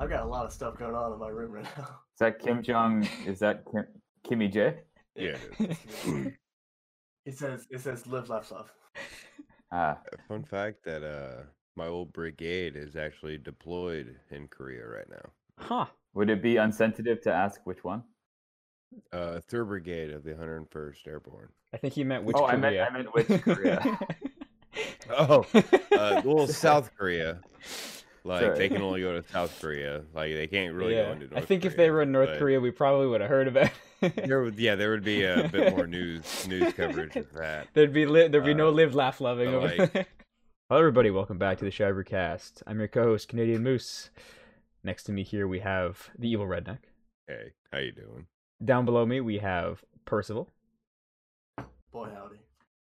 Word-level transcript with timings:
I've 0.00 0.08
got 0.08 0.22
a 0.22 0.26
lot 0.26 0.46
of 0.46 0.52
stuff 0.52 0.78
going 0.78 0.94
on 0.94 1.12
in 1.12 1.18
my 1.18 1.28
room 1.28 1.52
right 1.52 1.66
now. 1.76 1.84
Is 1.84 2.18
that 2.20 2.38
Kim 2.38 2.62
Jong? 2.62 3.06
Is 3.26 3.38
that 3.40 3.64
Kim, 3.70 3.84
Kimmy 4.26 4.50
J? 4.50 4.76
Yeah, 5.14 5.36
it 7.26 7.36
says 7.36 7.66
it 7.70 7.80
says 7.80 8.06
live, 8.06 8.28
laugh, 8.30 8.50
love. 8.50 8.72
Ah, 9.72 9.98
Fun 10.26 10.42
fact 10.42 10.84
that 10.84 11.04
uh, 11.04 11.44
my 11.76 11.86
old 11.86 12.12
brigade 12.12 12.74
is 12.74 12.96
actually 12.96 13.38
deployed 13.38 14.16
in 14.32 14.48
Korea 14.48 14.84
right 14.84 15.08
now. 15.08 15.30
Huh. 15.58 15.86
would 16.12 16.28
it 16.28 16.42
be 16.42 16.56
unsensitive 16.56 17.20
to 17.22 17.32
ask 17.32 17.60
which 17.64 17.84
one? 17.84 18.02
Uh, 19.12 19.38
Third 19.48 19.66
Brigade 19.66 20.10
of 20.10 20.24
the 20.24 20.32
101st 20.32 21.06
Airborne. 21.06 21.50
I 21.72 21.76
think 21.76 21.94
he 21.94 22.02
meant 22.02 22.24
which 22.24 22.34
oh, 22.36 22.46
Korea. 22.46 22.52
I 22.52 22.56
meant 22.56 22.80
I 22.80 22.90
meant 22.90 23.14
which 23.14 23.42
Korea. 23.42 23.98
Oh, 25.12 25.44
uh, 25.92 26.22
well, 26.24 26.46
South 26.46 26.90
Korea. 26.96 27.40
Like 28.24 28.42
Sorry. 28.42 28.58
they 28.58 28.68
can 28.68 28.82
only 28.82 29.00
go 29.00 29.20
to 29.20 29.26
South 29.28 29.56
Korea. 29.60 30.02
Like 30.14 30.34
they 30.34 30.46
can't 30.46 30.74
really 30.74 30.94
yeah. 30.94 31.06
go 31.06 31.12
into. 31.12 31.20
North 31.20 31.30
Korea. 31.30 31.42
I 31.42 31.46
think 31.46 31.64
if 31.64 31.76
they 31.76 31.90
were 31.90 32.02
in 32.02 32.12
North 32.12 32.38
Korea, 32.38 32.60
we 32.60 32.70
probably 32.70 33.06
would 33.06 33.20
have 33.20 33.30
heard 33.30 33.48
about 33.48 33.70
it. 34.02 34.26
there 34.26 34.42
would, 34.42 34.58
yeah, 34.58 34.74
there 34.74 34.90
would 34.90 35.04
be 35.04 35.24
a 35.24 35.48
bit 35.50 35.76
more 35.76 35.86
news 35.86 36.46
news 36.48 36.72
coverage 36.74 37.16
of 37.16 37.32
that. 37.34 37.68
There'd 37.74 37.92
be 37.92 38.06
li- 38.06 38.28
there'd 38.28 38.44
be 38.44 38.54
no 38.54 38.68
Uh, 38.68 38.72
live, 38.72 38.94
laugh, 38.94 39.20
loving 39.20 39.50
but, 39.50 39.54
over 39.56 39.76
like- 39.76 39.92
there. 39.92 40.06
Hello, 40.68 40.80
everybody. 40.80 41.10
Welcome 41.10 41.36
back 41.38 41.58
to 41.58 41.64
the 41.64 41.70
Shivercast. 41.70 42.62
I'm 42.66 42.78
your 42.78 42.88
co-host, 42.88 43.28
Canadian 43.28 43.62
Moose. 43.62 44.10
Next 44.84 45.02
to 45.04 45.12
me 45.12 45.22
here, 45.24 45.48
we 45.48 45.58
have 45.60 46.10
the 46.18 46.28
evil 46.30 46.46
redneck. 46.46 46.78
Hey, 47.26 47.52
how 47.72 47.78
you 47.80 47.92
doing? 47.92 48.26
Down 48.64 48.84
below 48.84 49.04
me, 49.04 49.20
we 49.20 49.38
have 49.38 49.82
Percival. 50.04 50.48
Boy 51.92 52.08
howdy. 52.14 52.36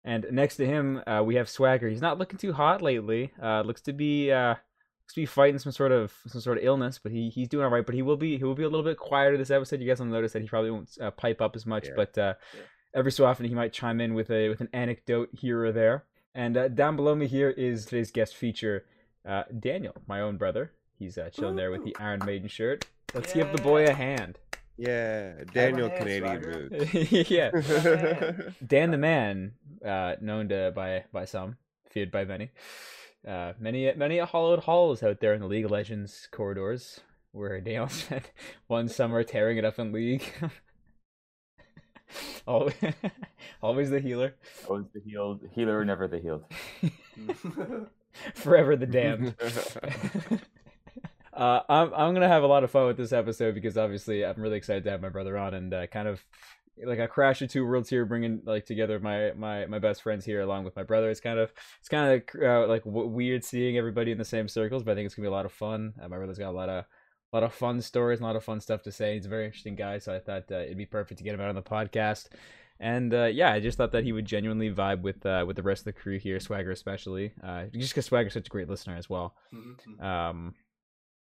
And 0.04 0.26
next 0.30 0.56
to 0.56 0.66
him, 0.66 1.02
uh, 1.06 1.22
we 1.24 1.34
have 1.34 1.48
Swagger. 1.48 1.88
He's 1.88 2.00
not 2.00 2.18
looking 2.18 2.38
too 2.38 2.52
hot 2.52 2.82
lately. 2.82 3.32
Uh, 3.42 3.62
looks 3.62 3.80
to 3.82 3.92
be 3.92 4.30
uh, 4.30 4.50
looks 4.50 4.60
to 5.14 5.20
be 5.20 5.26
fighting 5.26 5.58
some 5.58 5.72
sort 5.72 5.92
of 5.92 6.12
some 6.26 6.40
sort 6.40 6.58
of 6.58 6.64
illness, 6.64 6.98
but 7.02 7.12
he 7.12 7.28
he's 7.30 7.48
doing 7.48 7.64
all 7.64 7.70
right. 7.70 7.84
But 7.86 7.94
he 7.94 8.02
will 8.02 8.16
be 8.16 8.38
he 8.38 8.44
will 8.44 8.54
be 8.54 8.62
a 8.64 8.68
little 8.68 8.84
bit 8.84 8.98
quieter 8.98 9.36
this 9.36 9.50
episode. 9.50 9.80
You 9.80 9.88
guys 9.88 9.98
will 10.00 10.06
notice 10.06 10.32
that 10.32 10.42
he 10.42 10.48
probably 10.48 10.70
won't 10.70 10.90
uh, 11.00 11.10
pipe 11.10 11.40
up 11.40 11.54
as 11.56 11.66
much, 11.66 11.86
Yeah. 11.88 11.92
but 11.96 12.18
uh, 12.18 12.34
Yeah. 12.54 12.60
every 12.94 13.12
so 13.12 13.24
often 13.24 13.46
he 13.46 13.54
might 13.54 13.72
chime 13.72 14.00
in 14.00 14.14
with 14.14 14.30
a 14.30 14.48
with 14.48 14.60
an 14.60 14.68
anecdote 14.72 15.30
here 15.32 15.64
or 15.64 15.72
there. 15.72 16.04
And 16.34 16.56
uh, 16.56 16.68
down 16.68 16.96
below 16.96 17.14
me 17.14 17.26
here 17.26 17.50
is 17.50 17.84
today's 17.84 18.10
guest 18.10 18.34
feature, 18.36 18.86
uh, 19.28 19.42
Daniel, 19.58 19.94
my 20.06 20.20
own 20.20 20.38
brother. 20.38 20.72
He's 20.98 21.18
uh, 21.18 21.28
chilling 21.30 21.56
there 21.56 21.70
with 21.70 21.84
the 21.84 21.94
Iron 21.98 22.20
Maiden 22.24 22.48
shirt. 22.48 22.86
Let's 23.14 23.32
give 23.34 23.52
the 23.54 23.60
boy 23.60 23.84
a 23.86 23.92
hand. 23.92 24.38
Yeah, 24.78 25.44
Daniel 25.52 25.88
hands, 25.90 25.98
Canadian 25.98 26.42
Roger. 26.42 26.68
mood. 26.70 27.12
yeah. 27.30 27.50
Dan 28.66 28.90
the 28.90 28.96
Man, 29.10 29.52
uh, 29.84 30.14
known 30.22 30.48
to 30.48 30.72
by 30.74 31.04
by 31.12 31.26
some, 31.26 31.56
feared 31.90 32.10
by 32.10 32.24
many. 32.24 32.50
Uh, 33.26 33.52
many 33.58 33.92
many 33.94 34.18
a 34.18 34.26
hollowed 34.26 34.60
halls 34.64 35.02
out 35.02 35.20
there 35.20 35.34
in 35.34 35.40
the 35.40 35.46
League 35.46 35.64
of 35.64 35.70
Legends 35.70 36.28
corridors, 36.32 37.00
where 37.32 37.60
Daniel 37.60 37.88
spent 37.88 38.30
one 38.66 38.88
summer 38.88 39.22
tearing 39.22 39.58
it 39.58 39.64
up 39.64 39.78
in 39.78 39.92
League. 39.92 40.32
always, 42.46 42.74
always 43.62 43.90
the 43.90 44.00
healer, 44.00 44.34
Always 44.68 44.86
the 44.92 45.00
healed 45.00 45.42
healer, 45.54 45.84
never 45.84 46.08
the 46.08 46.18
healed. 46.18 46.44
forever 48.34 48.74
the 48.76 48.86
damned. 48.86 49.36
uh, 51.32 51.60
I'm 51.68 51.94
I'm 51.94 52.14
gonna 52.14 52.28
have 52.28 52.42
a 52.42 52.48
lot 52.48 52.64
of 52.64 52.72
fun 52.72 52.88
with 52.88 52.96
this 52.96 53.12
episode 53.12 53.54
because 53.54 53.78
obviously 53.78 54.24
I'm 54.24 54.40
really 54.40 54.56
excited 54.56 54.82
to 54.84 54.90
have 54.90 55.00
my 55.00 55.08
brother 55.10 55.38
on 55.38 55.54
and 55.54 55.72
uh, 55.72 55.86
kind 55.86 56.08
of 56.08 56.24
like 56.84 56.98
a 56.98 57.08
crash 57.08 57.42
of 57.42 57.50
two 57.50 57.66
worlds 57.66 57.88
here, 57.90 58.04
bringing 58.04 58.40
like 58.44 58.66
together 58.66 58.98
my 58.98 59.32
my 59.32 59.66
my 59.66 59.78
best 59.78 60.02
friends 60.02 60.24
here 60.24 60.40
along 60.40 60.64
with 60.64 60.76
my 60.76 60.82
brother. 60.82 61.10
It's 61.10 61.20
kind 61.20 61.38
of 61.38 61.52
it's 61.80 61.88
kind 61.88 62.22
of 62.22 62.42
uh, 62.42 62.66
like 62.66 62.84
w- 62.84 63.08
weird 63.08 63.44
seeing 63.44 63.76
everybody 63.76 64.10
in 64.12 64.18
the 64.18 64.24
same 64.24 64.48
circles, 64.48 64.82
but 64.82 64.92
I 64.92 64.94
think 64.94 65.06
it's 65.06 65.14
gonna 65.14 65.26
be 65.26 65.32
a 65.32 65.36
lot 65.36 65.46
of 65.46 65.52
fun. 65.52 65.94
Uh, 66.02 66.08
my 66.08 66.16
brother's 66.16 66.38
got 66.38 66.50
a 66.50 66.56
lot 66.56 66.68
of 66.68 66.84
a 67.32 67.36
lot 67.36 67.42
of 67.44 67.54
fun 67.54 67.80
stories, 67.80 68.18
and 68.18 68.24
a 68.24 68.26
lot 68.28 68.36
of 68.36 68.44
fun 68.44 68.60
stuff 68.60 68.82
to 68.82 68.92
say. 68.92 69.14
He's 69.14 69.26
a 69.26 69.30
very 69.30 69.46
interesting 69.46 69.74
guy, 69.76 69.98
so 69.98 70.14
I 70.14 70.18
thought 70.18 70.50
uh, 70.50 70.56
it'd 70.56 70.76
be 70.76 70.86
perfect 70.86 71.18
to 71.18 71.24
get 71.24 71.34
him 71.34 71.40
out 71.40 71.48
on 71.48 71.54
the 71.54 71.62
podcast. 71.62 72.28
And 72.80 73.14
uh, 73.14 73.26
yeah, 73.26 73.52
I 73.52 73.60
just 73.60 73.78
thought 73.78 73.92
that 73.92 74.02
he 74.04 74.12
would 74.12 74.24
genuinely 74.24 74.70
vibe 74.70 75.02
with 75.02 75.24
uh, 75.24 75.44
with 75.46 75.56
the 75.56 75.62
rest 75.62 75.82
of 75.82 75.84
the 75.86 75.92
crew 76.00 76.18
here, 76.18 76.40
Swagger 76.40 76.72
especially, 76.72 77.32
uh, 77.42 77.66
just 77.72 77.92
because 77.92 78.06
Swagger's 78.06 78.32
such 78.32 78.46
a 78.48 78.50
great 78.50 78.68
listener 78.68 78.96
as 78.96 79.08
well. 79.08 79.36
Mhm. 79.54 80.02
Um, 80.02 80.54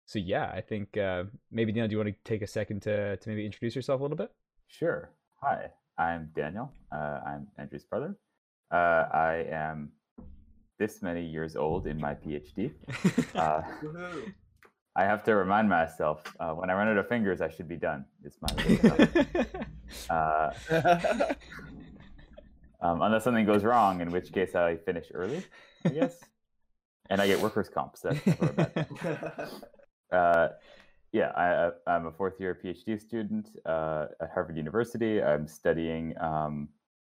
so 0.06 0.20
yeah, 0.20 0.52
I 0.54 0.62
think 0.62 0.96
uh, 0.98 1.24
maybe 1.52 1.72
Daniel, 1.72 1.88
do 1.88 1.92
you 1.94 1.98
want 1.98 2.10
to 2.10 2.16
take 2.24 2.42
a 2.42 2.48
second 2.48 2.84
to 2.84 3.18
to 3.18 3.30
maybe 3.30 3.46
introduce 3.46 3.76
yourself 3.76 4.00
a 4.00 4.04
little 4.04 4.18
bit? 4.18 4.32
Sure. 4.68 5.10
Hi, 5.42 5.70
I'm 6.00 6.32
Daniel. 6.36 6.74
Uh, 6.92 7.20
I'm 7.24 7.48
Andrew's 7.60 7.84
brother. 7.84 8.18
Uh, 8.72 9.06
I 9.14 9.46
am 9.52 9.92
this 10.80 11.04
many 11.04 11.24
years 11.24 11.56
old 11.56 11.86
in 11.86 12.00
my 12.00 12.16
PhD. 12.16 12.72
Uh, 13.36 13.62
I 14.96 15.04
have 15.04 15.24
to 15.26 15.36
remind 15.36 15.70
myself 15.70 16.24
uh, 16.40 16.54
when 16.54 16.72
I 16.72 16.74
run 16.74 16.88
out 16.88 16.98
of 16.98 17.08
fingers, 17.08 17.40
I 17.40 17.50
should 17.50 17.68
be 17.68 17.76
done. 17.76 18.04
Is 18.24 18.36
my 18.42 19.46
uh, 20.10 20.52
um, 22.82 23.04
unless 23.04 23.24
something 23.24 23.46
goes 23.46 23.64
wrong, 23.64 24.02
in 24.02 24.10
which 24.10 24.32
case 24.32 24.56
I 24.56 24.78
finish 24.78 25.06
early, 25.14 25.44
I 25.86 25.90
guess, 25.90 26.16
and 27.12 27.22
I 27.22 27.28
get 27.28 27.40
workers' 27.40 27.70
comp. 27.70 27.96
So 27.96 28.10
that's 28.10 28.26
never 28.26 28.46
a 28.46 28.54
bad 28.54 28.74
thing. 28.74 29.30
Yeah, 31.14 31.32
I, 31.36 31.72
I'm 31.90 32.08
a 32.08 32.12
fourth 32.12 32.40
year 32.40 32.58
PhD 32.62 33.00
student 33.00 33.50
uh, 33.66 34.08
at 34.22 34.32
Harvard 34.34 34.58
University. 34.58 35.22
I'm 35.22 35.48
studying 35.48 36.14
um, 36.20 36.68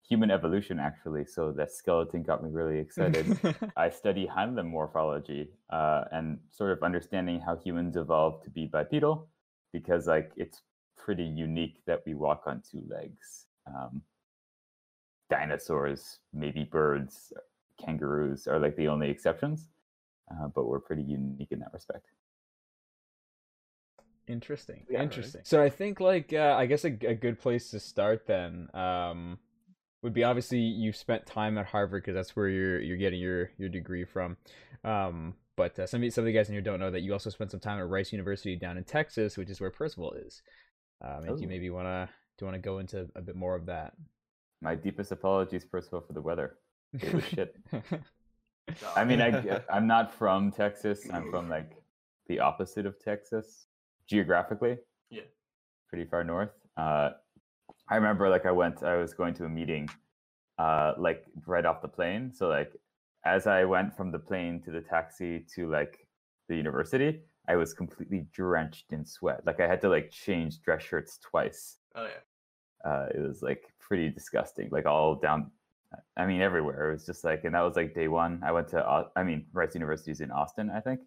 human 0.08 0.30
evolution, 0.30 0.78
actually. 0.78 1.24
So 1.24 1.52
that 1.52 1.72
skeleton 1.72 2.22
got 2.22 2.42
me 2.42 2.50
really 2.50 2.78
excited. 2.78 3.38
I 3.76 3.90
study 3.90 4.26
hindlimb 4.26 4.70
morphology 4.70 5.50
uh, 5.70 6.04
and 6.12 6.38
sort 6.50 6.72
of 6.72 6.82
understanding 6.82 7.40
how 7.40 7.56
humans 7.56 7.96
evolved 7.96 8.44
to 8.44 8.50
be 8.50 8.66
bipedal, 8.66 9.28
because 9.72 10.06
like 10.06 10.32
it's 10.36 10.62
pretty 10.96 11.24
unique 11.24 11.82
that 11.86 12.02
we 12.06 12.14
walk 12.14 12.44
on 12.46 12.62
two 12.70 12.82
legs. 12.88 13.46
Um, 13.66 14.02
dinosaurs, 15.30 16.18
maybe 16.32 16.64
birds, 16.64 17.32
kangaroos 17.84 18.46
are 18.46 18.58
like 18.58 18.76
the 18.76 18.88
only 18.88 19.10
exceptions, 19.10 19.68
uh, 20.30 20.48
but 20.54 20.66
we're 20.66 20.80
pretty 20.80 21.02
unique 21.02 21.52
in 21.52 21.60
that 21.60 21.72
respect. 21.72 22.06
Interesting. 24.30 24.84
Yeah, 24.88 24.98
right. 24.98 25.04
Interesting. 25.04 25.42
So 25.44 25.62
I 25.62 25.68
think 25.68 26.00
like 26.00 26.32
uh, 26.32 26.54
I 26.56 26.66
guess 26.66 26.84
a, 26.84 26.96
a 27.06 27.14
good 27.14 27.40
place 27.40 27.70
to 27.70 27.80
start 27.80 28.26
then 28.26 28.68
um, 28.74 29.38
would 30.02 30.14
be 30.14 30.24
obviously 30.24 30.58
you've 30.58 30.96
spent 30.96 31.26
time 31.26 31.58
at 31.58 31.66
Harvard 31.66 32.02
because 32.02 32.14
that's 32.14 32.36
where 32.36 32.48
you're 32.48 32.80
you're 32.80 32.96
getting 32.96 33.20
your 33.20 33.50
your 33.58 33.68
degree 33.68 34.04
from. 34.04 34.36
Um, 34.84 35.34
but 35.56 35.78
uh, 35.78 35.86
some 35.86 36.02
of, 36.02 36.12
some 36.12 36.22
of 36.22 36.26
the 36.26 36.32
guys 36.32 36.48
in 36.48 36.54
here 36.54 36.62
don't 36.62 36.80
know 36.80 36.90
that 36.90 37.00
you 37.00 37.12
also 37.12 37.28
spent 37.28 37.50
some 37.50 37.60
time 37.60 37.78
at 37.78 37.88
Rice 37.88 38.12
University 38.12 38.56
down 38.56 38.78
in 38.78 38.84
Texas, 38.84 39.36
which 39.36 39.50
is 39.50 39.60
where 39.60 39.70
Percival 39.70 40.12
is. 40.12 40.42
Um, 41.02 41.24
and 41.24 41.36
do 41.36 41.42
you 41.42 41.48
maybe 41.48 41.70
wanna 41.70 42.08
do 42.38 42.44
you 42.44 42.46
wanna 42.46 42.60
go 42.60 42.78
into 42.78 43.08
a 43.16 43.20
bit 43.20 43.34
more 43.34 43.56
of 43.56 43.66
that? 43.66 43.94
My 44.62 44.74
deepest 44.74 45.10
apologies, 45.10 45.64
Percival, 45.64 46.02
for 46.02 46.12
the 46.12 46.22
weather. 46.22 46.56
It 46.92 47.12
was 47.12 47.24
shit. 47.24 47.56
I 48.96 49.04
mean, 49.04 49.20
I, 49.20 49.60
I'm 49.72 49.86
not 49.86 50.14
from 50.14 50.52
Texas. 50.52 51.06
I'm 51.12 51.30
from 51.30 51.48
like 51.48 51.72
the 52.28 52.40
opposite 52.40 52.86
of 52.86 52.98
Texas 53.00 53.66
geographically. 54.10 54.76
Yeah. 55.10 55.22
Pretty 55.88 56.04
far 56.04 56.24
north. 56.24 56.50
Uh, 56.76 57.10
I 57.88 57.94
remember 57.94 58.28
like 58.28 58.44
I 58.44 58.50
went, 58.52 58.82
I 58.82 58.96
was 58.96 59.14
going 59.14 59.34
to 59.34 59.44
a 59.44 59.48
meeting, 59.48 59.88
uh, 60.58 60.92
like 60.98 61.24
right 61.46 61.64
off 61.64 61.80
the 61.80 61.88
plane. 61.88 62.32
So 62.34 62.48
like 62.48 62.72
as 63.24 63.46
I 63.46 63.64
went 63.64 63.96
from 63.96 64.10
the 64.10 64.18
plane 64.18 64.60
to 64.64 64.70
the 64.70 64.80
taxi 64.80 65.46
to 65.54 65.70
like 65.70 66.06
the 66.48 66.56
university, 66.56 67.20
I 67.48 67.56
was 67.56 67.72
completely 67.72 68.26
drenched 68.32 68.92
in 68.92 69.04
sweat. 69.04 69.40
Like 69.46 69.60
I 69.60 69.66
had 69.66 69.80
to 69.82 69.88
like 69.88 70.10
change 70.10 70.60
dress 70.62 70.82
shirts 70.82 71.18
twice. 71.18 71.78
Oh 71.94 72.06
yeah. 72.06 72.90
Uh, 72.90 73.06
it 73.14 73.20
was 73.20 73.42
like 73.42 73.62
pretty 73.78 74.08
disgusting. 74.08 74.68
Like 74.70 74.86
all 74.86 75.14
down. 75.14 75.50
I 76.16 76.26
mean, 76.26 76.40
everywhere. 76.40 76.90
It 76.90 76.92
was 76.92 77.06
just 77.06 77.24
like, 77.24 77.44
and 77.44 77.54
that 77.54 77.62
was 77.62 77.76
like 77.76 77.94
day 77.94 78.08
one. 78.08 78.40
I 78.44 78.52
went 78.52 78.68
to, 78.68 79.08
I 79.16 79.22
mean, 79.24 79.46
Rice 79.52 79.74
University 79.74 80.12
is 80.12 80.20
in 80.20 80.30
Austin, 80.30 80.70
I 80.70 80.80
think. 80.80 81.00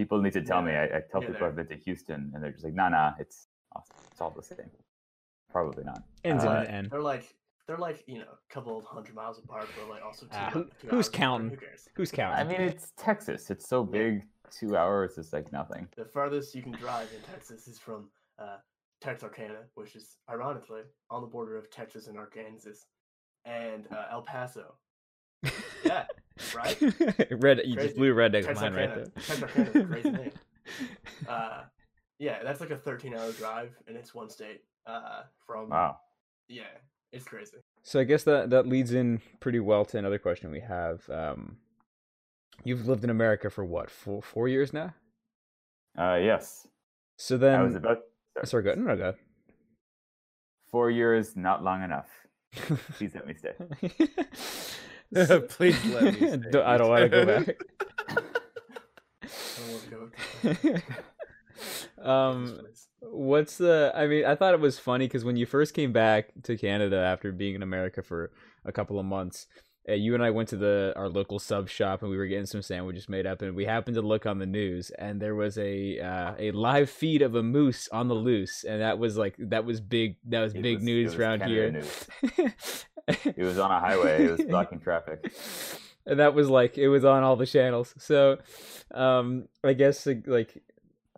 Yeah. 0.00 0.04
People 0.04 0.20
need 0.22 0.32
to 0.34 0.42
tell 0.42 0.62
me. 0.62 0.72
I, 0.72 0.84
I 0.84 0.88
tell 0.88 1.20
yeah, 1.22 1.28
people 1.28 1.34
there. 1.40 1.48
I've 1.48 1.56
been 1.56 1.66
to 1.68 1.76
Houston, 1.76 2.30
and 2.34 2.42
they're 2.42 2.52
just 2.52 2.64
like, 2.64 2.74
nah, 2.74 2.88
nah, 2.88 3.12
it's 3.18 3.48
It's 4.10 4.20
all 4.20 4.30
the 4.30 4.42
same. 4.42 4.70
Probably 5.52 5.84
not. 5.84 6.02
Ends 6.24 6.44
in 6.44 6.50
Uh, 6.50 6.60
an 6.60 6.66
N. 6.66 6.88
They're 6.90 7.02
like 7.02 7.34
they're 7.66 7.78
like 7.78 8.02
you 8.06 8.18
know 8.18 8.24
a 8.32 8.54
couple 8.54 8.76
of 8.78 8.84
hundred 8.84 9.14
miles 9.14 9.38
apart, 9.38 9.66
but 9.76 9.88
like 9.88 10.02
also 10.04 10.26
two, 10.26 10.32
two 10.32 10.38
who- 10.52 10.60
hours 10.60 10.70
who's 10.90 11.08
apart. 11.08 11.12
counting? 11.12 11.50
Who 11.50 11.56
cares? 11.56 11.88
Who's 11.96 12.10
counting? 12.12 12.38
I 12.40 12.44
mean, 12.50 12.60
it's 12.60 12.92
Texas. 12.96 13.50
It's 13.50 13.68
so 13.68 13.84
big. 13.84 14.22
Two 14.50 14.76
hours 14.76 15.16
is 15.18 15.32
like 15.32 15.52
nothing. 15.52 15.86
The 15.96 16.04
farthest 16.04 16.54
you 16.56 16.62
can 16.62 16.72
drive 16.72 17.08
in 17.16 17.22
Texas 17.32 17.68
is 17.68 17.78
from 17.78 18.08
uh, 18.38 18.56
Texarkana, 19.00 19.60
which 19.74 19.94
is 19.94 20.16
ironically 20.28 20.82
on 21.10 21.20
the 21.20 21.28
border 21.28 21.56
of 21.56 21.70
Texas 21.70 22.08
and 22.08 22.18
Arkansas, 22.18 22.70
and 23.44 23.86
uh, 23.92 24.06
El 24.10 24.22
Paso. 24.22 24.74
Yeah, 25.84 26.04
right? 26.54 26.76
Red, 27.30 27.60
you 27.64 27.74
Crazy. 27.74 27.88
just 27.88 27.96
blew 27.96 28.12
red 28.12 28.32
redneck's 28.32 28.60
mind 28.60 28.76
right 28.76 28.94
there. 28.94 29.06
Texarkana 29.06 29.86
crazy 29.86 30.10
name. 30.10 30.32
Uh, 31.28 31.62
yeah, 32.18 32.42
that's 32.44 32.60
like 32.60 32.70
a 32.70 32.76
13-hour 32.76 33.32
drive, 33.32 33.72
and 33.88 33.96
it's 33.96 34.14
one 34.14 34.28
state. 34.30 34.60
Uh, 34.86 35.22
from 35.46 35.68
Wow. 35.70 35.98
yeah, 36.48 36.62
it's 37.12 37.24
crazy. 37.24 37.56
So 37.82 37.98
I 37.98 38.04
guess 38.04 38.22
that 38.24 38.50
that 38.50 38.66
leads 38.68 38.92
in 38.92 39.20
pretty 39.40 39.58
well 39.60 39.84
to 39.86 39.98
another 39.98 40.18
question 40.18 40.50
we 40.50 40.60
have. 40.60 41.08
Um, 41.10 41.56
you've 42.62 42.86
lived 42.86 43.02
in 43.04 43.10
America 43.10 43.50
for 43.50 43.64
what 43.64 43.90
four 43.90 44.22
four 44.22 44.48
years 44.48 44.72
now? 44.72 44.94
Uh, 45.98 46.18
yes. 46.22 46.66
So 47.16 47.36
then, 47.36 47.58
I 47.58 47.62
was 47.62 47.74
about 47.74 47.98
sorry, 48.44 48.62
go 48.62 48.70
ahead. 48.70 48.84
No, 48.84 48.96
go 48.96 49.02
ahead. 49.02 49.14
four 50.70 50.90
years, 50.90 51.36
not 51.36 51.64
long 51.64 51.82
enough. 51.82 52.08
Please 52.96 53.14
let 53.14 53.26
me 53.26 53.34
stay. 53.34 53.54
Please 55.48 55.84
let 55.86 56.20
me 56.20 56.36
Don't- 56.50 56.64
I 56.66 56.76
don't 56.78 56.88
want 56.88 57.02
to 57.02 57.08
go 57.08 57.26
back. 57.26 57.56
I 59.22 59.70
won't 59.70 60.82
go. 61.98 62.10
um, 62.10 62.60
what's 63.00 63.58
the? 63.58 63.92
I 63.94 64.06
mean, 64.06 64.24
I 64.24 64.34
thought 64.34 64.54
it 64.54 64.60
was 64.60 64.78
funny 64.78 65.06
because 65.06 65.24
when 65.24 65.36
you 65.36 65.46
first 65.46 65.74
came 65.74 65.92
back 65.92 66.30
to 66.44 66.56
Canada 66.56 66.96
after 66.98 67.32
being 67.32 67.54
in 67.54 67.62
America 67.62 68.02
for 68.02 68.30
a 68.64 68.72
couple 68.72 68.98
of 68.98 69.04
months, 69.06 69.46
uh, 69.88 69.92
you 69.94 70.14
and 70.14 70.22
I 70.22 70.30
went 70.30 70.48
to 70.50 70.56
the 70.56 70.92
our 70.96 71.08
local 71.08 71.38
sub 71.38 71.68
shop 71.68 72.02
and 72.02 72.10
we 72.10 72.16
were 72.16 72.26
getting 72.26 72.46
some 72.46 72.62
sandwiches 72.62 73.08
made 73.08 73.26
up, 73.26 73.42
and 73.42 73.54
we 73.56 73.64
happened 73.64 73.94
to 73.96 74.02
look 74.02 74.26
on 74.26 74.38
the 74.38 74.46
news, 74.46 74.90
and 74.90 75.20
there 75.20 75.34
was 75.34 75.56
a 75.58 75.98
uh, 76.00 76.34
a 76.38 76.50
live 76.52 76.90
feed 76.90 77.22
of 77.22 77.34
a 77.34 77.42
moose 77.42 77.88
on 77.92 78.08
the 78.08 78.14
loose, 78.14 78.64
and 78.64 78.80
that 78.82 78.98
was 78.98 79.16
like 79.16 79.34
that 79.38 79.64
was 79.64 79.80
big. 79.80 80.16
That 80.26 80.40
was 80.42 80.54
It 80.54 80.62
big 80.62 80.76
was- 80.76 80.84
news 80.84 81.06
was 81.12 81.14
around 81.20 81.42
here. 81.44 81.70
news. 81.72 82.06
It 83.24 83.38
was 83.38 83.58
on 83.58 83.72
a 83.72 83.80
highway. 83.80 84.24
It 84.26 84.30
was 84.30 84.42
blocking 84.48 84.78
traffic. 84.78 85.32
and 86.06 86.20
that 86.20 86.32
was 86.34 86.48
like 86.48 86.78
it 86.78 86.88
was 86.88 87.04
on 87.04 87.22
all 87.24 87.34
the 87.36 87.46
channels 87.46 87.92
so 87.98 88.38
um 88.94 89.48
i 89.64 89.72
guess 89.74 90.06
like, 90.06 90.26
like 90.26 90.62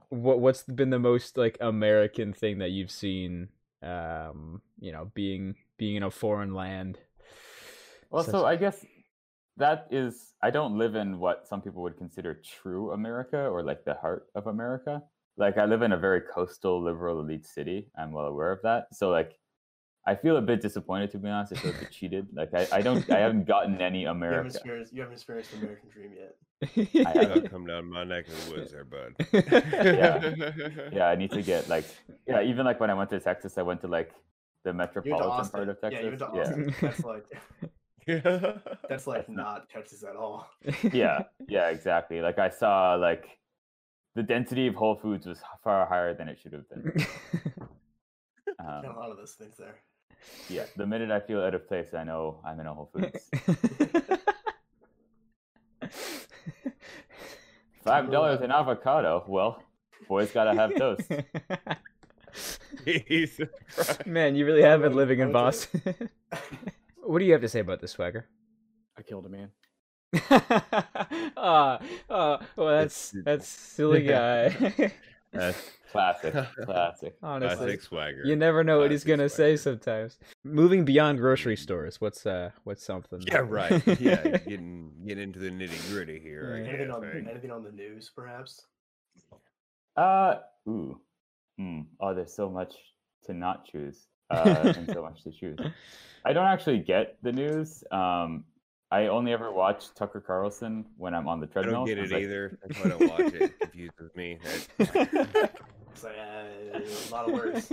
what 0.08 0.40
what's 0.40 0.62
been 0.64 0.90
the 0.90 0.98
most 0.98 1.36
like 1.36 1.56
american 1.60 2.32
thing 2.32 2.58
that 2.58 2.70
you've 2.70 2.90
seen 2.90 3.48
um 3.82 4.60
you 4.80 4.90
know 4.90 5.10
being 5.14 5.54
being 5.78 5.96
in 5.96 6.02
a 6.02 6.10
foreign 6.10 6.52
land 6.54 6.98
Well, 8.12 8.22
Such- 8.24 8.32
so 8.32 8.46
I 8.46 8.56
guess 8.56 8.84
that 9.56 9.86
is. 9.90 10.34
I 10.42 10.50
don't 10.50 10.76
live 10.78 10.94
in 10.94 11.18
what 11.18 11.46
some 11.48 11.60
people 11.62 11.82
would 11.82 11.96
consider 11.96 12.40
true 12.44 12.92
America 12.92 13.38
or 13.48 13.62
like 13.62 13.84
the 13.84 13.94
heart 13.94 14.26
of 14.34 14.46
America. 14.46 15.02
Like 15.36 15.56
I 15.58 15.64
live 15.64 15.82
in 15.82 15.92
a 15.92 15.96
very 15.98 16.20
coastal, 16.20 16.82
liberal, 16.82 17.20
elite 17.20 17.46
city. 17.46 17.88
I'm 17.98 18.12
well 18.12 18.26
aware 18.26 18.52
of 18.52 18.60
that. 18.62 18.88
So 18.92 19.08
like, 19.10 19.32
I 20.06 20.14
feel 20.14 20.36
a 20.36 20.42
bit 20.42 20.60
disappointed 20.60 21.10
to 21.12 21.18
be 21.18 21.28
honest. 21.28 21.52
I 21.54 21.56
feel 21.56 21.70
a 21.74 21.78
bit 21.78 21.90
cheated. 21.98 22.26
Like 22.34 22.52
I, 22.54 22.66
I 22.70 22.80
don't. 22.82 23.08
I 23.10 23.18
haven't 23.20 23.46
gotten 23.46 23.80
any 23.80 24.00
You 24.02 24.06
haven't 24.08 24.22
America. 24.22 24.46
experienced. 24.48 24.92
You 24.92 25.00
haven't 25.02 25.14
experienced 25.14 25.50
the 25.52 25.58
American 25.58 25.88
dream 25.88 26.12
yet. 26.22 26.36
I- 27.06 27.12
gotta 27.26 27.48
come 27.48 27.66
down 27.66 27.86
my 27.90 28.04
neck 28.04 28.28
of 28.28 28.44
the 28.46 28.52
woods 28.52 28.72
there, 28.72 28.84
bud. 28.84 29.14
Yeah. 29.32 30.90
yeah, 30.92 31.06
I 31.08 31.14
need 31.16 31.30
to 31.32 31.42
get 31.42 31.68
like 31.68 31.84
yeah. 32.26 32.42
Even 32.42 32.66
like 32.66 32.78
when 32.80 32.90
I 32.90 32.94
went 32.94 33.10
to 33.10 33.20
Texas, 33.20 33.56
I 33.58 33.62
went 33.62 33.80
to 33.82 33.88
like 33.88 34.12
the 34.64 34.70
You 34.70 34.72
to 34.72 34.78
metropolitan 34.78 35.50
part 35.50 35.68
of 35.70 35.78
Yeah, 35.82 35.88
Texas. 35.90 36.04
you 36.04 36.08
went 36.10 36.18
to 36.20 36.30
yeah. 36.34 36.40
Austin. 36.42 36.74
That's 36.82 37.04
like 37.04 37.24
yeah. 38.06 38.58
that's 38.88 39.06
like 39.06 39.28
not- 39.28 39.36
not 39.44 39.68
Texas 39.70 40.02
at 40.04 40.16
all. 40.16 40.48
yeah, 40.92 41.22
yeah, 41.48 41.68
exactly. 41.68 42.20
Like 42.20 42.38
I 42.38 42.48
saw 42.48 42.94
like 42.94 43.38
the 44.14 44.22
density 44.22 44.66
of 44.66 44.74
Whole 44.74 44.96
Foods 44.96 45.26
was 45.26 45.38
far 45.64 45.86
higher 45.86 46.14
than 46.14 46.28
it 46.28 46.38
should 46.40 46.52
have 46.52 46.68
been. 46.68 46.92
Got 48.58 48.84
a 48.84 48.88
Um, 48.90 48.96
lot 48.96 49.10
of 49.10 49.16
those 49.16 49.32
things 49.32 49.56
there. 49.56 49.76
yeah, 50.48 50.64
the 50.76 50.86
minute 50.86 51.10
I 51.10 51.20
feel 51.20 51.40
out 51.40 51.54
of 51.54 51.66
place, 51.66 51.94
I 51.94 52.04
know 52.04 52.40
I'm 52.44 52.60
in 52.60 52.66
a 52.66 52.74
Whole 52.74 52.90
Foods. 52.92 53.30
Five 57.84 58.10
dollars 58.12 58.40
an 58.42 58.50
avocado. 58.52 59.24
Well, 59.26 59.62
boys 60.08 60.30
gotta 60.30 60.54
have 60.54 60.74
toast. 60.76 61.10
Jesus 62.86 63.48
man 64.06 64.34
you 64.34 64.46
really 64.46 64.62
have 64.62 64.80
been 64.80 64.94
living 64.94 65.18
in 65.20 65.30
boston 65.32 65.82
what 67.02 67.18
do 67.18 67.24
you 67.24 67.32
have 67.32 67.42
to 67.42 67.48
say 67.48 67.60
about 67.60 67.80
this 67.80 67.92
swagger 67.92 68.26
I 68.98 69.02
killed 69.02 69.26
a 69.26 69.28
man. 69.28 69.50
uh, 70.30 71.78
uh, 72.10 72.38
well, 72.56 72.78
that's 72.78 73.14
that's 73.24 73.48
silly 73.48 74.02
guy. 74.06 74.92
That's 75.32 75.70
Classic, 75.90 76.34
classic. 76.64 77.16
Honestly, 77.22 77.56
classic 77.56 77.80
swagger. 77.82 78.22
you 78.24 78.36
never 78.36 78.62
know 78.62 78.80
what 78.80 78.90
he's 78.90 79.02
gonna 79.04 79.30
say 79.30 79.56
sometimes. 79.56 80.18
Moving 80.44 80.84
beyond 80.84 81.18
grocery 81.18 81.56
stores, 81.56 82.02
what's 82.02 82.26
uh, 82.26 82.50
what's 82.64 82.84
something? 82.84 83.20
Yeah, 83.26 83.38
right. 83.48 83.82
Yeah, 83.98 84.36
getting 84.46 84.92
getting 85.06 85.24
into 85.24 85.38
the 85.38 85.48
nitty 85.50 85.90
gritty 85.90 86.18
here. 86.20 86.52
I 86.54 86.58
Yeah. 86.60 86.68
anything 86.68 86.90
on 86.90 87.00
right? 87.02 87.26
anything 87.30 87.50
on 87.50 87.62
the 87.64 87.72
news, 87.72 88.10
perhaps? 88.14 88.66
Uh, 89.96 90.36
ooh, 90.68 91.00
hmm. 91.58 91.80
Oh, 92.00 92.14
there's 92.14 92.34
so 92.34 92.50
much 92.50 92.74
to 93.24 93.32
not 93.32 93.64
choose, 93.64 94.06
uh, 94.32 94.72
and 94.76 94.90
so 94.92 95.02
much 95.02 95.22
to 95.24 95.30
choose. 95.30 95.58
I 96.24 96.32
don't 96.32 96.46
actually 96.46 96.78
get 96.78 97.16
the 97.22 97.32
news. 97.32 97.84
Um, 97.90 98.44
I 98.90 99.06
only 99.06 99.32
ever 99.32 99.50
watch 99.52 99.94
Tucker 99.94 100.20
Carlson 100.20 100.84
when 100.98 101.14
I'm 101.14 101.26
on 101.26 101.40
the 101.40 101.46
treadmill. 101.46 101.74
I 101.74 101.78
don't 101.78 101.86
get 101.86 101.98
'cause, 101.98 102.10
it 102.10 102.14
like, 102.14 102.22
either. 102.24 102.58
I 102.84 102.88
don't 102.88 103.08
watch 103.08 103.34
it. 103.34 103.42
It 103.42 103.60
confuses 103.60 104.10
me. 104.16 104.38
It's 105.94 106.04
like 106.04 106.16
uh, 106.16 106.78
a 106.78 107.10
lot 107.12 107.28
of 107.28 107.34
words. 107.34 107.70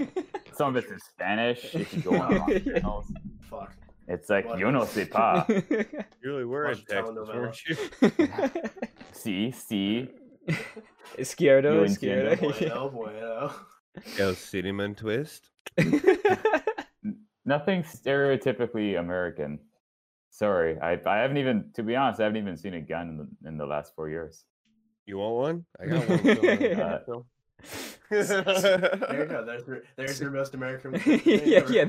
Some 0.52 0.76
of 0.76 0.84
it's 0.84 0.92
in 0.92 1.00
Spanish. 1.00 1.74
If 1.74 1.94
you 1.94 2.02
go 2.02 2.20
on 2.20 2.64
channels, 2.66 3.06
Fuck. 3.50 3.72
it's 4.10 4.30
like 4.30 4.46
What? 4.46 4.60
yo 4.60 4.72
no 4.72 4.82
sé 4.82 5.10
pas. 5.10 5.48
You 5.48 5.86
really 6.24 6.44
were 6.44 6.66
in 6.66 6.78
Watch 6.78 6.86
Texas, 6.86 7.16
telenovela. 7.16 7.36
weren't 7.36 7.66
you? 7.66 7.78
Si, 9.14 9.52
si. 9.52 10.10
Izquierdo, 11.18 11.76
Yo 11.76 11.84
izquierdo. 11.86 12.38
Bueno, 12.42 12.90
bueno. 12.90 13.52
El 14.18 14.36
Cinnamon 14.36 14.96
Twist. 14.96 15.50
Nothing 17.46 17.84
stereotypically 17.84 19.00
American. 19.00 19.60
Sorry, 20.30 20.80
I 20.80 21.00
I 21.06 21.18
haven't 21.18 21.38
even, 21.38 21.72
to 21.74 21.84
be 21.84 21.96
honest, 21.96 22.20
I 22.20 22.24
haven't 22.26 22.38
even 22.38 22.56
seen 22.58 22.76
a 22.76 22.82
gun 22.82 23.10
in 23.10 23.18
the, 23.18 23.28
in 23.50 23.58
the 23.58 23.66
last 23.66 23.96
four 23.96 24.10
years. 24.10 24.44
You 25.06 25.18
want 25.18 25.36
one? 25.36 25.66
I 25.80 25.86
got 25.88 26.08
one. 26.10 27.04
Phil. 27.06 27.26
Uh, 28.12 28.12
There 28.12 29.20
you 29.24 29.26
go. 29.26 29.46
There's 29.46 29.68
your, 29.68 29.82
there's 29.96 30.20
your 30.22 30.32
most 30.32 30.54
American. 30.54 30.98
thing 31.00 31.22
yeah, 31.26 31.62
yeah. 31.70 31.86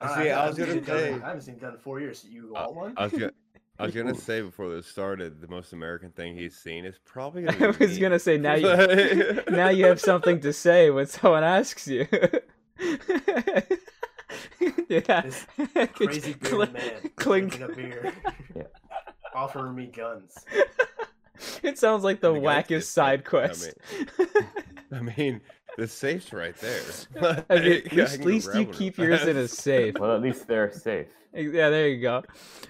Uh, 0.00 0.16
See, 0.16 0.30
I 0.30 0.46
haven't 0.46 0.48
was 0.48 0.58
gonna 0.58 0.72
seen 0.72 0.78
a 0.78 0.80
gun 0.86 0.96
in- 0.96 1.02
say- 1.02 1.12
I 1.24 1.26
haven't 1.28 1.42
seen 1.42 1.54
a 1.54 1.58
gun 1.58 1.72
in 1.74 1.78
four 1.78 2.00
years. 2.00 2.24
You 2.28 2.54
Uh, 2.56 2.62
want 2.64 2.74
one? 2.74 2.94
I 2.96 3.04
was 3.04 3.12
gonna, 3.12 3.32
I 3.78 3.86
was 3.86 3.94
gonna 3.94 4.14
say 4.14 4.40
before 4.40 4.72
this 4.72 4.86
started, 4.86 5.40
the 5.40 5.48
most 5.48 5.72
American 5.72 6.10
thing 6.10 6.36
he's 6.36 6.56
seen 6.56 6.84
is 6.84 6.96
probably. 7.04 7.48
I 7.48 7.52
Gonna 7.52 7.72
be 7.72 7.86
was 7.86 7.94
me. 7.96 8.00
gonna 8.00 8.18
say 8.20 8.38
now 8.38 8.54
you 8.54 9.42
now 9.50 9.68
you 9.70 9.84
have 9.86 10.00
something 10.00 10.40
to 10.40 10.52
say 10.52 10.90
when 10.90 11.06
someone 11.06 11.42
asks 11.44 11.88
you. 11.88 12.06
yeah. 14.88 15.22
This 15.22 15.46
Crazy 15.94 16.34
bearded 16.34 16.72
man 16.72 17.10
clink. 17.16 17.60
a 17.60 17.68
beer, 17.68 18.12
Yeah. 18.54 18.62
offering 19.34 19.74
me 19.74 19.86
guns. 19.86 20.44
It 21.62 21.78
sounds 21.78 22.04
like 22.04 22.20
the 22.20 22.32
And 22.32 22.44
the 22.44 22.48
wackest 22.48 22.84
side 22.84 23.20
like, 23.20 23.26
I 23.26 23.28
quest. 23.48 23.74
I 24.92 25.00
mean, 25.00 25.40
the 25.76 25.88
safe's 25.88 26.32
right 26.32 26.54
there. 26.58 26.80
I 27.20 27.24
mean, 27.26 27.44
at 27.50 27.64
least, 27.64 27.86
can 27.90 28.00
at 28.00 28.18
go 28.20 28.24
least 28.24 28.54
you 28.54 28.64
grab 28.64 28.72
keep 28.74 28.98
yours 28.98 29.22
in 29.24 29.36
a 29.36 29.48
safe. 29.48 29.94
Well, 29.98 30.14
at 30.14 30.22
least 30.22 30.46
they're 30.46 30.70
safe. 30.72 31.08
Yeah, 31.34 31.68
there 31.70 31.88
you 31.88 32.00
go. 32.00 32.22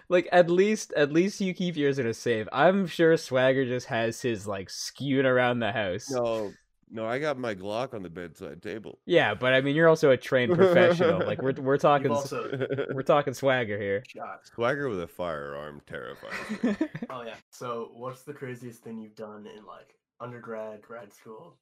Like 0.08 0.28
at 0.32 0.50
least 0.50 0.92
at 0.96 1.12
least 1.12 1.40
you 1.40 1.52
keep 1.54 1.76
yours 1.76 1.98
in 1.98 2.06
a 2.06 2.14
safe. 2.14 2.46
I'm 2.52 2.86
sure 2.86 3.16
Swagger 3.16 3.64
just 3.66 3.86
has 3.86 4.20
his 4.22 4.46
like 4.46 4.70
skewed 4.70 5.26
around 5.26 5.58
the 5.60 5.70
house. 5.72 6.10
No, 6.10 6.52
no, 6.90 7.06
I 7.06 7.18
got 7.18 7.38
my 7.38 7.54
Glock 7.54 7.92
on 7.92 8.02
the 8.02 8.08
bedside 8.10 8.62
table. 8.62 8.98
Yeah, 9.06 9.34
but 9.34 9.52
I 9.52 9.60
mean 9.60 9.74
you're 9.76 9.88
also 9.88 10.10
a 10.10 10.16
trained 10.16 10.54
professional. 10.56 11.18
Like 11.26 11.42
we're 11.42 11.52
we're 11.54 11.78
talking 11.78 12.10
also 12.10 12.48
we're 12.94 13.02
talking 13.02 13.34
Swagger 13.34 13.78
here. 13.78 14.02
shot. 14.06 14.40
Swagger 14.54 14.88
with 14.88 15.00
a 15.02 15.08
firearm 15.08 15.80
terrifies 15.86 16.62
me. 16.62 16.76
Oh 17.10 17.22
yeah. 17.22 17.34
So, 17.50 17.90
what's 17.94 18.22
the 18.22 18.32
craziest 18.32 18.82
thing 18.82 18.98
you've 18.98 19.14
done 19.16 19.46
in 19.46 19.64
like 19.66 19.94
undergrad, 20.20 20.80
grad 20.82 21.12
school, 21.12 21.58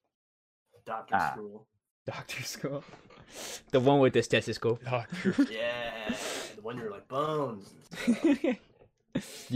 doctor 0.87 1.15
Ah. 1.17 1.33
school? 1.33 1.67
Doctor 2.07 2.43
school. 2.43 2.85
The 3.71 3.81
one 3.81 4.01
with 4.01 4.13
the 4.13 4.23
stethoscope. 4.23 4.85
Doctor. 4.85 5.35
Yeah, 5.51 6.15
the 6.57 6.63
one 6.63 6.77
you're 6.79 6.91
like 6.91 7.09
bones. 7.09 7.71
Do 8.15 8.57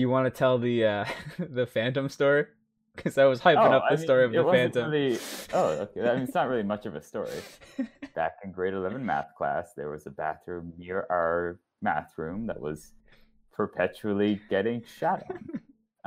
you 0.01 0.09
want 0.09 0.27
to 0.27 0.31
tell 0.31 0.59
the 0.59 0.85
uh 0.85 1.05
the 1.39 1.67
Phantom 1.67 2.09
story? 2.09 2.47
Because 2.95 3.19
I 3.19 3.25
was 3.25 3.41
hyping 3.41 3.57
Oh, 3.69 3.73
up 3.73 3.83
the 3.89 3.95
I 3.95 3.97
mean, 3.97 4.05
story 4.05 4.25
of 4.25 4.33
the 4.33 4.45
Phantom. 4.45 4.91
Really, 4.91 5.19
oh, 5.53 5.69
okay. 5.69 6.09
I 6.09 6.15
mean, 6.15 6.23
it's 6.25 6.35
not 6.35 6.49
really 6.49 6.63
much 6.63 6.87
of 6.87 6.95
a 6.95 7.03
story. 7.03 7.29
Back 8.15 8.37
in 8.43 8.53
grade 8.53 8.73
11 8.73 9.05
math 9.05 9.35
class, 9.37 9.75
there 9.77 9.91
was 9.91 10.07
a 10.07 10.11
bathroom 10.11 10.73
near 10.79 11.07
our 11.11 11.59
math 11.83 12.17
room 12.17 12.47
that 12.47 12.59
was 12.59 12.93
perpetually 13.53 14.41
getting 14.49 14.83
shot 14.99 15.25
on. 15.29 15.61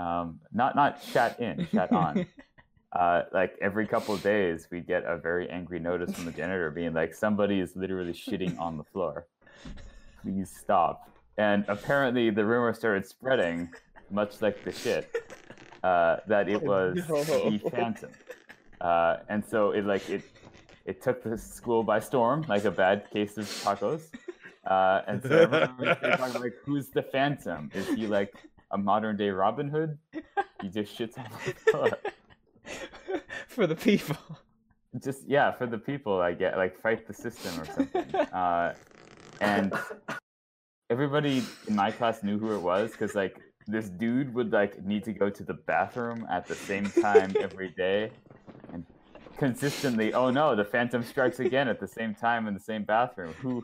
Um, 0.04 0.40
not 0.52 0.76
not 0.76 1.04
shot 1.04 1.40
in, 1.40 1.68
shot 1.72 1.92
on. 1.92 2.26
Uh, 2.92 3.22
like 3.34 3.56
every 3.62 3.86
couple 3.86 4.16
of 4.16 4.24
days, 4.24 4.68
we 4.72 4.80
get 4.82 5.04
a 5.06 5.16
very 5.18 5.48
angry 5.50 5.80
notice 5.80 6.12
from 6.14 6.26
the 6.26 6.32
janitor 6.32 6.72
being 6.72 6.94
like, 6.94 7.14
"Somebody 7.14 7.60
is 7.60 7.76
literally 7.76 8.14
shitting 8.14 8.60
on 8.60 8.78
the 8.78 8.84
floor. 8.84 9.28
Please 10.24 10.50
stop." 10.50 11.08
And 11.38 11.64
apparently, 11.68 12.32
the 12.32 12.44
rumor 12.44 12.74
started 12.74 13.06
spreading, 13.06 13.70
much 14.10 14.42
like 14.42 14.64
the 14.64 14.72
shit, 14.72 15.16
uh, 15.84 16.18
that 16.28 16.50
it 16.50 16.62
Oh, 16.64 16.66
was 16.66 16.98
no. 17.08 17.24
the 17.24 17.60
Phantom. 17.70 18.10
Uh, 18.82 19.18
and 19.30 19.46
so 19.46 19.72
it 19.72 19.86
like 19.86 20.10
it 20.10 20.24
it 20.86 21.02
took 21.04 21.22
the 21.22 21.38
school 21.38 21.84
by 21.84 22.00
storm, 22.00 22.44
like 22.48 22.66
a 22.66 22.72
bad 22.72 23.10
case 23.12 23.38
of 23.38 23.46
tacos. 23.46 24.10
Uh, 24.66 25.02
and 25.08 25.22
so 25.22 25.30
everyone 25.44 26.42
like, 26.42 26.54
"Who's 26.66 26.90
the 26.90 27.04
Phantom? 27.04 27.70
Is 27.76 27.88
he 27.90 28.08
like 28.08 28.34
a 28.72 28.78
modern 28.78 29.16
day 29.16 29.30
Robin 29.30 29.70
Hood? 29.70 29.98
He 30.62 30.70
just 30.70 30.98
shits 30.98 31.18
on 31.20 31.26
the 31.46 31.54
floor." 31.72 31.90
for 33.48 33.68
the 33.68 33.76
people. 33.76 34.18
just 35.02 35.28
yeah, 35.28 35.52
for 35.52 35.68
the 35.68 35.78
people, 35.78 36.20
I 36.20 36.34
get 36.34 36.58
like 36.58 36.80
fight 36.80 37.08
the 37.08 37.14
system 37.14 37.60
or 37.62 37.66
something. 37.66 38.16
uh, 38.16 38.74
and 39.42 39.74
everybody 40.90 41.44
in 41.68 41.76
my 41.76 41.92
class 41.92 42.24
knew 42.24 42.38
who 42.38 42.56
it 42.56 42.62
was 42.62 42.92
because 42.92 43.16
like 43.16 43.40
this 43.68 43.90
dude 43.90 44.34
would 44.34 44.52
like 44.52 44.84
need 44.84 45.04
to 45.04 45.14
go 45.14 45.30
to 45.30 45.44
the 45.44 45.54
bathroom 45.54 46.26
at 46.30 46.48
the 46.48 46.56
same 46.56 46.86
time 46.86 47.34
every 47.40 47.70
day, 47.70 48.12
and 48.74 48.86
consistently, 49.38 50.14
oh 50.14 50.32
no, 50.32 50.56
the 50.56 50.66
Phantom 50.66 51.04
strikes 51.04 51.40
again 51.40 51.68
at 51.68 51.80
the 51.80 51.88
same 51.88 52.16
time 52.16 52.48
in 52.48 52.54
the 52.54 52.60
same 52.60 52.84
bathroom. 52.84 53.34
Who 53.42 53.64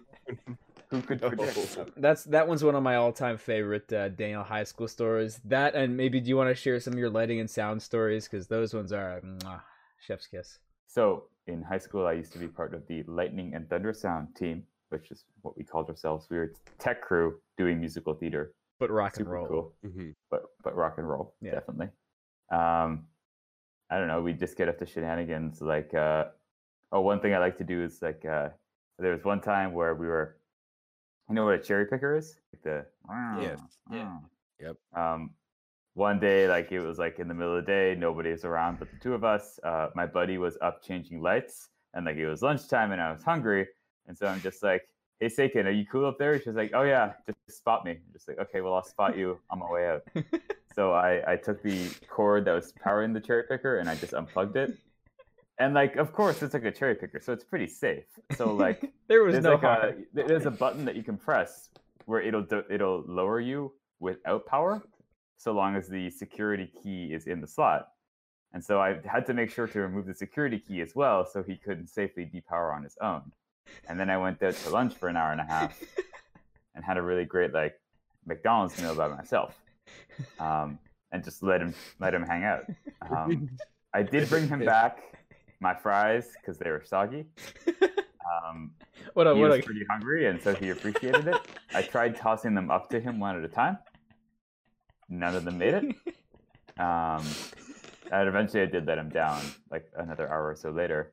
who 0.95 1.01
could 1.07 1.21
predict? 1.21 1.91
That's 1.97 2.23
that 2.25 2.47
one's 2.47 2.63
one 2.63 2.75
of 2.75 2.83
my 2.83 2.95
all-time 2.95 3.37
favorite 3.37 3.91
uh, 3.91 4.09
Daniel 4.09 4.43
high 4.43 4.63
school 4.63 4.87
stories. 4.87 5.39
That 5.45 5.75
and 5.75 5.95
maybe 5.95 6.19
do 6.19 6.29
you 6.29 6.37
want 6.37 6.49
to 6.49 6.55
share 6.55 6.79
some 6.79 6.93
of 6.93 6.99
your 6.99 7.09
lighting 7.09 7.39
and 7.39 7.49
sound 7.49 7.81
stories 7.81 8.27
because 8.27 8.47
those 8.47 8.73
ones 8.73 8.91
are 8.91 9.21
mwah, 9.21 9.61
chef's 10.05 10.27
kiss. 10.27 10.59
So 10.87 11.25
in 11.47 11.61
high 11.61 11.77
school, 11.79 12.05
I 12.07 12.13
used 12.13 12.33
to 12.33 12.39
be 12.39 12.47
part 12.47 12.73
of 12.73 12.87
the 12.87 13.03
Lightning 13.07 13.53
and 13.53 13.69
Thunder 13.69 13.93
Sound 13.93 14.35
team, 14.35 14.63
which 14.89 15.11
is 15.11 15.25
what 15.41 15.57
we 15.57 15.63
called 15.63 15.89
ourselves. 15.89 16.27
We 16.29 16.37
were 16.37 16.53
tech 16.79 17.01
crew 17.01 17.39
doing 17.57 17.79
musical 17.79 18.13
theater. 18.13 18.53
But 18.79 18.91
rock 18.91 19.17
and 19.17 19.27
roll. 19.29 19.47
cool, 19.47 19.75
Mhm. 19.85 20.13
but 20.29 20.43
but 20.63 20.75
rock 20.75 20.97
and 20.97 21.07
roll, 21.09 21.35
Yeah. 21.41 21.51
definitely. 21.51 21.89
Um, 22.51 23.07
I 23.89 23.97
don't 23.99 24.07
know. 24.07 24.21
We 24.21 24.33
just 24.33 24.57
get 24.57 24.67
up 24.67 24.77
to 24.79 24.85
shenanigans. 24.85 25.61
Like, 25.61 25.93
uh, 25.93 26.25
oh, 26.91 27.01
one 27.01 27.19
thing 27.21 27.33
I 27.33 27.37
like 27.37 27.57
to 27.59 27.63
do 27.63 27.83
is 27.83 28.01
like, 28.01 28.25
uh, 28.25 28.49
there 28.97 29.11
was 29.11 29.23
one 29.23 29.41
time 29.41 29.73
where 29.73 29.93
we 29.95 30.07
were, 30.07 30.37
you 31.29 31.35
know 31.35 31.45
what 31.45 31.55
a 31.55 31.59
cherry 31.59 31.85
picker 31.85 32.15
is? 32.15 32.35
Like 32.53 32.63
the 32.63 32.85
Yes. 33.41 33.59
Yeah. 33.91 34.17
Yep. 34.59 34.77
um, 34.95 35.31
one 35.93 36.19
day, 36.19 36.47
like 36.47 36.71
it 36.71 36.81
was 36.81 36.97
like 36.99 37.19
in 37.19 37.27
the 37.27 37.33
middle 37.33 37.57
of 37.57 37.65
the 37.65 37.71
day, 37.71 37.95
nobody 37.97 38.31
was 38.31 38.43
around 38.43 38.79
but 38.79 38.91
the 38.91 38.97
two 38.97 39.13
of 39.13 39.23
us. 39.23 39.59
Uh, 39.63 39.89
my 39.95 40.05
buddy 40.05 40.37
was 40.37 40.57
up 40.61 40.83
changing 40.83 41.21
lights, 41.21 41.69
and 41.93 42.05
like 42.05 42.17
it 42.17 42.27
was 42.27 42.41
lunchtime, 42.41 42.91
and 42.91 43.01
I 43.01 43.11
was 43.11 43.23
hungry, 43.23 43.67
and 44.07 44.17
so 44.17 44.27
I'm 44.27 44.41
just 44.41 44.61
like, 44.61 44.87
"Hey, 45.19 45.29
Sakin, 45.29 45.65
are 45.67 45.71
you 45.71 45.85
cool 45.85 46.05
up 46.05 46.17
there?" 46.19 46.39
She's 46.39 46.55
like, 46.55 46.71
"Oh 46.73 46.83
yeah, 46.83 47.13
just 47.25 47.57
spot 47.57 47.85
me." 47.85 47.91
I'm 47.91 48.13
just 48.13 48.27
like, 48.27 48.39
"Okay, 48.39 48.59
well 48.61 48.73
I'll 48.73 48.83
spot 48.83 49.17
you 49.17 49.39
on 49.49 49.59
my 49.59 49.71
way 49.71 49.87
out." 49.87 50.03
so 50.75 50.91
I 50.93 51.33
I 51.33 51.37
took 51.37 51.63
the 51.63 51.89
cord 52.09 52.43
that 52.45 52.53
was 52.53 52.73
powering 52.73 53.13
the 53.13 53.21
cherry 53.21 53.43
picker, 53.43 53.77
and 53.79 53.89
I 53.89 53.95
just 53.95 54.13
unplugged 54.13 54.57
it. 54.57 54.77
And 55.57 55.73
like, 55.73 55.95
of 55.95 56.11
course, 56.11 56.41
it's 56.43 56.53
like 56.53 56.65
a 56.65 56.71
cherry 56.71 56.95
picker, 56.95 57.19
so 57.21 57.31
it's 57.31 57.43
pretty 57.43 57.67
safe. 57.67 58.03
So 58.35 58.53
like, 58.53 58.91
there 59.07 59.23
was 59.23 59.33
there's 59.33 59.43
no 59.43 59.53
like 59.55 59.63
a 59.63 59.95
there's 60.13 60.45
a 60.45 60.51
button 60.51 60.83
that 60.85 60.95
you 60.95 61.03
can 61.03 61.17
press 61.17 61.69
where 62.05 62.21
it'll 62.21 62.43
do, 62.43 62.63
it'll 62.69 63.03
lower 63.07 63.39
you 63.39 63.71
without 63.99 64.45
power 64.45 64.83
so 65.37 65.51
long 65.51 65.75
as 65.75 65.87
the 65.87 66.09
security 66.09 66.71
key 66.81 67.13
is 67.13 67.27
in 67.27 67.41
the 67.41 67.47
slot. 67.47 67.89
And 68.53 68.63
so 68.63 68.79
i 68.79 68.97
had 69.05 69.25
to 69.25 69.33
make 69.33 69.51
sure 69.51 69.67
to 69.67 69.79
remove 69.79 70.05
the 70.05 70.13
security 70.13 70.59
key 70.59 70.81
as 70.81 70.95
well 70.95 71.25
so 71.25 71.43
he 71.43 71.57
couldn't 71.57 71.87
safely 71.87 72.25
depower 72.25 72.73
on 72.73 72.83
his 72.83 72.95
own. 73.01 73.31
And 73.89 73.99
then 73.99 74.09
i 74.09 74.17
went 74.17 74.41
out 74.43 74.53
to 74.55 74.69
lunch 74.69 74.93
for 74.93 75.09
an 75.09 75.17
hour 75.17 75.31
and 75.31 75.41
a 75.41 75.45
half 75.45 75.77
and 76.75 76.83
had 76.83 76.97
a 76.97 77.01
really 77.01 77.25
great 77.25 77.53
like 77.53 77.75
mcdonald's 78.25 78.79
meal 78.81 78.95
by 78.95 79.07
myself 79.07 79.59
um, 80.39 80.79
and 81.11 81.23
just 81.23 81.43
let 81.43 81.61
him 81.61 81.73
let 81.99 82.13
him 82.13 82.23
hang 82.23 82.43
out. 82.43 82.65
Um, 83.11 83.49
i 83.93 84.01
did 84.01 84.27
bring 84.29 84.47
him 84.47 84.65
back 84.65 85.14
my 85.69 85.73
fries 85.73 86.25
because 86.39 86.57
they 86.59 86.69
were 86.69 86.83
soggy 86.85 87.25
um, 88.31 88.71
what 89.13 89.27
a 89.27 89.33
he 89.33 89.41
what 89.41 89.51
was 89.51 89.65
pretty 89.65 89.85
hungry, 89.89 90.27
and 90.27 90.41
so 90.41 90.53
he 90.53 90.69
appreciated 90.69 91.27
it. 91.27 91.37
I 91.73 91.81
tried 91.81 92.15
tossing 92.15 92.53
them 92.53 92.71
up 92.71 92.89
to 92.89 92.99
him 92.99 93.19
one 93.19 93.37
at 93.37 93.43
a 93.43 93.47
time. 93.47 93.77
None 95.09 95.35
of 95.35 95.45
them 95.45 95.57
made 95.57 95.73
it. 95.73 95.95
Um, 96.77 97.23
and 98.11 98.27
eventually, 98.27 98.61
I 98.61 98.65
did 98.65 98.85
let 98.85 98.97
him 98.97 99.07
down, 99.07 99.41
like 99.71 99.89
another 99.95 100.27
hour 100.27 100.49
or 100.49 100.57
so 100.57 100.71
later. 100.71 101.09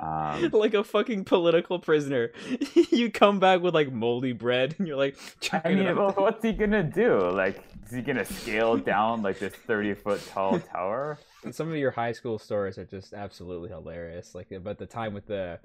Um, 0.00 0.50
like 0.52 0.74
a 0.74 0.82
fucking 0.82 1.24
political 1.24 1.78
prisoner. 1.78 2.32
you 2.90 3.08
come 3.08 3.38
back 3.38 3.60
with 3.60 3.74
like 3.74 3.92
moldy 3.92 4.32
bread, 4.32 4.74
and 4.76 4.88
you're 4.88 4.96
like, 4.96 5.16
I 5.52 5.72
mean, 5.72 5.94
well, 5.94 6.10
what's 6.16 6.42
he 6.42 6.52
gonna 6.52 6.82
do? 6.82 7.30
Like, 7.30 7.62
is 7.86 7.92
he 7.92 8.02
gonna 8.02 8.24
scale 8.24 8.76
down 8.76 9.22
like 9.22 9.38
this 9.38 9.54
thirty-foot 9.54 10.26
tall 10.26 10.58
tower? 10.58 11.20
Some 11.50 11.68
of 11.68 11.76
your 11.76 11.90
high 11.90 12.12
school 12.12 12.38
stories 12.38 12.78
are 12.78 12.84
just 12.84 13.12
absolutely 13.12 13.68
hilarious. 13.68 14.34
Like 14.34 14.50
about 14.50 14.78
the 14.78 14.86
time 14.86 15.14
with 15.14 15.26
the 15.26 15.60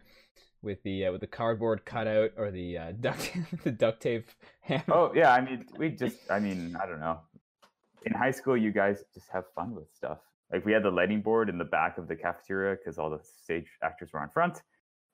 with 0.61 0.81
the 0.83 1.07
uh, 1.07 1.11
with 1.11 1.21
the 1.21 1.27
cardboard 1.27 1.85
cutout 1.85 2.31
or 2.37 2.51
the 2.51 2.77
uh, 2.77 2.91
duct 2.99 3.35
the 3.63 3.71
duct 3.71 4.01
tape 4.01 4.29
hammer. 4.61 4.83
Oh 4.89 5.11
yeah, 5.13 5.33
I 5.33 5.41
mean, 5.41 5.65
we 5.77 5.89
just, 5.89 6.17
I 6.29 6.39
mean, 6.39 6.75
I 6.81 6.85
don't 6.85 6.99
know. 6.99 7.19
In 8.05 8.13
high 8.13 8.31
school, 8.31 8.57
you 8.57 8.71
guys 8.71 9.03
just 9.13 9.29
have 9.31 9.45
fun 9.55 9.75
with 9.75 9.93
stuff. 9.93 10.19
Like 10.51 10.65
we 10.65 10.71
had 10.71 10.83
the 10.83 10.91
lighting 10.91 11.21
board 11.21 11.49
in 11.49 11.57
the 11.57 11.65
back 11.65 11.97
of 11.97 12.07
the 12.07 12.15
cafeteria 12.15 12.75
because 12.75 12.97
all 12.97 13.09
the 13.09 13.19
stage 13.21 13.67
actors 13.81 14.13
were 14.13 14.19
on 14.19 14.29
front, 14.29 14.61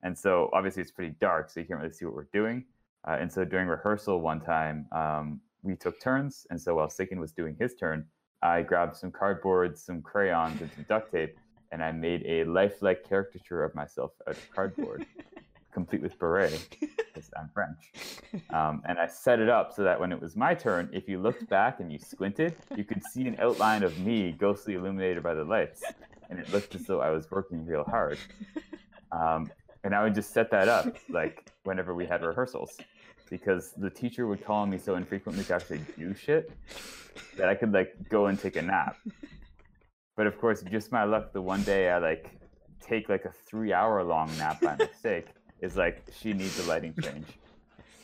and 0.03 0.17
so 0.17 0.49
obviously 0.53 0.81
it's 0.81 0.91
pretty 0.91 1.15
dark, 1.19 1.49
so 1.49 1.59
you 1.59 1.65
can't 1.65 1.79
really 1.79 1.93
see 1.93 2.05
what 2.05 2.13
we're 2.13 2.29
doing. 2.33 2.65
Uh, 3.07 3.17
and 3.19 3.31
so 3.31 3.45
during 3.45 3.67
rehearsal 3.67 4.19
one 4.19 4.41
time, 4.41 4.85
um, 4.91 5.39
we 5.63 5.75
took 5.75 6.01
turns, 6.01 6.45
and 6.49 6.59
so 6.59 6.75
while 6.75 6.87
Sikin 6.87 7.17
was 7.17 7.31
doing 7.31 7.55
his 7.57 7.75
turn, 7.75 8.05
I 8.41 8.61
grabbed 8.61 8.95
some 8.95 9.11
cardboard, 9.11 9.77
some 9.77 10.01
crayons, 10.01 10.61
and 10.61 10.71
some 10.73 10.85
duct 10.87 11.11
tape, 11.11 11.37
and 11.71 11.83
I 11.83 11.91
made 11.91 12.23
a 12.25 12.45
lifelike 12.45 13.07
caricature 13.07 13.63
of 13.63 13.75
myself 13.75 14.11
out 14.27 14.35
of 14.35 14.51
cardboard, 14.51 15.05
complete 15.73 16.01
with 16.01 16.17
beret, 16.17 16.77
because 16.79 17.29
I'm 17.37 17.49
French. 17.53 17.91
Um, 18.51 18.81
and 18.87 18.97
I 18.97 19.07
set 19.07 19.39
it 19.39 19.49
up 19.49 19.73
so 19.73 19.83
that 19.83 19.99
when 19.99 20.11
it 20.11 20.21
was 20.21 20.35
my 20.35 20.53
turn, 20.53 20.89
if 20.93 21.09
you 21.09 21.19
looked 21.19 21.49
back 21.49 21.79
and 21.79 21.91
you 21.91 21.99
squinted, 21.99 22.55
you 22.75 22.83
could 22.83 23.03
see 23.03 23.27
an 23.27 23.35
outline 23.39 23.83
of 23.83 23.99
me 23.99 24.31
ghostly 24.31 24.75
illuminated 24.75 25.21
by 25.21 25.33
the 25.33 25.43
lights. 25.43 25.83
And 26.29 26.39
it 26.39 26.51
looked 26.53 26.75
as 26.75 26.85
though 26.85 27.01
I 27.01 27.09
was 27.09 27.29
working 27.29 27.65
real 27.65 27.83
hard. 27.83 28.19
Um, 29.11 29.51
and 29.83 29.95
I 29.95 30.03
would 30.03 30.13
just 30.13 30.33
set 30.33 30.51
that 30.51 30.67
up 30.67 30.95
like 31.09 31.51
whenever 31.63 31.95
we 31.95 32.05
had 32.05 32.21
rehearsals 32.21 32.77
because 33.29 33.73
the 33.77 33.89
teacher 33.89 34.27
would 34.27 34.43
call 34.43 34.61
on 34.63 34.69
me 34.69 34.77
so 34.77 34.95
infrequently 34.95 35.43
to 35.43 35.53
actually 35.53 35.81
do 35.97 36.13
shit 36.13 36.51
that 37.37 37.49
I 37.49 37.55
could 37.55 37.71
like 37.71 37.95
go 38.09 38.27
and 38.27 38.39
take 38.39 38.55
a 38.55 38.61
nap. 38.61 38.97
But 40.15 40.27
of 40.27 40.37
course, 40.39 40.61
just 40.63 40.91
my 40.91 41.03
luck, 41.03 41.31
the 41.31 41.41
one 41.41 41.63
day 41.63 41.89
I 41.89 41.97
like 41.99 42.31
take 42.81 43.09
like 43.09 43.25
a 43.25 43.31
three 43.31 43.71
hour 43.73 44.03
long 44.03 44.29
nap 44.37 44.61
by 44.61 44.75
mistake 44.75 45.27
is 45.61 45.77
like 45.77 46.03
she 46.19 46.33
needs 46.33 46.59
a 46.59 46.67
lighting 46.67 46.93
change. 47.01 47.27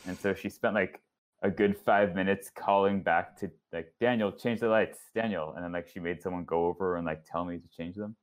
And 0.07 0.17
so 0.17 0.33
she 0.33 0.49
spent 0.49 0.75
like 0.75 1.01
a 1.41 1.49
good 1.49 1.77
five 1.77 2.15
minutes 2.15 2.49
calling 2.49 3.01
back 3.01 3.37
to 3.39 3.51
like 3.73 3.93
Daniel, 3.99 4.31
change 4.31 4.59
the 4.59 4.69
lights, 4.69 4.99
Daniel. 5.13 5.53
And 5.55 5.63
then 5.63 5.71
like 5.71 5.87
she 5.87 5.99
made 5.99 6.21
someone 6.21 6.45
go 6.45 6.67
over 6.67 6.95
and 6.97 7.05
like 7.05 7.23
tell 7.25 7.45
me 7.45 7.57
to 7.57 7.67
change 7.75 7.95
them. 7.95 8.15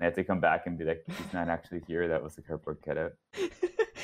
And 0.00 0.06
I 0.06 0.08
had 0.08 0.14
to 0.14 0.24
come 0.24 0.40
back 0.40 0.66
and 0.66 0.78
be 0.78 0.84
like, 0.84 1.04
he's 1.06 1.32
not 1.34 1.50
actually 1.50 1.82
here. 1.86 2.08
That 2.08 2.22
was 2.22 2.34
the 2.34 2.40
cardboard 2.42 2.78
cutout. 2.82 3.12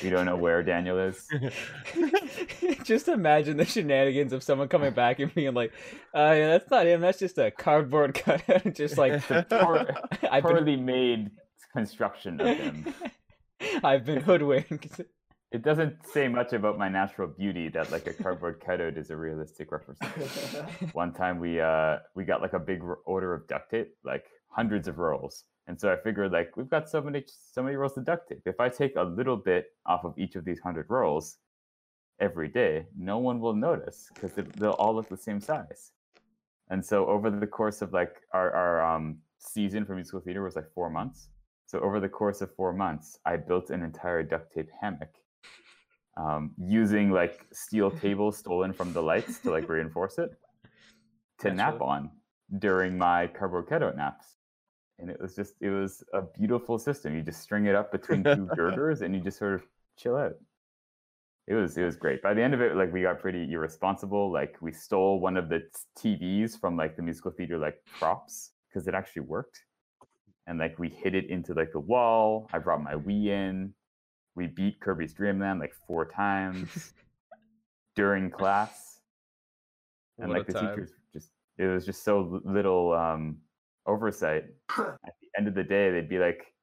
We 0.03 0.11
don't 0.11 0.27
know 0.27 0.35
where 0.35 0.61
Daniel 0.61 0.99
is. 0.99 1.27
just 2.83 3.07
imagine 3.07 3.57
the 3.57 3.65
shenanigans 3.65 4.31
of 4.31 4.43
someone 4.43 4.67
coming 4.67 4.93
back 4.93 5.17
and 5.17 5.33
being 5.33 5.55
like, 5.55 5.73
uh, 6.15 6.35
yeah, 6.37 6.49
"That's 6.49 6.69
not 6.69 6.85
him. 6.85 7.01
That's 7.01 7.17
just 7.17 7.39
a 7.39 7.49
cardboard 7.49 8.13
cutout." 8.25 8.75
just 8.75 8.95
like 8.99 9.23
Poor, 9.23 9.87
I've 10.29 10.43
been, 10.43 10.51
poorly 10.51 10.75
made 10.75 11.31
construction 11.73 12.39
of 12.39 12.57
him. 12.57 12.93
I've 13.83 14.05
been 14.05 14.21
hoodwinked. 14.21 15.01
It 15.51 15.63
doesn't 15.63 16.05
say 16.05 16.27
much 16.27 16.53
about 16.53 16.77
my 16.77 16.89
natural 16.89 17.27
beauty 17.27 17.67
that 17.69 17.91
like 17.91 18.05
a 18.05 18.13
cardboard 18.13 18.61
cutout 18.63 18.97
is 18.97 19.09
a 19.09 19.17
realistic 19.17 19.71
representation. 19.71 20.63
One 20.93 21.11
time 21.11 21.39
we 21.39 21.59
uh 21.59 21.97
we 22.13 22.23
got 22.23 22.43
like 22.43 22.53
a 22.53 22.59
big 22.59 22.83
order 23.05 23.33
of 23.33 23.47
duct 23.47 23.71
tape, 23.71 23.95
like 24.03 24.25
hundreds 24.49 24.87
of 24.87 24.99
rolls. 24.99 25.45
And 25.67 25.79
so 25.79 25.91
I 25.91 25.97
figured 25.97 26.31
like 26.31 26.55
we've 26.55 26.69
got 26.69 26.89
so 26.89 27.01
many 27.01 27.25
so 27.27 27.61
many 27.61 27.75
rolls 27.75 27.97
of 27.97 28.05
duct 28.05 28.29
tape. 28.29 28.41
If 28.45 28.59
I 28.59 28.69
take 28.69 28.95
a 28.95 29.03
little 29.03 29.35
bit 29.37 29.67
off 29.85 30.05
of 30.05 30.17
each 30.17 30.35
of 30.35 30.45
these 30.45 30.59
hundred 30.59 30.85
rolls 30.89 31.37
every 32.19 32.47
day, 32.47 32.85
no 32.97 33.17
one 33.17 33.39
will 33.39 33.53
notice 33.55 34.09
because 34.13 34.31
they'll 34.33 34.71
all 34.71 34.95
look 34.95 35.09
the 35.09 35.17
same 35.17 35.41
size. 35.41 35.91
And 36.69 36.85
so 36.85 37.05
over 37.07 37.29
the 37.29 37.47
course 37.47 37.81
of 37.81 37.93
like 37.93 38.15
our 38.33 38.51
our 38.53 38.95
um 38.95 39.17
season 39.39 39.85
for 39.85 39.93
musical 39.95 40.19
theater 40.21 40.43
was 40.43 40.55
like 40.55 40.71
four 40.73 40.89
months. 40.89 41.29
So 41.65 41.79
over 41.79 41.99
the 41.99 42.09
course 42.09 42.41
of 42.41 42.53
four 42.55 42.71
months, 42.71 43.19
I 43.25 43.35
built 43.35 43.69
an 43.69 43.83
entire 43.83 44.23
duct 44.23 44.53
tape 44.53 44.69
hammock 44.81 45.13
um, 46.17 46.51
using 46.57 47.11
like 47.11 47.45
steel 47.51 47.91
cables 48.01 48.37
stolen 48.37 48.73
from 48.73 48.93
the 48.93 49.01
lights 49.01 49.39
to 49.39 49.51
like 49.51 49.69
reinforce 49.69 50.17
it 50.17 50.31
to 51.39 51.49
nap 51.49 51.73
Naturally. 51.73 51.89
on 51.89 52.11
during 52.59 52.97
my 52.97 53.27
cutout 53.27 53.97
naps. 53.97 54.36
And 54.99 55.09
it 55.09 55.21
was 55.21 55.35
just, 55.35 55.53
it 55.61 55.69
was 55.69 56.03
a 56.13 56.21
beautiful 56.21 56.79
system. 56.79 57.15
You 57.15 57.21
just 57.21 57.41
string 57.41 57.65
it 57.65 57.75
up 57.75 57.91
between 57.91 58.23
two 58.23 58.47
girders 58.55 59.01
and 59.01 59.13
you 59.13 59.21
just 59.21 59.37
sort 59.37 59.53
of 59.53 59.63
chill 59.97 60.15
out. 60.15 60.33
It 61.47 61.53
was, 61.53 61.77
it 61.77 61.83
was 61.83 61.95
great. 61.95 62.21
By 62.21 62.33
the 62.33 62.41
end 62.41 62.53
of 62.53 62.61
it, 62.61 62.75
like 62.75 62.91
we 62.91 63.03
got 63.03 63.19
pretty 63.19 63.51
irresponsible. 63.53 64.31
Like 64.31 64.57
we 64.59 64.71
stole 64.71 65.19
one 65.19 65.37
of 65.37 65.49
the 65.49 65.61
TVs 65.97 66.59
from 66.59 66.75
like 66.75 66.95
the 66.95 67.03
musical 67.03 67.31
theater 67.31 67.57
like 67.57 67.77
props 67.99 68.51
because 68.67 68.87
it 68.87 68.93
actually 68.93 69.21
worked. 69.21 69.61
And 70.47 70.59
like 70.59 70.79
we 70.79 70.89
hit 70.89 71.13
it 71.13 71.29
into 71.29 71.53
like 71.53 71.71
the 71.71 71.79
wall. 71.79 72.49
I 72.53 72.59
brought 72.59 72.81
my 72.81 72.93
Wii 72.93 73.27
in. 73.27 73.73
We 74.35 74.47
beat 74.47 74.79
Kirby's 74.79 75.13
Dream 75.13 75.39
Land 75.39 75.59
like 75.59 75.73
four 75.87 76.05
times 76.05 76.93
during 77.95 78.29
class. 78.29 78.99
And 80.19 80.29
What 80.29 80.39
like 80.39 80.47
the 80.47 80.53
time. 80.53 80.69
teachers 80.69 80.91
just 81.13 81.31
it 81.57 81.65
was 81.65 81.85
just 81.85 82.03
so 82.03 82.41
little 82.43 82.93
um 82.93 83.37
oversight. 83.87 84.45
At 84.77 85.15
the 85.21 85.27
end 85.37 85.47
of 85.47 85.55
the 85.55 85.63
day, 85.63 85.91
they'd 85.91 86.09
be 86.09 86.19
like, 86.19 86.53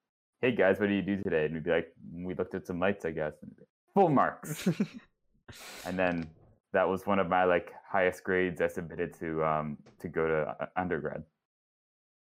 "Hey 0.41 0.53
guys, 0.53 0.79
what 0.79 0.89
do 0.89 0.95
you 0.95 1.03
do 1.03 1.23
today?" 1.23 1.47
And 1.47 1.55
we'd 1.55 1.65
be 1.65 1.71
like, 1.71 1.89
"We 2.13 2.35
looked 2.35 2.55
at 2.55 2.67
some 2.67 2.79
lights, 2.79 3.05
I 3.05 3.11
guess." 3.11 3.35
And 3.43 3.53
Full 3.95 4.09
marks. 4.09 4.67
and 5.87 5.99
then 5.99 6.29
that 6.73 6.89
was 6.89 7.07
one 7.07 7.21
of 7.21 7.29
my 7.29 7.45
like 7.45 7.73
highest 7.89 8.25
grades 8.25 8.61
I 8.61 8.67
submitted 8.67 9.17
to 9.21 9.45
um 9.45 9.79
to 10.01 10.09
go 10.09 10.27
to 10.27 10.57
uh, 10.61 10.67
undergrad. 10.77 11.23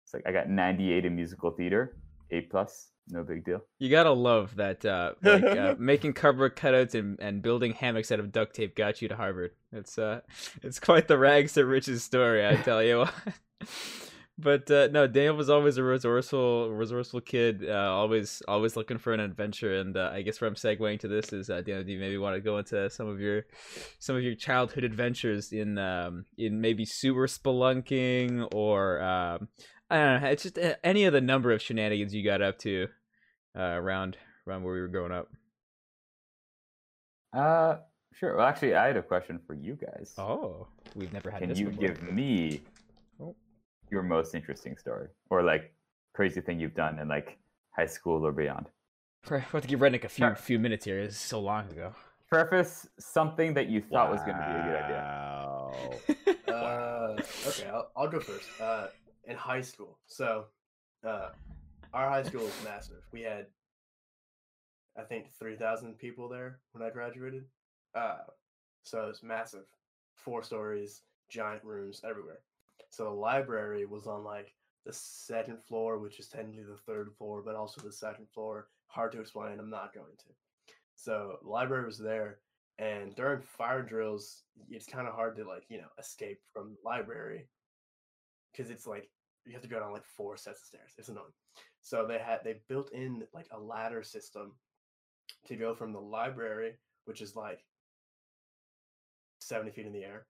It's 0.03 0.13
like 0.13 0.23
I 0.27 0.33
got 0.33 0.49
98 0.49 1.05
in 1.05 1.15
musical 1.15 1.51
theater, 1.51 1.95
A 2.31 2.41
plus, 2.41 2.89
no 3.09 3.23
big 3.23 3.45
deal. 3.45 3.61
You 3.79 3.89
gotta 3.89 4.11
love 4.11 4.55
that 4.57 4.83
uh, 4.83 5.13
like 5.23 5.43
uh, 5.43 5.75
making 5.79 6.13
cardboard 6.13 6.57
cutouts 6.57 6.93
and, 6.93 7.17
and 7.21 7.41
building 7.41 7.71
hammocks 7.73 8.11
out 8.11 8.19
of 8.19 8.33
duct 8.33 8.53
tape 8.53 8.75
got 8.75 9.01
you 9.01 9.07
to 9.07 9.15
Harvard. 9.15 9.51
It's 9.71 9.97
uh, 9.97 10.21
it's 10.61 10.79
quite 10.81 11.07
the 11.07 11.17
rags 11.17 11.53
to 11.53 11.65
riches 11.65 12.03
story, 12.03 12.45
I 12.45 12.55
tell 12.57 12.83
you. 12.83 13.05
But 14.37 14.69
uh, 14.71 14.87
no, 14.91 15.07
Daniel 15.07 15.35
was 15.35 15.49
always 15.49 15.77
a 15.77 15.83
resourceful, 15.83 16.71
resourceful 16.71 17.21
kid. 17.21 17.63
Uh, 17.67 17.73
always, 17.73 18.41
always 18.47 18.75
looking 18.75 18.97
for 18.97 19.13
an 19.13 19.19
adventure. 19.19 19.75
And 19.75 19.95
uh, 19.95 20.11
I 20.13 20.21
guess 20.21 20.41
where 20.41 20.47
I'm 20.47 20.55
segueing 20.55 20.99
to 21.01 21.07
this 21.07 21.31
is, 21.31 21.49
uh, 21.49 21.61
Daniel, 21.61 21.83
do 21.83 21.91
you 21.91 21.99
maybe 21.99 22.17
want 22.17 22.35
to 22.35 22.41
go 22.41 22.57
into 22.57 22.89
some 22.89 23.07
of 23.07 23.19
your, 23.19 23.45
some 23.99 24.15
of 24.15 24.23
your 24.23 24.35
childhood 24.35 24.83
adventures 24.83 25.51
in, 25.51 25.77
um, 25.77 26.25
in 26.37 26.61
maybe 26.61 26.85
sewer 26.85 27.27
spelunking 27.27 28.47
or, 28.53 29.01
um, 29.01 29.47
I 29.89 29.97
don't 29.97 30.21
know, 30.21 30.27
it's 30.29 30.43
just 30.43 30.57
uh, 30.57 30.75
any 30.83 31.03
of 31.05 31.13
the 31.13 31.21
number 31.21 31.51
of 31.51 31.61
shenanigans 31.61 32.13
you 32.13 32.23
got 32.23 32.41
up 32.41 32.57
to, 32.59 32.87
uh, 33.57 33.61
around 33.61 34.17
around 34.47 34.63
where 34.63 34.73
we 34.73 34.81
were 34.81 34.87
growing 34.87 35.11
up. 35.11 35.27
Uh, 37.33 37.77
sure. 38.13 38.37
Well, 38.37 38.45
actually, 38.45 38.75
I 38.75 38.87
had 38.87 38.97
a 38.97 39.01
question 39.01 39.39
for 39.45 39.53
you 39.53 39.75
guys. 39.75 40.13
Oh, 40.17 40.67
we've 40.95 41.13
never 41.13 41.29
had 41.29 41.41
Can 41.41 41.55
you 41.55 41.67
before. 41.67 41.87
give 41.87 42.03
me. 42.03 42.61
Your 43.91 44.03
most 44.03 44.33
interesting 44.35 44.77
story 44.77 45.07
or 45.29 45.43
like 45.43 45.73
crazy 46.13 46.39
thing 46.41 46.59
you've 46.59 46.73
done 46.75 46.97
in 46.99 47.09
like 47.09 47.37
high 47.71 47.85
school 47.85 48.25
or 48.25 48.31
beyond? 48.31 48.67
We're 49.29 49.37
about 49.49 49.63
to 49.63 49.67
give 49.67 49.81
Redneck 49.81 50.05
a 50.05 50.09
few 50.09 50.25
Sure. 50.25 50.35
few 50.35 50.59
minutes 50.59 50.85
here. 50.85 50.99
It's 50.99 51.17
so 51.17 51.41
long 51.41 51.69
ago. 51.69 51.93
Preface 52.29 52.87
something 52.97 53.53
that 53.53 53.67
you 53.67 53.81
thought 53.81 54.09
was 54.09 54.21
going 54.21 54.37
to 54.37 54.43
be 54.43 54.59
a 54.59 54.63
good 54.63 54.83
idea. 54.83 55.03
Wow. 55.03 55.73
Uh, 56.51 57.15
okay, 57.47 57.67
I'll, 57.69 57.91
I'll 57.95 58.09
go 58.09 58.19
first. 58.19 58.47
Uh, 58.59 58.87
in 59.25 59.35
high 59.37 59.61
school, 59.61 59.97
so 60.05 60.45
uh, 61.05 61.29
our 61.93 62.09
high 62.09 62.23
school 62.23 62.41
was 62.43 62.53
massive. 62.63 62.97
We 63.11 63.21
had, 63.21 63.45
I 64.97 65.03
think, 65.03 65.31
three 65.39 65.55
thousand 65.55 65.97
people 65.97 66.27
there 66.27 66.59
when 66.73 66.83
I 66.85 66.89
graduated. 66.91 67.45
Uh, 67.95 68.17
so 68.83 69.03
it 69.05 69.07
was 69.07 69.23
massive, 69.23 69.65
four 70.15 70.43
stories, 70.43 71.01
giant 71.29 71.63
rooms 71.63 72.01
everywhere. 72.07 72.39
So 72.91 73.05
the 73.05 73.09
library 73.09 73.85
was 73.85 74.05
on 74.05 74.23
like 74.23 74.53
the 74.85 74.93
second 74.93 75.63
floor, 75.63 75.97
which 75.97 76.19
is 76.19 76.27
technically 76.27 76.63
the 76.63 76.77
third 76.85 77.11
floor, 77.17 77.41
but 77.43 77.55
also 77.55 77.81
the 77.81 77.91
second 77.91 78.27
floor. 78.29 78.67
Hard 78.87 79.13
to 79.13 79.21
explain. 79.21 79.59
I'm 79.59 79.69
not 79.69 79.93
going 79.93 80.17
to. 80.17 80.25
So 80.95 81.37
library 81.41 81.85
was 81.85 81.97
there, 81.97 82.39
and 82.77 83.15
during 83.15 83.41
fire 83.41 83.81
drills, 83.81 84.43
it's 84.69 84.85
kind 84.85 85.07
of 85.07 85.13
hard 85.13 85.35
to 85.37 85.47
like 85.47 85.63
you 85.69 85.77
know 85.77 85.87
escape 85.97 86.39
from 86.53 86.71
the 86.71 86.89
library 86.89 87.47
because 88.51 88.69
it's 88.69 88.85
like 88.85 89.09
you 89.45 89.53
have 89.53 89.61
to 89.61 89.67
go 89.67 89.79
down 89.79 89.93
like 89.93 90.05
four 90.05 90.35
sets 90.35 90.61
of 90.61 90.67
stairs. 90.67 90.93
It's 90.97 91.09
annoying. 91.09 91.33
So 91.81 92.05
they 92.05 92.19
had 92.19 92.39
they 92.43 92.55
built 92.67 92.91
in 92.91 93.23
like 93.33 93.47
a 93.51 93.59
ladder 93.59 94.03
system 94.03 94.53
to 95.47 95.55
go 95.55 95.73
from 95.73 95.93
the 95.93 95.99
library, 95.99 96.73
which 97.05 97.21
is 97.21 97.35
like 97.35 97.63
seventy 99.39 99.71
feet 99.71 99.85
in 99.85 99.93
the 99.93 100.03
air, 100.03 100.25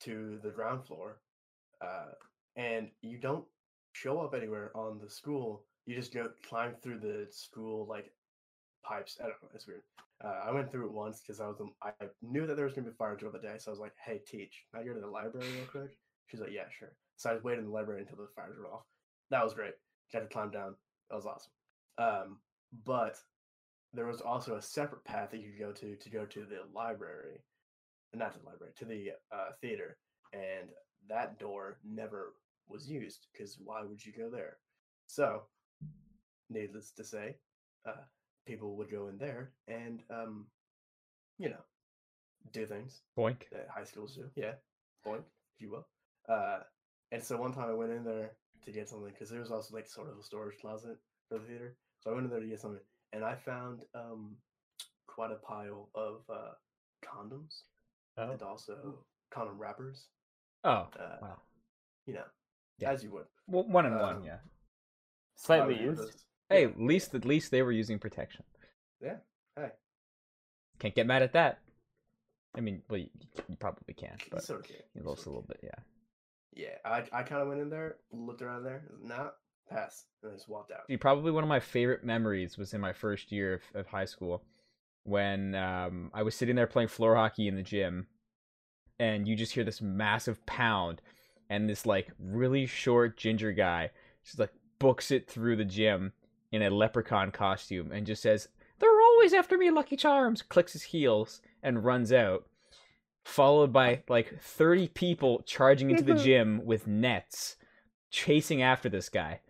to 0.00 0.38
the 0.42 0.50
ground 0.50 0.86
floor, 0.86 1.18
uh, 1.82 2.12
and 2.56 2.88
you 3.02 3.18
don't 3.18 3.44
show 3.92 4.20
up 4.20 4.34
anywhere 4.34 4.70
on 4.74 4.98
the 5.02 5.10
school. 5.10 5.64
You 5.86 5.94
just 5.94 6.12
go 6.12 6.28
climb 6.48 6.74
through 6.82 6.98
the 7.00 7.26
school 7.30 7.86
like 7.88 8.12
pipes. 8.84 9.18
I 9.20 9.24
don't 9.24 9.42
know. 9.42 9.48
It's 9.54 9.66
weird. 9.66 9.82
Uh, 10.24 10.40
I 10.46 10.50
went 10.50 10.70
through 10.70 10.86
it 10.86 10.92
once 10.92 11.20
because 11.20 11.40
I 11.40 11.46
was 11.46 11.60
um, 11.60 11.72
I 11.82 11.92
knew 12.22 12.46
that 12.46 12.56
there 12.56 12.64
was 12.64 12.74
gonna 12.74 12.86
be 12.86 12.92
a 12.92 12.94
fire 12.94 13.16
drill 13.16 13.32
the 13.32 13.38
day, 13.38 13.56
so 13.58 13.70
I 13.70 13.72
was 13.72 13.80
like, 13.80 13.92
"Hey, 14.02 14.20
teach, 14.26 14.64
can 14.72 14.82
I 14.82 14.86
go 14.86 14.94
to 14.94 15.00
the 15.00 15.06
library 15.06 15.46
real 15.52 15.66
quick?" 15.66 15.98
She's 16.26 16.40
like, 16.40 16.52
"Yeah, 16.52 16.68
sure." 16.70 16.92
So 17.16 17.30
I 17.30 17.34
was 17.34 17.44
waiting 17.44 17.64
in 17.64 17.66
the 17.66 17.74
library 17.74 18.00
until 18.00 18.16
the 18.16 18.28
fire 18.34 18.52
drill 18.54 18.72
off. 18.72 18.84
That 19.30 19.44
was 19.44 19.54
great. 19.54 19.74
Got 20.12 20.20
to 20.20 20.26
climb 20.26 20.50
down. 20.50 20.74
That 21.10 21.16
was 21.16 21.26
awesome. 21.26 21.52
Um, 21.98 22.38
but 22.84 23.18
there 23.92 24.06
was 24.06 24.20
also 24.20 24.56
a 24.56 24.62
separate 24.62 25.04
path 25.04 25.30
that 25.30 25.40
you 25.40 25.50
could 25.50 25.60
go 25.60 25.72
to 25.72 25.96
to 25.96 26.10
go 26.10 26.24
to 26.26 26.40
the 26.40 26.60
library, 26.74 27.42
not 28.14 28.32
to 28.32 28.38
the 28.38 28.46
library, 28.46 28.72
to 28.76 28.84
the 28.84 29.10
uh, 29.32 29.52
theater, 29.60 29.96
and 30.32 30.68
that 31.08 31.38
door 31.38 31.78
never 31.84 32.34
was 32.68 32.88
used 32.88 33.26
because 33.32 33.58
why 33.62 33.82
would 33.82 34.04
you 34.04 34.12
go 34.12 34.28
there? 34.30 34.56
So, 35.06 35.42
needless 36.50 36.90
to 36.92 37.04
say, 37.04 37.36
uh, 37.86 38.04
people 38.46 38.76
would 38.76 38.90
go 38.90 39.08
in 39.08 39.18
there 39.18 39.52
and, 39.68 40.02
um, 40.10 40.46
you 41.38 41.48
know, 41.48 41.62
do 42.52 42.66
things 42.66 43.02
Boink. 43.16 43.48
that 43.52 43.68
high 43.72 43.84
schools 43.84 44.16
do. 44.16 44.24
Yeah, 44.34 44.52
point, 45.04 45.22
if 45.54 45.62
you 45.62 45.70
will. 45.70 45.86
Uh, 46.28 46.60
and 47.12 47.22
so 47.22 47.36
one 47.36 47.52
time 47.52 47.70
I 47.70 47.74
went 47.74 47.92
in 47.92 48.04
there 48.04 48.32
to 48.64 48.72
get 48.72 48.88
something 48.88 49.10
because 49.10 49.30
there 49.30 49.40
was 49.40 49.50
also 49.50 49.74
like 49.74 49.86
sort 49.86 50.08
of 50.08 50.18
a 50.18 50.22
storage 50.22 50.58
closet 50.60 50.98
for 51.28 51.38
the 51.38 51.44
theater. 51.44 51.76
So 52.00 52.10
I 52.10 52.14
went 52.14 52.26
in 52.26 52.30
there 52.30 52.40
to 52.40 52.46
get 52.46 52.60
something, 52.60 52.80
and 53.12 53.24
I 53.24 53.34
found 53.34 53.82
um 53.94 54.36
quite 55.06 55.30
a 55.30 55.36
pile 55.36 55.88
of 55.94 56.20
uh, 56.28 56.52
condoms 57.02 57.62
and 58.16 58.42
also 58.42 58.98
condom 59.30 59.58
wrappers. 59.58 60.08
Oh, 60.66 60.88
Uh, 60.98 61.18
wow. 61.22 61.40
You 62.06 62.14
know, 62.14 62.24
Yeah. 62.78 62.90
as 62.90 63.02
you 63.04 63.10
would. 63.12 63.26
Well, 63.46 63.64
one 63.68 63.86
and 63.86 63.94
Um, 63.94 64.00
one, 64.00 64.24
yeah. 64.24 64.38
Slightly 65.36 65.78
used. 65.80 66.24
Hey, 66.48 66.62
yeah, 66.62 66.68
at 66.70 66.80
least 66.80 67.14
at 67.14 67.24
least 67.24 67.50
they 67.50 67.62
were 67.62 67.72
using 67.72 67.98
protection. 67.98 68.44
yeah. 69.00 69.18
Hey, 69.54 69.70
Can't 70.78 70.94
get 70.94 71.06
mad 71.06 71.22
at 71.22 71.32
that. 71.32 71.60
I 72.54 72.60
mean, 72.60 72.82
well, 72.88 72.98
you, 72.98 73.10
you 73.48 73.56
probably 73.56 73.94
can, 73.94 74.16
but 74.30 74.38
it's 74.38 74.50
okay. 74.50 74.82
it's 74.94 75.06
also 75.06 75.30
a 75.30 75.32
little 75.32 75.46
bit, 75.46 75.60
yeah. 75.62 75.82
Yeah, 76.52 76.78
I 76.84 77.06
I 77.12 77.22
kind 77.22 77.42
of 77.42 77.48
went 77.48 77.60
in 77.60 77.68
there, 77.70 77.98
looked 78.12 78.40
around 78.42 78.64
there, 78.64 78.82
nah, 79.02 79.30
pass, 79.68 80.06
and 80.22 80.32
I 80.32 80.34
just 80.34 80.48
walked 80.48 80.72
out. 80.72 80.86
See, 80.86 80.96
probably 80.96 81.32
one 81.32 81.44
of 81.44 81.48
my 81.48 81.60
favorite 81.60 82.02
memories 82.04 82.56
was 82.56 82.72
in 82.74 82.80
my 82.80 82.92
first 82.94 83.30
year 83.30 83.54
of, 83.54 83.62
of 83.80 83.86
high 83.86 84.06
school 84.06 84.42
when 85.04 85.54
um, 85.54 86.10
I 86.14 86.22
was 86.22 86.34
sitting 86.34 86.56
there 86.56 86.66
playing 86.66 86.88
floor 86.88 87.14
hockey 87.14 87.46
in 87.46 87.56
the 87.56 87.62
gym, 87.62 88.06
and 88.98 89.26
you 89.26 89.36
just 89.36 89.52
hear 89.52 89.64
this 89.64 89.80
massive 89.80 90.44
pound, 90.46 91.02
and 91.48 91.68
this 91.68 91.86
like 91.86 92.10
really 92.18 92.66
short 92.66 93.16
ginger 93.16 93.52
guy 93.52 93.90
just 94.24 94.38
like 94.38 94.52
books 94.78 95.10
it 95.10 95.28
through 95.28 95.56
the 95.56 95.64
gym 95.64 96.12
in 96.50 96.62
a 96.62 96.70
leprechaun 96.70 97.30
costume 97.30 97.92
and 97.92 98.06
just 98.06 98.22
says, 98.22 98.48
"They're 98.78 99.00
always 99.00 99.32
after 99.32 99.56
me, 99.56 99.70
Lucky 99.70 99.96
Charms." 99.96 100.42
Clicks 100.42 100.72
his 100.72 100.82
heels 100.84 101.40
and 101.62 101.84
runs 101.84 102.12
out, 102.12 102.46
followed 103.24 103.72
by 103.72 104.02
like 104.08 104.40
thirty 104.40 104.88
people 104.88 105.42
charging 105.46 105.90
into 105.90 106.04
the 106.04 106.14
gym 106.24 106.64
with 106.64 106.86
nets, 106.86 107.56
chasing 108.10 108.62
after 108.62 108.88
this 108.88 109.08
guy 109.08 109.40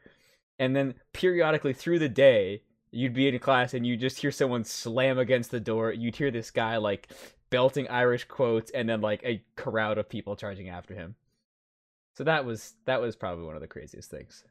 and 0.59 0.74
then 0.74 0.94
periodically 1.12 1.72
through 1.72 1.98
the 1.98 2.09
day 2.09 2.62
you'd 2.90 3.14
be 3.14 3.28
in 3.28 3.38
class 3.38 3.74
and 3.74 3.87
you 3.87 3.96
just 3.96 4.20
hear 4.20 4.30
someone 4.30 4.64
slam 4.64 5.18
against 5.18 5.50
the 5.50 5.61
door 5.61 5.92
you'd 5.92 6.16
hear 6.16 6.30
this 6.30 6.50
guy 6.50 6.76
like 6.76 7.09
belting 7.50 7.88
irish 7.88 8.24
quotes 8.24 8.70
and 8.72 8.88
then 8.88 9.00
like 9.00 9.22
a 9.24 9.42
crowd 9.56 9.98
of 9.98 10.09
people 10.09 10.35
charging 10.37 10.68
after 10.68 10.94
him 10.94 11.14
so 12.14 12.24
that 12.24 12.44
was 12.44 12.74
that 12.87 13.00
was 13.00 13.14
probably 13.16 13.44
one 13.44 13.54
of 13.54 13.61
the 13.61 13.68
craziest 13.68 14.11
things 14.11 14.44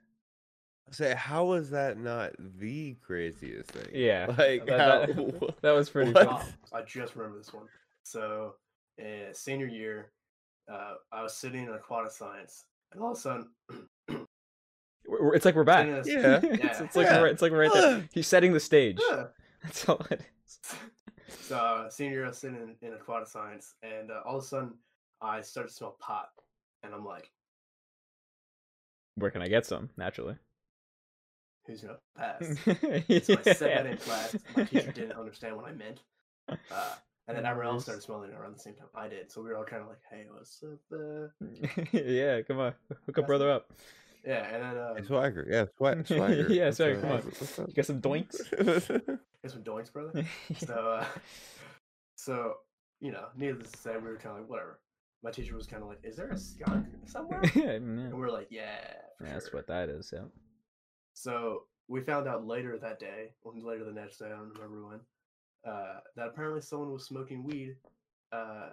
Say, 0.91 1.15
how 1.17 1.45
was 1.45 1.71
that 1.71 1.97
not 1.97 2.33
the 2.37 2.95
craziest 3.01 3.71
thing? 3.71 3.87
yeah 3.91 4.27
Like, 4.37 4.67
that, 4.67 5.15
how, 5.15 5.15
that, 5.15 5.55
that 5.63 5.71
was 5.71 5.89
pretty 5.89 6.13
cool 6.13 6.41
I 6.71 6.83
just 6.85 7.15
remember 7.15 7.39
this 7.39 7.51
one. 7.51 7.63
So, 8.03 8.53
uh, 9.01 9.33
senior 9.33 9.65
year, 9.65 10.11
uh, 10.71 10.93
I 11.11 11.23
was 11.23 11.35
sitting 11.35 11.63
in 11.65 11.71
aquatic 11.73 12.11
science, 12.11 12.65
and 12.93 13.01
all 13.01 13.13
of 13.13 13.17
a 13.17 13.19
sudden, 13.19 13.47
We're- 14.07 14.25
we're- 15.07 15.35
it's 15.35 15.43
like 15.45 15.55
we're 15.55 15.63
back 15.63 15.87
sitting 16.05 16.19
in 16.19 16.25
a- 16.25 16.29
Yeah. 16.29 16.39
it's, 16.69 16.79
it's 16.81 16.95
like 16.95 17.07
Yeah. 17.07 17.21
we're, 17.21 17.27
it's 17.27 17.41
like 17.41 17.51
we're 17.51 17.61
right 17.67 17.73
there 17.73 18.07
he's 18.13 18.27
setting 18.27 18.53
the 18.53 18.59
stage 18.59 18.99
Yeah. 19.09 19.25
that's 19.63 19.89
all 19.89 20.05
it 20.11 20.21
is 20.45 20.59
So, 21.27 21.57
uh, 21.57 21.89
senior 21.89 22.13
year, 22.13 22.25
I 22.25 22.29
was 22.29 22.37
sitting 22.37 22.57
in, 22.57 22.87
in 22.87 22.93
aquatic 22.93 23.27
science, 23.27 23.75
and 23.83 24.11
uh, 24.11 24.21
all 24.25 24.37
of 24.37 24.43
a 24.43 24.47
sudden, 24.47 24.73
I 25.21 25.41
started 25.41 25.69
to 25.69 25.75
smell 25.75 25.97
pot, 25.99 26.29
and 26.83 26.93
I'm 26.93 27.05
like, 27.05 27.31
where 29.15 29.31
can 29.31 29.41
i 29.41 29.47
get 29.47 29.65
some 29.65 29.89
naturally 29.97 30.35
"Who's 31.65 31.81
gonna 31.81 31.97
pass?" 32.17 32.57
yeah. 33.07 33.19
So 33.21 33.37
I 33.37 33.53
said 33.53 33.77
that 33.77 33.85
in 33.85 33.97
class. 33.97 34.35
My 34.55 34.63
teacher 34.63 34.91
didn't 34.91 35.11
understand 35.19 35.55
what 35.55 35.65
I 35.65 35.71
meant, 35.71 36.01
uh, 36.49 36.95
and 37.27 37.37
then 37.37 37.45
everyone 37.45 37.73
else 37.73 37.83
started 37.83 38.03
smelling 38.03 38.31
it 38.31 38.35
around 38.35 38.55
the 38.55 38.59
same 38.59 38.75
time 38.75 38.87
I 38.93 39.07
did. 39.07 39.31
So 39.31 39.41
we 39.41 39.49
were 39.49 39.57
all 39.57 39.63
kind 39.63 39.81
of 39.81 39.87
like, 39.87 40.01
"Hey, 40.09 40.25
what's 40.29 40.63
up?" 40.63 40.79
Uh? 40.91 41.27
yeah, 41.97 42.41
come 42.41 42.59
on, 42.59 42.73
hook 42.89 43.17
a 43.17 43.21
That's 43.21 43.27
brother 43.27 43.51
up. 43.51 43.71
Yeah, 44.25 44.47
and 44.53 44.63
then 44.63 44.83
um, 44.83 44.97
Hey, 44.97 45.03
Swagger, 45.03 45.47
yeah, 45.49 45.65
swag, 45.77 46.07
Swagger. 46.07 46.47
Yeah, 46.49 46.71
Swagger, 46.71 47.01
come 47.01 47.11
on. 47.11 47.67
You 47.67 47.73
got 47.73 47.85
some 47.85 48.01
doinks? 48.01 48.37
get 49.41 49.51
some 49.51 49.63
doinks, 49.63 49.93
brother. 49.93 50.25
So, 50.57 50.73
uh, 50.99 51.05
so 52.15 52.55
you 52.99 53.11
know, 53.11 53.27
needless 53.35 53.71
to 53.71 53.77
say, 53.77 53.91
we 53.97 54.09
were 54.09 54.17
kind 54.17 54.35
of 54.35 54.41
like, 54.41 54.49
whatever. 54.49 54.79
My 55.23 55.31
teacher 55.31 55.55
was 55.55 55.67
kind 55.67 55.81
of 55.81 55.89
like, 55.89 55.99
"Is 56.03 56.15
there 56.15 56.29
a 56.29 56.37
skunk 56.37 56.87
somewhere?" 57.05 57.41
yeah, 57.55 57.71
and 57.71 58.13
we're 58.13 58.29
like, 58.29 58.47
"Yeah, 58.49 58.77
for 59.17 59.23
that's 59.25 59.45
sure." 59.49 59.59
what 59.59 59.67
that 59.67 59.89
is. 59.89 60.11
Yeah. 60.13 60.25
So 61.13 61.63
we 61.87 62.01
found 62.01 62.27
out 62.27 62.45
later 62.45 62.77
that 62.77 62.99
day, 62.99 63.31
or 63.43 63.53
later 63.55 63.85
the 63.85 63.91
next 63.91 64.17
day, 64.17 64.25
I 64.25 64.29
don't 64.29 64.53
remember 64.53 64.87
when, 64.87 64.99
uh, 65.71 65.99
that 66.15 66.27
apparently 66.27 66.61
someone 66.61 66.91
was 66.91 67.05
smoking 67.05 67.43
weed 67.43 67.75
uh, 68.31 68.69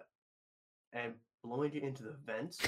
and 0.93 1.15
blowing 1.45 1.75
it 1.75 1.83
into 1.83 2.03
the 2.05 2.17
vents, 2.27 2.59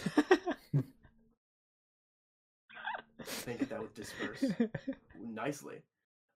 thinking 3.27 3.69
that 3.69 3.81
would 3.81 3.95
disperse 3.95 4.45
nicely. 5.33 5.77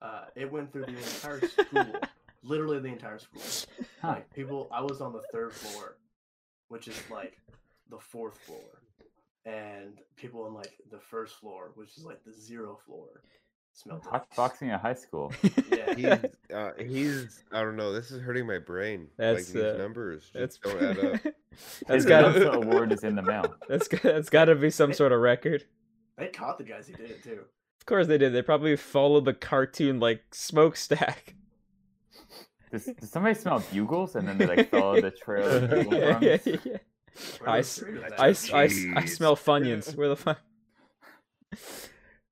Uh, 0.00 0.24
it 0.36 0.50
went 0.50 0.72
through 0.72 0.84
the 0.86 0.96
entire 0.96 1.40
school, 1.48 1.86
literally 2.42 2.78
the 2.78 2.88
entire 2.88 3.18
school. 3.18 3.42
Huh. 4.00 4.08
Like 4.08 4.32
people, 4.34 4.68
I 4.72 4.80
was 4.80 5.00
on 5.00 5.12
the 5.12 5.22
third 5.32 5.52
floor, 5.52 5.96
which 6.68 6.86
is 6.88 6.96
like 7.10 7.36
the 7.90 7.98
fourth 7.98 8.38
floor, 8.38 8.82
and 9.44 9.98
people 10.16 10.44
on 10.44 10.54
like 10.54 10.72
the 10.90 10.98
first 11.00 11.34
floor, 11.36 11.72
which 11.74 11.96
is 11.96 12.04
like 12.04 12.22
the 12.24 12.32
zero 12.32 12.78
floor, 12.86 13.22
smelled 13.72 14.02
it. 14.04 14.10
Hot 14.10 14.26
boxing 14.36 14.70
at 14.70 14.80
high 14.80 14.94
school. 14.94 15.32
Yeah, 15.70 15.94
He's, 15.94 16.54
uh, 16.54 16.72
he's, 16.78 17.44
I 17.52 17.62
don't 17.62 17.76
know. 17.76 17.92
This 17.92 18.10
is 18.10 18.20
hurting 18.22 18.46
my 18.46 18.58
brain. 18.58 19.08
That's, 19.16 19.48
like 19.48 19.54
these 19.54 19.74
uh, 19.74 19.76
numbers 19.78 20.30
That's 20.34 20.58
just 20.58 20.62
don't 20.62 20.82
add 20.82 20.98
up. 20.98 21.20
that's 21.86 22.04
His 22.04 22.06
got 22.06 22.22
Mensa 22.22 22.40
to 22.40 22.52
award 22.52 22.92
is 22.92 23.04
in 23.04 23.14
the 23.14 23.22
mail. 23.22 23.54
that's 23.68 23.88
got 23.88 24.02
that's 24.02 24.28
got 24.30 24.46
to 24.46 24.54
be 24.54 24.70
some 24.70 24.92
sort 24.92 25.12
of 25.12 25.20
record. 25.20 25.64
They 26.18 26.26
caught 26.28 26.58
the 26.58 26.64
guys 26.64 26.88
who 26.88 26.94
did 26.94 27.10
it 27.10 27.22
too. 27.22 27.40
Of 27.80 27.86
course 27.86 28.06
they 28.06 28.18
did. 28.18 28.32
They 28.32 28.42
probably 28.42 28.76
followed 28.76 29.24
the 29.24 29.32
cartoon 29.34 30.00
like 30.00 30.22
smokestack. 30.32 31.34
Does, 32.70 32.84
does 32.84 33.10
somebody 33.10 33.34
smell 33.34 33.64
bugles 33.72 34.14
and 34.14 34.28
then 34.28 34.36
they 34.36 34.46
like 34.46 34.70
follow 34.70 35.00
the 35.00 35.10
trail 35.10 35.46
of 35.48 35.70
bugle 35.70 35.94
yeah, 35.98 36.18
yeah, 36.20 36.36
yeah. 36.44 36.76
Where 37.38 37.48
I 37.48 37.52
the 37.54 37.58
s- 37.60 37.78
fruit 37.78 37.96
of 37.96 38.10
that 38.10 38.20
I, 38.20 38.32
shit? 38.32 38.36
s- 38.36 38.52
I, 38.52 38.64
s- 38.64 38.86
I 38.94 39.02
Jeez. 39.04 39.08
smell 39.16 39.36
funyuns. 39.36 39.96
Where 39.96 40.08
the 40.10 40.16
fuck? 40.16 40.38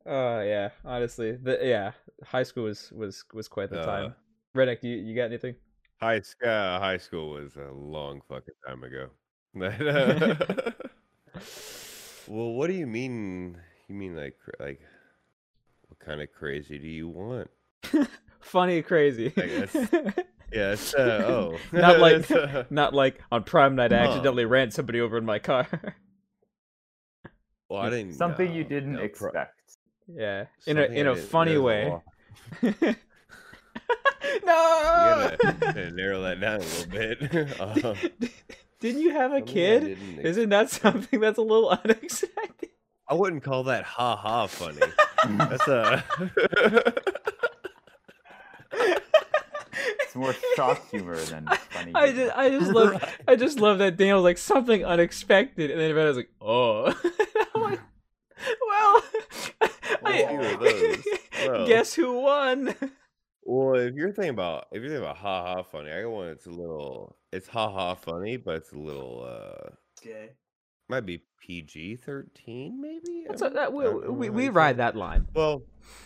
Oh 0.08 0.40
yeah, 0.40 0.68
honestly, 0.84 1.32
the 1.32 1.58
yeah, 1.62 1.90
high 2.22 2.44
school 2.44 2.64
was 2.64 2.92
was 2.92 3.24
was 3.32 3.48
quite 3.48 3.70
the 3.70 3.80
Uh, 3.80 3.86
time. 3.86 4.14
Redneck, 4.54 4.82
you 4.84 4.96
you 4.96 5.16
got 5.16 5.24
anything? 5.24 5.56
High, 6.00 6.20
sc- 6.20 6.44
uh, 6.44 6.78
high 6.78 6.98
school 6.98 7.30
was 7.30 7.56
a 7.56 7.72
long 7.72 8.20
fucking 8.28 8.54
time 8.66 8.84
ago. 8.84 9.08
Uh, 9.58 10.70
well, 12.28 12.52
what 12.52 12.66
do 12.68 12.74
you 12.74 12.86
mean? 12.86 13.58
You 13.88 13.94
mean 13.94 14.16
like, 14.16 14.36
like, 14.58 14.80
what 15.88 15.98
kind 15.98 16.20
of 16.20 16.32
crazy 16.32 16.78
do 16.78 16.88
you 16.88 17.08
want? 17.08 17.50
Funny, 18.40 18.82
crazy. 18.82 19.32
I 19.36 19.46
guess. 19.46 19.76
Yeah, 20.52 20.76
uh, 20.96 21.00
oh. 21.02 21.58
Not 21.72 21.98
like- 22.06 22.30
uh, 22.30 22.62
Not 22.70 22.94
like 22.94 23.20
on 23.32 23.42
prime 23.42 23.74
night 23.74 23.92
I 23.92 23.98
Huh. 23.98 24.04
accidentally 24.10 24.44
ran 24.44 24.70
somebody 24.70 25.00
over 25.00 25.18
in 25.18 25.24
my 25.24 25.40
car. 25.40 25.66
well, 27.68 27.82
I 27.82 27.90
didn't. 27.90 28.14
Something 28.14 28.52
you 28.54 28.62
didn't 28.62 28.92
no, 28.92 28.98
pro- 28.98 29.06
expect. 29.30 29.54
yeah, 30.06 30.44
in 30.68 30.78
a 30.78 30.84
in 30.84 31.08
I 31.08 31.10
a 31.10 31.16
funny 31.16 31.58
way. 31.58 31.92
no. 32.62 32.72
You 32.72 32.94
gotta, 34.44 35.56
gotta 35.60 35.90
narrow 35.90 36.22
that 36.22 36.40
down 36.40 36.60
a 36.60 36.64
little 36.64 36.90
bit. 36.90 37.60
Um, 37.60 38.30
Didn't 38.78 39.02
you 39.02 39.10
have 39.10 39.32
a 39.32 39.40
kid? 39.42 39.98
Isn't 40.22 40.50
that 40.50 40.70
something 40.70 41.18
that's 41.20 41.38
a 41.38 41.42
little 41.42 41.70
unexpected? 41.70 42.70
I 43.08 43.14
wouldn't 43.14 43.42
call 43.42 43.64
that 43.64 43.84
ha 43.84 44.16
ha 44.16 44.46
funny. 44.46 44.80
That's 45.28 45.68
a. 45.68 46.04
It's 50.00 50.14
more 50.16 50.34
shock 50.56 50.88
humor 50.90 51.16
than 51.16 51.46
funny. 51.70 51.92
I 51.94 52.06
humor. 52.08 52.24
just, 52.24 52.36
I 52.36 52.48
just 52.50 52.72
love, 52.72 53.14
I 53.28 53.36
just 53.36 53.60
love 53.60 53.78
that 53.78 53.96
Daniel 53.96 54.18
was 54.18 54.24
like 54.24 54.38
something 54.38 54.84
unexpected, 54.84 55.70
and 55.70 55.78
then 55.80 55.94
Red 55.94 56.06
was 56.06 56.16
like, 56.16 56.30
"Oh," 56.40 56.86
I'm 57.54 57.62
like, 57.62 57.80
well, 58.66 59.02
I- 60.04 60.26
Few 60.28 60.40
of. 60.40 61.04
Well. 61.52 61.66
guess 61.66 61.92
who 61.94 62.20
won? 62.20 62.74
Well, 63.44 63.74
if 63.76 63.94
you're 63.94 64.10
thinking 64.12 64.30
about 64.30 64.66
if 64.72 64.80
you're 64.80 64.88
thinking 64.90 65.04
about 65.04 65.18
ha 65.18 65.54
ha 65.54 65.62
funny, 65.62 65.90
I 65.92 66.02
got 66.02 66.10
one 66.10 66.26
that's 66.28 66.46
a 66.46 66.50
little 66.50 67.16
it's 67.32 67.46
ha 67.46 67.70
ha 67.70 67.94
funny, 67.94 68.36
but 68.38 68.56
it's 68.56 68.72
a 68.72 68.78
little 68.78 69.22
uh 69.24 69.70
It's 69.92 70.00
gay. 70.02 70.30
Might 70.88 71.06
be 71.06 71.22
PG 71.40 71.96
thirteen 71.96 72.80
maybe. 72.80 73.24
That's 73.28 73.42
I 73.42 73.48
a, 73.48 73.50
that 73.50 73.72
we, 73.72 73.88
we, 73.88 74.30
we 74.30 74.48
ride 74.48 74.78
that 74.78 74.96
line. 74.96 75.26
Well, 75.34 75.62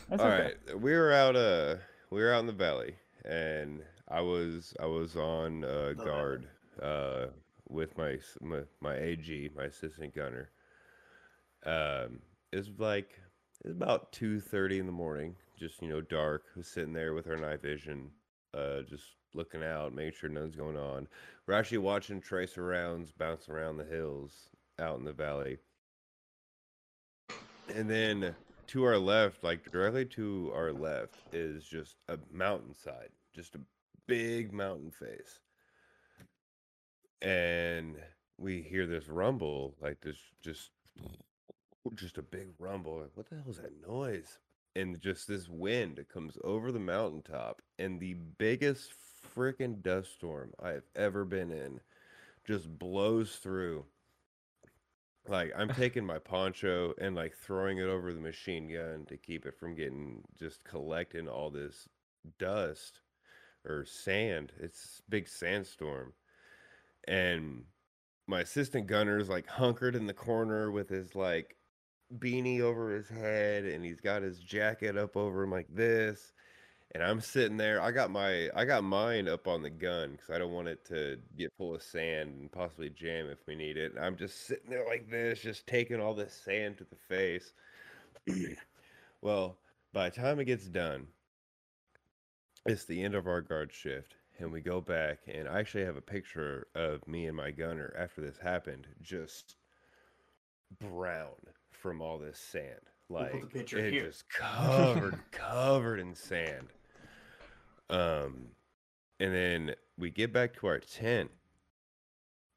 That's 0.08 0.22
all 0.22 0.28
okay. 0.28 0.54
right. 0.68 0.80
We 0.80 0.92
were 0.92 1.12
out 1.12 1.36
uh 1.36 1.76
we 2.10 2.20
were 2.20 2.32
out 2.32 2.40
in 2.40 2.46
the 2.46 2.52
valley 2.52 2.94
and 3.24 3.82
I 4.08 4.20
was 4.20 4.74
I 4.80 4.86
was 4.86 5.16
on 5.16 5.64
uh 5.64 5.92
guard 5.92 6.46
uh 6.82 7.26
with 7.68 7.96
my 7.96 8.18
my, 8.40 8.60
my 8.80 8.96
AG, 8.96 9.50
my 9.56 9.64
assistant 9.64 10.14
gunner. 10.14 10.50
Um 11.64 12.20
it's 12.52 12.68
like 12.78 13.20
it's 13.64 13.74
about 13.74 14.12
two 14.12 14.40
thirty 14.40 14.78
in 14.78 14.86
the 14.86 14.92
morning, 14.92 15.36
just 15.58 15.80
you 15.82 15.88
know, 15.88 16.00
dark. 16.00 16.44
Was 16.56 16.68
sitting 16.68 16.92
there 16.92 17.14
with 17.14 17.28
our 17.28 17.36
night 17.36 17.62
vision, 17.62 18.10
uh 18.54 18.82
just 18.82 19.04
looking 19.34 19.62
out, 19.62 19.94
making 19.94 20.14
sure 20.18 20.28
nothing's 20.28 20.56
going 20.56 20.76
on. 20.76 21.06
We're 21.46 21.54
actually 21.54 21.78
watching 21.78 22.20
tracer 22.20 22.64
rounds 22.64 23.12
bounce 23.12 23.48
around 23.48 23.76
the 23.76 23.84
hills 23.84 24.49
out 24.80 24.98
in 24.98 25.04
the 25.04 25.12
valley. 25.12 25.58
And 27.74 27.88
then 27.88 28.34
to 28.68 28.84
our 28.84 28.98
left, 28.98 29.44
like 29.44 29.70
directly 29.70 30.04
to 30.06 30.52
our 30.54 30.72
left, 30.72 31.16
is 31.32 31.64
just 31.64 31.96
a 32.08 32.18
mountainside, 32.32 33.10
just 33.34 33.54
a 33.54 33.60
big 34.06 34.52
mountain 34.52 34.90
face. 34.90 35.40
And 37.22 37.96
we 38.38 38.62
hear 38.62 38.86
this 38.86 39.08
rumble, 39.08 39.74
like 39.80 40.00
this, 40.00 40.16
just, 40.42 40.70
just 41.94 42.18
a 42.18 42.22
big 42.22 42.48
rumble. 42.58 43.00
Like, 43.00 43.10
what 43.14 43.28
the 43.28 43.36
hell 43.36 43.50
is 43.50 43.58
that 43.58 43.86
noise? 43.86 44.38
And 44.76 45.00
just 45.00 45.28
this 45.28 45.48
wind 45.48 46.04
comes 46.12 46.38
over 46.44 46.72
the 46.72 46.78
mountaintop, 46.78 47.60
and 47.78 48.00
the 48.00 48.14
biggest 48.38 48.92
freaking 49.36 49.82
dust 49.82 50.14
storm 50.14 50.52
I've 50.62 50.86
ever 50.96 51.24
been 51.24 51.50
in 51.50 51.80
just 52.46 52.78
blows 52.78 53.36
through 53.36 53.84
like 55.28 55.52
I'm 55.56 55.68
taking 55.70 56.04
my 56.04 56.18
poncho 56.18 56.94
and 57.00 57.14
like 57.14 57.34
throwing 57.34 57.78
it 57.78 57.84
over 57.84 58.12
the 58.12 58.20
machine 58.20 58.72
gun 58.72 59.04
to 59.08 59.16
keep 59.16 59.46
it 59.46 59.58
from 59.58 59.74
getting 59.74 60.22
just 60.38 60.64
collecting 60.64 61.28
all 61.28 61.50
this 61.50 61.88
dust 62.38 63.00
or 63.64 63.84
sand. 63.84 64.52
It's 64.58 65.02
big 65.08 65.28
sandstorm. 65.28 66.12
And 67.06 67.64
my 68.26 68.40
assistant 68.40 68.86
gunner's 68.86 69.28
like 69.28 69.46
hunkered 69.46 69.96
in 69.96 70.06
the 70.06 70.14
corner 70.14 70.70
with 70.70 70.88
his 70.88 71.14
like 71.14 71.56
beanie 72.18 72.60
over 72.60 72.94
his 72.94 73.08
head 73.08 73.64
and 73.64 73.84
he's 73.84 74.00
got 74.00 74.22
his 74.22 74.40
jacket 74.40 74.96
up 74.96 75.16
over 75.16 75.44
him 75.44 75.50
like 75.50 75.68
this 75.72 76.32
and 76.92 77.02
I'm 77.02 77.20
sitting 77.20 77.56
there. 77.56 77.80
I 77.80 77.90
got 77.92 78.10
my 78.10 78.48
I 78.54 78.64
got 78.64 78.82
mine 78.84 79.28
up 79.28 79.46
on 79.46 79.62
the 79.62 79.70
gun 79.70 80.12
because 80.12 80.30
I 80.30 80.38
don't 80.38 80.52
want 80.52 80.68
it 80.68 80.84
to 80.86 81.18
get 81.38 81.52
full 81.56 81.74
of 81.74 81.82
sand 81.82 82.30
and 82.40 82.50
possibly 82.52 82.90
jam 82.90 83.28
if 83.28 83.38
we 83.46 83.54
need 83.54 83.76
it. 83.76 83.94
And 83.94 84.04
I'm 84.04 84.16
just 84.16 84.46
sitting 84.46 84.70
there 84.70 84.86
like 84.86 85.08
this, 85.10 85.40
just 85.40 85.66
taking 85.66 86.00
all 86.00 86.14
this 86.14 86.34
sand 86.44 86.78
to 86.78 86.84
the 86.84 86.96
face. 86.96 87.52
well, 89.22 89.56
by 89.92 90.08
the 90.08 90.16
time 90.20 90.40
it 90.40 90.44
gets 90.46 90.66
done, 90.66 91.06
it's 92.66 92.84
the 92.84 93.02
end 93.02 93.14
of 93.14 93.26
our 93.26 93.40
guard 93.40 93.72
shift, 93.72 94.14
and 94.38 94.52
we 94.52 94.60
go 94.60 94.80
back. 94.80 95.20
And 95.26 95.48
I 95.48 95.58
actually 95.60 95.84
have 95.84 95.96
a 95.96 96.02
picture 96.02 96.66
of 96.74 97.06
me 97.06 97.26
and 97.26 97.36
my 97.36 97.50
gunner 97.50 97.94
after 97.98 98.20
this 98.20 98.36
happened, 98.38 98.86
just 99.00 99.56
brown 100.80 101.30
from 101.70 102.00
all 102.02 102.18
this 102.18 102.38
sand. 102.38 102.80
We'll 103.08 103.22
Like 103.22 103.52
picture 103.52 103.78
it 103.78 103.92
here. 103.92 104.06
just 104.06 104.28
covered, 104.28 105.18
covered 105.32 105.98
in 106.00 106.14
sand. 106.14 106.68
Um, 107.90 108.46
and 109.18 109.34
then 109.34 109.74
we 109.98 110.10
get 110.10 110.32
back 110.32 110.54
to 110.54 110.66
our 110.68 110.78
tent, 110.78 111.30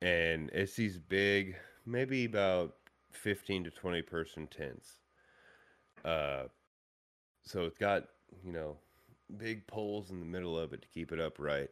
and 0.01 0.49
it's 0.53 0.75
these 0.75 0.97
big, 0.97 1.55
maybe 1.85 2.25
about 2.25 2.75
fifteen 3.11 3.63
to 3.63 3.71
twenty 3.71 4.01
person 4.01 4.47
tents. 4.47 4.97
Uh, 6.05 6.43
so 7.43 7.65
it's 7.65 7.77
got 7.77 8.03
you 8.45 8.53
know 8.53 8.77
big 9.37 9.65
poles 9.67 10.11
in 10.11 10.19
the 10.19 10.25
middle 10.25 10.57
of 10.57 10.73
it 10.73 10.81
to 10.83 10.87
keep 10.87 11.11
it 11.11 11.19
upright. 11.19 11.69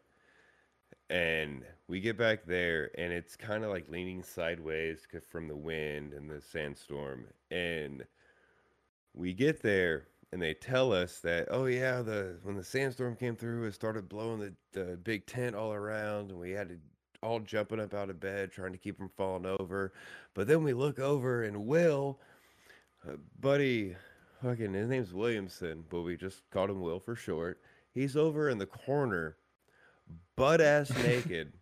And 1.09 1.63
we 1.87 1.99
get 1.99 2.17
back 2.17 2.45
there, 2.45 2.89
and 2.97 3.11
it's 3.11 3.35
kind 3.35 3.63
of 3.63 3.69
like 3.69 3.89
leaning 3.89 4.23
sideways 4.23 5.05
from 5.29 5.47
the 5.47 5.55
wind 5.55 6.13
and 6.13 6.29
the 6.29 6.41
sandstorm. 6.41 7.25
And 7.51 8.05
we 9.13 9.33
get 9.33 9.61
there, 9.61 10.07
and 10.31 10.41
they 10.41 10.53
tell 10.53 10.93
us 10.93 11.19
that, 11.19 11.47
oh 11.51 11.65
yeah, 11.65 12.01
the 12.01 12.37
when 12.43 12.55
the 12.55 12.63
sandstorm 12.63 13.15
came 13.15 13.35
through, 13.35 13.65
it 13.65 13.73
started 13.73 14.07
blowing 14.07 14.39
the, 14.39 14.53
the 14.71 14.97
big 14.97 15.25
tent 15.25 15.55
all 15.55 15.73
around, 15.73 16.31
and 16.31 16.39
we 16.39 16.51
had 16.51 16.69
to 16.69 16.77
all 17.21 17.39
jumping 17.39 17.79
up 17.79 17.93
out 17.93 18.09
of 18.09 18.19
bed 18.19 18.51
trying 18.51 18.71
to 18.71 18.77
keep 18.77 18.97
from 18.97 19.09
falling 19.09 19.45
over. 19.45 19.93
But 20.33 20.47
then 20.47 20.63
we 20.63 20.73
look 20.73 20.99
over, 20.99 21.43
and 21.43 21.65
Will, 21.65 22.19
uh, 23.07 23.17
buddy, 23.39 23.95
fucking 24.41 24.73
his 24.73 24.89
name's 24.89 25.13
Williamson, 25.13 25.83
but 25.89 26.01
we 26.01 26.17
just 26.17 26.49
called 26.49 26.69
him 26.69 26.81
Will 26.81 26.99
for 26.99 27.15
short. 27.15 27.59
He's 27.93 28.15
over 28.15 28.49
in 28.49 28.57
the 28.57 28.65
corner, 28.65 29.37
butt 30.35 30.61
ass 30.61 30.91
naked, 31.03 31.53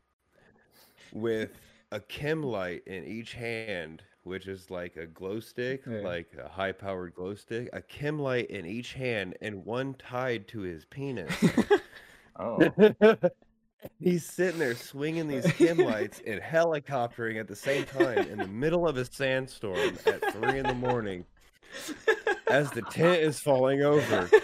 with 1.12 1.60
a 1.92 2.00
chem 2.00 2.44
light 2.44 2.84
in 2.86 3.04
each 3.04 3.34
hand, 3.34 4.04
which 4.30 4.48
is 4.48 4.70
like 4.70 4.96
a 4.96 5.06
glow 5.08 5.40
stick, 5.40 5.82
Yeah. 5.86 6.02
like 6.02 6.30
a 6.42 6.48
high 6.48 6.72
powered 6.72 7.16
glow 7.16 7.34
stick, 7.36 7.68
a 7.74 7.82
chem 7.82 8.20
light 8.20 8.50
in 8.50 8.66
each 8.66 8.94
hand, 8.94 9.36
and 9.42 9.66
one 9.66 9.96
tied 9.96 10.48
to 10.50 10.60
his 10.62 10.86
penis. 10.86 11.34
Oh, 12.38 12.60
He's 14.00 14.26
sitting 14.26 14.60
there 14.60 14.76
swinging 14.76 15.28
these 15.28 15.52
chem 15.54 15.78
lights 15.80 16.22
and 16.26 16.40
helicoptering 16.42 17.40
at 17.40 17.48
the 17.48 17.56
same 17.56 17.86
time 17.86 18.20
in 18.20 18.38
the 18.38 18.48
middle 18.48 18.88
of 18.88 18.98
a 18.98 19.06
sandstorm 19.06 19.98
at 20.06 20.34
three 20.34 20.60
in 20.60 20.68
the 20.68 20.74
morning 20.74 21.26
as 22.48 22.70
the 22.72 22.82
tent 22.84 23.22
is 23.22 23.40
falling 23.40 23.82
over. 23.82 24.30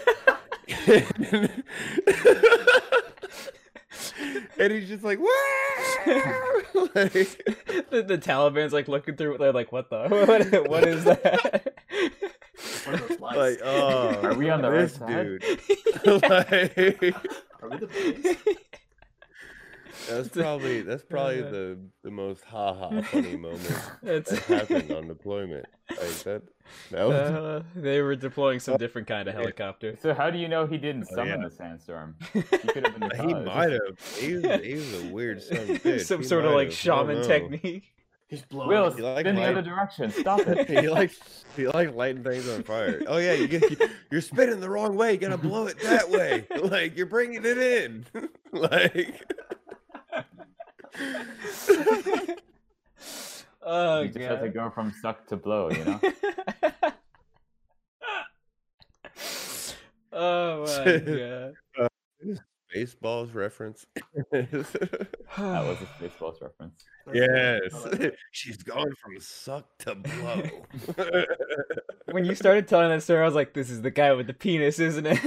and 4.66 4.74
he's 4.74 4.90
just 4.90 5.04
like, 5.04 5.20
"Wow!" 5.20 5.28
like, 6.96 7.14
the, 7.90 8.04
the 8.08 8.18
Taliban's 8.18 8.74
like 8.74 8.88
looking 8.88 9.16
through. 9.16 9.38
They're 9.38 9.54
like, 9.54 9.72
"What 9.72 9.90
the? 9.90 10.08
What, 10.62 10.70
what 10.70 10.88
is 10.88 11.04
that?" 11.06 11.74
One 12.86 12.96
of 12.96 13.08
those 13.10 13.20
like, 13.20 13.60
oh, 13.64 14.20
Are 14.24 14.34
we 14.36 14.50
on 14.50 14.62
the 14.62 14.72
right 14.72 14.90
side? 14.90 15.42
dude. 15.42 15.44
like, 16.24 16.52
Are 17.62 17.70
we 17.70 17.78
the 17.78 17.88
base? 17.88 18.38
that's 20.10 20.30
probably 20.30 20.82
that's 20.82 21.04
probably 21.04 21.42
Uh. 21.44 21.50
the 21.50 21.80
the 22.04 22.12
most 22.12 22.44
ha 22.46 22.74
ha 22.74 23.02
funny 23.02 23.36
moment 23.36 23.66
It's- 24.04 24.30
that 24.48 24.68
happened 24.70 24.92
on 24.92 25.08
deployment. 25.08 25.66
Like 25.90 26.00
that. 26.24 26.42
That 26.92 27.08
was 27.08 27.16
Uh, 27.16 27.64
they 27.76 28.02
were 28.02 28.16
deploying 28.16 28.60
some 28.60 28.78
different 28.78 29.08
kind 29.08 29.28
of 29.28 29.36
helicopter. 29.36 29.96
so 30.02 30.14
how 30.14 30.30
do 30.30 30.38
you 30.38 30.48
know 30.48 30.66
he 30.66 30.78
didn't 30.78 31.08
Oh, 31.12 31.16
summon 31.16 31.42
yeah. 31.42 31.48
the 31.48 31.56
sandstorm? 31.56 32.16
He 32.34 32.42
could 32.44 32.86
have 32.88 33.00
been 33.00 33.10
the 33.10 33.16
He 33.28 33.34
might 33.34 33.72
have. 33.72 34.00
He 34.20 34.34
was, 34.36 34.62
he 34.64 34.74
was 34.76 35.04
a 35.04 35.08
weird 35.12 35.42
son 35.42 35.58
of 35.58 35.66
bitch. 35.84 36.06
some 36.06 36.22
He 36.22 36.28
sort 36.28 36.46
of 36.46 36.54
like 36.54 36.68
have. 36.68 36.76
Shaman 36.76 37.24
technique. 37.24 37.92
He's 38.28 38.42
blowing. 38.42 38.70
Will, 38.70 38.96
You 38.98 39.04
like 39.04 39.22
spin 39.24 39.36
the 39.36 39.44
other 39.44 39.62
direction. 39.62 40.10
Stop 40.10 40.40
it. 40.48 40.68
he 40.68 40.90
likes 40.90 41.46
he 41.56 41.68
like 41.68 41.94
lighting 41.94 42.24
things 42.24 42.50
on 42.50 42.64
fire. 42.64 43.02
Oh 43.08 43.18
yeah, 43.18 43.34
you 43.34 43.48
get, 43.48 43.64
you're 44.10 44.20
spinning 44.22 44.60
the 44.60 44.70
wrong 44.70 44.96
way. 44.96 45.12
You 45.14 45.18
gotta 45.20 45.38
blow 45.38 45.68
it 45.68 45.80
that 45.82 46.10
way. 46.10 46.48
Like 46.64 46.98
you're 46.98 47.06
bringing 47.06 47.46
it 47.46 47.58
in. 47.58 48.06
like 48.52 49.22
oh 53.66 54.02
you 54.02 54.10
just 54.10 54.20
have 54.26 54.42
to 54.42 54.50
go 54.50 54.70
from 54.70 54.94
suck 55.02 55.28
to 55.28 55.36
blow, 55.38 55.70
you 55.72 55.84
know? 55.84 56.00
oh 60.14 60.66
my 60.66 60.98
god. 61.00 61.90
Spaceballs 62.76 63.34
reference. 63.34 63.86
That 64.32 64.52
was 64.52 64.76
a 65.82 65.86
Spaceballs 66.04 66.42
reference. 66.42 66.84
yes, 67.14 68.12
she's 68.32 68.58
going 68.64 68.92
from 69.02 69.18
suck 69.20 69.66
to 69.80 69.96
blow. 69.96 70.44
when 72.12 72.26
you 72.26 72.36
started 72.36 72.68
telling 72.68 72.90
that 72.90 73.02
story, 73.04 73.22
I 73.22 73.26
was 73.26 73.36
like, 73.36 73.54
"This 73.54 73.70
is 73.70 73.82
the 73.82 73.92
guy 73.92 74.12
with 74.14 74.28
the 74.28 74.34
penis, 74.34 74.80
isn't 74.80 75.06
it?" 75.06 75.22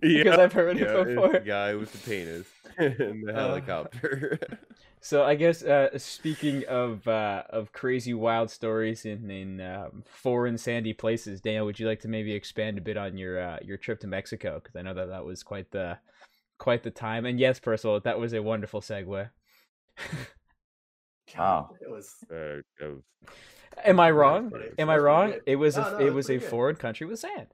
because 0.00 0.24
Yeah, 0.24 0.40
I've 0.40 0.52
heard 0.52 0.78
yeah, 0.78 1.00
it 1.00 1.06
before. 1.14 1.32
the 1.32 1.40
guy 1.40 1.74
with 1.76 1.92
the 1.92 1.98
penis 1.98 2.46
and 2.80 3.22
the 3.28 3.32
Uh, 3.32 3.34
helicopter. 3.34 4.38
So 5.02 5.24
I 5.24 5.34
guess 5.34 5.62
uh, 5.62 5.96
speaking 5.98 6.62
of 6.68 7.08
uh, 7.08 7.44
of 7.48 7.72
crazy 7.72 8.12
wild 8.12 8.50
stories 8.50 9.06
in 9.06 9.30
in 9.30 9.58
um, 9.62 10.04
foreign 10.06 10.58
sandy 10.58 10.92
places, 10.92 11.40
Daniel, 11.40 11.64
would 11.64 11.80
you 11.80 11.86
like 11.88 12.00
to 12.00 12.08
maybe 12.08 12.34
expand 12.34 12.76
a 12.76 12.82
bit 12.82 12.98
on 12.98 13.16
your 13.16 13.40
uh, 13.40 13.58
your 13.64 13.78
trip 13.78 14.00
to 14.00 14.06
Mexico? 14.06 14.60
Because 14.62 14.76
I 14.76 14.82
know 14.82 14.92
that 14.92 15.08
that 15.08 15.24
was 15.24 15.42
quite 15.42 15.70
the 15.70 15.96
quite 16.58 16.82
the 16.82 16.90
time. 16.90 17.24
And 17.24 17.40
yes, 17.40 17.58
Percival, 17.58 17.98
that 18.00 18.18
was 18.18 18.34
a 18.34 18.42
wonderful 18.42 18.82
segue. 18.82 19.30
Wow. 21.38 21.70
It 21.80 21.90
was. 21.90 22.14
Uh, 22.30 22.60
that 22.80 22.90
was- 22.94 23.02
Am 23.84 24.00
I 24.00 24.10
wrong? 24.10 24.52
Am 24.78 24.90
I 24.90 24.98
wrong? 24.98 25.34
It 25.46 25.56
was 25.56 25.76
No, 25.76 25.82
a 25.86 25.90
no, 25.92 25.96
it 25.98 26.04
that's 26.06 26.14
was 26.14 26.28
a 26.30 26.38
good. 26.38 26.42
foreign 26.50 26.76
country 26.76 27.06
with 27.06 27.20
sand. 27.20 27.46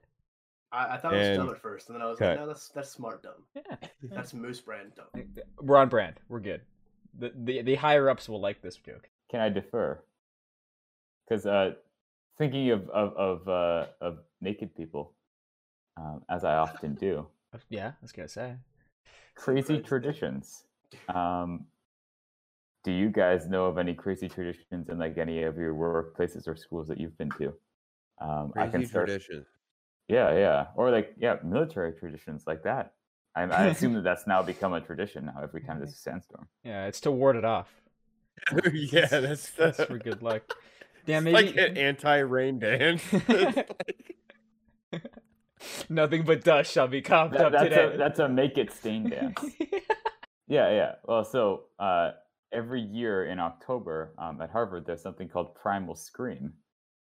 I, 0.77 0.95
I 0.95 0.97
thought 0.97 1.13
it 1.13 1.17
was 1.17 1.37
dumb 1.37 1.49
at 1.49 1.57
first, 1.61 1.89
and 1.89 1.95
then 1.95 2.01
I 2.01 2.09
was 2.09 2.19
Okay. 2.19 2.29
like, 2.29 2.37
no, 2.37 2.47
that's 2.47 2.69
that's 2.69 2.89
smart 2.89 3.23
dumb. 3.23 3.43
Yeah, 3.55 3.75
That's 4.15 4.33
moose 4.33 4.61
brand 4.61 4.91
dumb. 4.95 5.23
we're 5.61 5.77
on 5.77 5.89
brand. 5.89 6.15
We're 6.29 6.39
good. 6.39 6.61
The 7.19 7.31
the, 7.35 7.61
the 7.63 7.75
higher 7.75 8.09
ups 8.09 8.29
will 8.29 8.39
like 8.39 8.61
this 8.61 8.75
joke. 8.75 9.09
Can 9.31 9.41
I 9.41 9.49
defer? 9.49 9.99
Because 11.27 11.45
uh, 11.45 11.71
thinking 12.37 12.69
of 12.71 12.89
of 12.89 13.13
of, 13.17 13.47
uh, 13.47 13.85
of 14.01 14.19
naked 14.39 14.75
people, 14.75 15.13
um, 15.97 16.21
as 16.29 16.43
I 16.43 16.55
often 16.57 16.93
do, 16.95 17.25
Yeah, 17.69 17.87
I 17.87 17.93
was 18.01 18.11
gonna 18.11 18.27
say. 18.27 18.55
crazy 19.35 19.61
Surprised. 19.61 19.85
traditions. 19.87 20.63
Um, 21.13 21.65
do 22.83 22.91
you 22.93 23.09
guys 23.09 23.47
know 23.49 23.65
of 23.65 23.77
any 23.77 23.93
crazy 23.93 24.29
traditions 24.29 24.87
in 24.89 24.97
like 24.97 25.17
any 25.17 25.43
of 25.43 25.57
your 25.57 25.73
workplaces 25.73 26.47
or 26.47 26.55
schools 26.55 26.87
that 26.87 26.97
you've 26.99 27.17
been 27.17 27.29
to? 27.31 27.53
Um, 28.21 28.53
I 28.55 28.67
can 28.67 28.79
Crazy 28.79 28.85
start. 28.85 29.07
tradition. 29.07 29.45
Yeah, 30.07 30.33
yeah, 30.35 30.65
or 30.75 30.89
like 30.91 31.13
yeah, 31.17 31.35
military 31.43 31.93
traditions 31.93 32.43
like 32.47 32.63
that. 32.63 32.93
I, 33.35 33.43
I 33.43 33.65
assume 33.67 33.93
that 33.93 34.03
that's 34.03 34.25
now 34.25 34.41
become 34.41 34.73
a 34.73 34.81
tradition 34.81 35.25
now. 35.25 35.35
Every 35.43 35.61
time 35.61 35.77
there's 35.79 35.91
a 35.93 35.97
sandstorm. 35.97 36.47
Yeah, 36.63 36.85
it's 36.87 37.01
to 37.01 37.11
ward 37.11 37.35
it 37.35 37.45
off. 37.45 37.69
yeah, 38.73 39.05
that's 39.07 39.49
That's 39.57 39.83
for 39.83 39.97
good 39.97 40.21
luck. 40.21 40.43
Yeah, 41.05 41.17
It's 41.17 41.23
maybe 41.25 41.35
like 41.47 41.55
an 41.57 41.77
anti-rain 41.77 42.59
dance. 42.59 43.01
Nothing 45.89 46.23
but 46.23 46.43
dust 46.43 46.71
shall 46.71 46.87
be 46.87 47.01
coughed 47.01 47.33
That- 47.33 47.47
up 47.47 47.51
that's 47.51 47.63
today. 47.65 47.95
a 47.95 47.97
that's 47.97 48.19
a 48.19 48.29
make 48.29 48.57
it 48.57 48.71
stain 48.71 49.09
dance. 49.09 49.39
Yeah, 50.47 50.69
yeah. 50.71 50.91
Well, 51.03 51.25
so 51.25 51.63
uh, 51.79 52.11
every 52.53 52.81
year 52.81 53.25
in 53.25 53.39
October 53.39 54.13
um, 54.17 54.39
at 54.41 54.49
Harvard, 54.51 54.85
there's 54.85 55.01
something 55.01 55.27
called 55.27 55.55
Primal 55.55 55.95
Scream, 55.95 56.53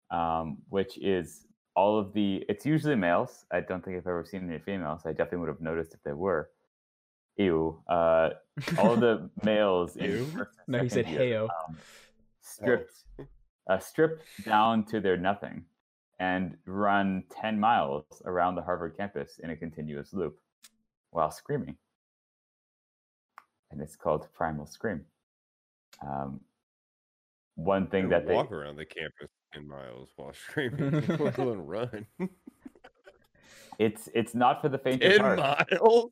um, 0.10 0.58
which 0.70 0.98
is 0.98 1.46
all 1.76 2.00
of 2.00 2.14
the. 2.14 2.44
It's 2.50 2.66
usually 2.66 2.96
males. 2.96 3.46
I 3.52 3.62
don't 3.62 3.84
think 3.84 3.98
I've 3.98 4.08
ever 4.08 4.26
seen 4.26 4.50
any 4.50 4.60
females. 4.60 5.02
I 5.06 5.10
definitely 5.12 5.40
would 5.40 5.50
have 5.50 5.62
noticed 5.62 5.94
if 5.94 6.04
there 6.04 6.16
were. 6.16 6.50
Ew. 7.38 7.80
Uh, 7.88 8.32
all 8.78 8.96
the 8.96 9.30
males 9.44 9.96
in 9.96 10.12
Ew? 10.12 10.26
first 10.26 10.58
No, 10.68 10.84
he 10.84 10.90
said 10.90 11.06
second 11.06 11.22
year, 11.22 11.40
heyo. 11.42 11.50
um, 11.68 11.78
stripped, 12.42 12.94
uh, 13.70 13.80
stripped 13.80 14.24
down 14.46 14.86
to 14.86 15.00
their 15.00 15.18
nothing, 15.18 15.64
and 16.20 16.58
run 16.66 17.24
ten 17.42 17.60
miles 17.60 18.06
around 18.26 18.56
the 18.56 18.62
Harvard 18.62 18.98
campus 18.98 19.40
in 19.44 19.50
a 19.50 19.56
continuous 19.56 20.14
loop, 20.14 20.38
while 21.12 21.32
screaming 21.32 21.78
and 23.72 23.82
it's 23.82 23.96
called 23.96 24.28
Primal 24.34 24.66
Scream. 24.66 25.02
Um, 26.06 26.42
one 27.56 27.88
thing 27.88 28.10
They 28.10 28.16
that 28.16 28.28
they 28.28 28.34
walk 28.34 28.52
around 28.52 28.76
the 28.78 28.86
campus 28.86 29.30
in 29.56 29.68
miles 29.68 30.10
while 30.16 30.34
screaming. 30.50 30.92
Let 31.20 31.38
run. 31.38 32.08
it's 33.80 34.10
it's 34.14 34.34
not 34.36 34.62
for 34.62 34.70
the 34.70 34.78
faint 34.78 35.04
of 35.04 35.12
Ten 35.12 35.20
heart, 35.20 35.40
miles. 35.40 36.12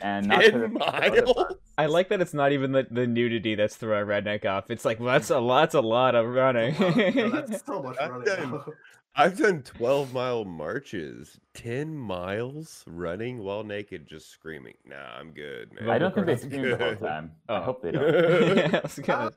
and 0.00 0.28
not 0.28 0.44
for 0.44 0.50
ten 0.50 0.60
the 0.60 0.68
faint 0.68 0.82
of 0.82 0.84
other 1.04 1.24
miles? 1.34 1.54
I 1.78 1.86
like 1.86 2.08
that 2.10 2.20
it's 2.20 2.34
not 2.34 2.52
even 2.52 2.72
the, 2.72 2.86
the 2.90 3.06
nudity 3.06 3.54
that's 3.54 3.76
throwing 3.76 4.06
redneck 4.06 4.44
off. 4.44 4.70
It's 4.70 4.84
like 4.84 5.00
well, 5.00 5.12
that's 5.12 5.30
a 5.30 5.38
lot, 5.40 5.60
that's 5.62 5.74
a 5.74 5.80
lot 5.80 6.14
of 6.14 6.26
running. 6.26 6.74
Wow, 6.78 6.90
no, 7.14 7.28
that's 7.30 7.64
so 7.66 7.82
much 7.82 7.96
I've 8.00 8.10
running. 8.10 8.24
done- 8.26 8.50
though. 8.52 8.72
I've 9.14 9.36
done 9.36 9.62
twelve 9.62 10.14
mile 10.14 10.46
marches. 10.46 11.38
Ten 11.52 11.94
miles 11.94 12.82
running 12.86 13.42
while 13.42 13.62
naked, 13.62 14.06
just 14.08 14.30
screaming. 14.30 14.72
Nah, 14.86 15.18
I'm 15.18 15.32
good, 15.32 15.70
man. 15.74 15.90
I 15.90 15.98
don't 15.98 16.14
think 16.14 16.24
they 16.26 16.32
I'm 16.32 16.38
scream 16.38 16.62
the 16.62 16.76
whole 16.78 16.90
good." 16.94 16.98
time. 17.00 17.32
I 17.46 17.56
Oh. 17.58 17.60
hope 17.60 17.82
they 17.82 17.90
don't. 17.90 18.56
yeah, 18.56 18.70
I 18.72 18.80
was 18.82 18.98
gonna... 18.98 19.32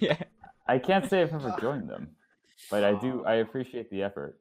yeah. 0.00 0.16
I 0.66 0.78
can't 0.78 1.08
say 1.10 1.20
I've 1.20 1.34
ever 1.34 1.54
joined 1.60 1.90
them, 1.90 2.08
but 2.70 2.84
I 2.84 2.94
do. 2.94 3.24
I 3.24 3.36
appreciate 3.36 3.90
the 3.90 4.02
effort. 4.02 4.38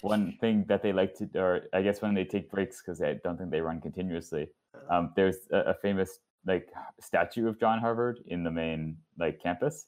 One 0.00 0.36
thing 0.40 0.64
that 0.68 0.82
they 0.82 0.92
like 0.92 1.14
to, 1.16 1.28
or 1.34 1.62
I 1.72 1.82
guess 1.82 2.00
when 2.00 2.14
they 2.14 2.24
take 2.24 2.50
breaks, 2.50 2.80
because 2.80 3.02
I 3.02 3.14
don't 3.24 3.36
think 3.36 3.50
they 3.50 3.60
run 3.60 3.80
continuously. 3.80 4.48
Um, 4.88 5.12
there's 5.16 5.48
a, 5.50 5.58
a 5.58 5.74
famous 5.74 6.20
like 6.46 6.68
statue 7.00 7.48
of 7.48 7.58
John 7.58 7.80
Harvard 7.80 8.20
in 8.26 8.44
the 8.44 8.50
main 8.50 8.96
like 9.18 9.42
campus, 9.42 9.86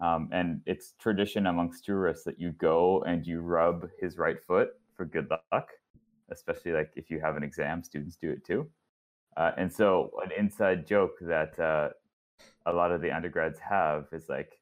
um, 0.00 0.28
and 0.32 0.60
it's 0.66 0.94
tradition 0.98 1.46
amongst 1.46 1.84
tourists 1.84 2.24
that 2.24 2.40
you 2.40 2.52
go 2.52 3.02
and 3.02 3.26
you 3.26 3.40
rub 3.40 3.88
his 4.00 4.16
right 4.16 4.42
foot 4.42 4.70
for 4.96 5.04
good 5.04 5.30
luck, 5.30 5.68
especially 6.30 6.72
like 6.72 6.90
if 6.96 7.10
you 7.10 7.20
have 7.20 7.36
an 7.36 7.42
exam. 7.42 7.82
Students 7.82 8.16
do 8.16 8.30
it 8.30 8.44
too, 8.46 8.70
uh, 9.36 9.52
and 9.58 9.70
so 9.70 10.10
an 10.24 10.30
inside 10.38 10.86
joke 10.86 11.16
that 11.20 11.58
uh, 11.58 11.90
a 12.66 12.72
lot 12.72 12.92
of 12.92 13.02
the 13.02 13.10
undergrads 13.10 13.58
have 13.58 14.06
is 14.12 14.28
like, 14.28 14.52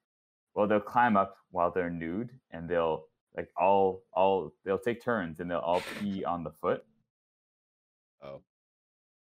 well, 0.54 0.66
they'll 0.66 0.80
climb 0.80 1.16
up 1.16 1.36
while 1.50 1.70
they're 1.70 1.90
nude, 1.90 2.30
and 2.50 2.68
they'll 2.68 3.04
like 3.36 3.48
all 3.56 4.02
all 4.12 4.52
they'll 4.64 4.78
take 4.78 5.02
turns 5.02 5.40
and 5.40 5.50
they'll 5.50 5.58
all 5.58 5.82
pee 6.00 6.24
on 6.24 6.44
the 6.44 6.50
foot. 6.60 6.84
Oh, 8.22 8.42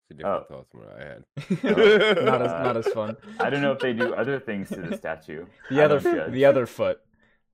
it's 0.10 0.12
a 0.12 0.14
different 0.16 0.46
Oh. 0.50 0.54
thought 0.56 0.68
than 0.72 0.82
what 0.82 1.00
I 1.00 1.06
had. 1.08 2.24
not 2.26 2.42
as 2.42 2.52
Uh, 2.52 2.64
not 2.64 2.78
as 2.78 2.88
fun. 2.88 3.18
I 3.40 3.50
don't 3.50 3.62
know 3.62 3.72
if 3.72 3.80
they 3.80 3.94
do 3.94 4.14
other 4.16 4.40
things 4.40 4.70
to 4.70 4.82
the 4.82 4.98
statue. 5.04 5.46
The 5.70 5.82
I 5.82 5.86
other 5.86 6.00
judge. 6.00 6.32
the 6.32 6.46
other 6.46 6.66
foot. 6.66 7.00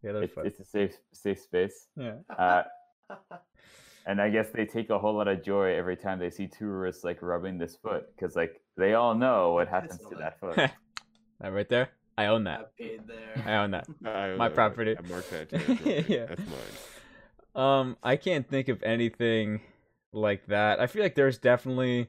The 0.03 0.09
other 0.11 0.23
It's, 0.23 0.33
foot. 0.33 0.45
it's 0.47 0.59
a 0.59 0.65
safe 0.65 0.95
safe 1.13 1.39
space, 1.41 1.87
Yeah. 1.97 2.15
uh, 2.37 2.63
and 4.05 4.21
I 4.21 4.29
guess 4.29 4.49
they 4.51 4.65
take 4.65 4.89
a 4.89 4.97
whole 4.99 5.15
lot 5.15 5.27
of 5.27 5.43
joy 5.43 5.75
every 5.75 5.97
time 5.97 6.19
they 6.19 6.29
see 6.29 6.47
tourists 6.47 7.03
like 7.03 7.21
rubbing 7.21 7.57
this 7.57 7.75
foot 7.75 8.05
because 8.15 8.35
like 8.35 8.61
they 8.77 8.93
all 8.93 9.15
know 9.15 9.53
what 9.53 9.67
happens 9.67 9.97
to 10.09 10.15
that 10.15 10.39
foot. 10.39 10.55
That 10.55 11.51
right 11.51 11.67
there. 11.67 11.89
I 12.17 12.25
own 12.27 12.47
I 12.47 12.51
that. 12.57 12.75
paid 12.77 13.01
there. 13.07 13.43
I 13.45 13.55
own 13.63 13.71
that. 13.71 13.87
I 14.05 14.35
My 14.35 14.47
that. 14.49 14.55
property. 14.55 14.95
I 14.97 15.07
marked 15.07 15.29
that 15.31 15.49
territory. 15.49 16.05
Yeah. 16.07 16.25
That's 16.25 16.41
mine. 16.41 17.63
Um, 17.63 17.97
I 18.03 18.15
can't 18.17 18.47
think 18.47 18.69
of 18.69 18.81
anything 18.83 19.61
like 20.13 20.47
that. 20.47 20.79
I 20.79 20.87
feel 20.87 21.01
like 21.03 21.15
there's 21.15 21.37
definitely 21.37 22.07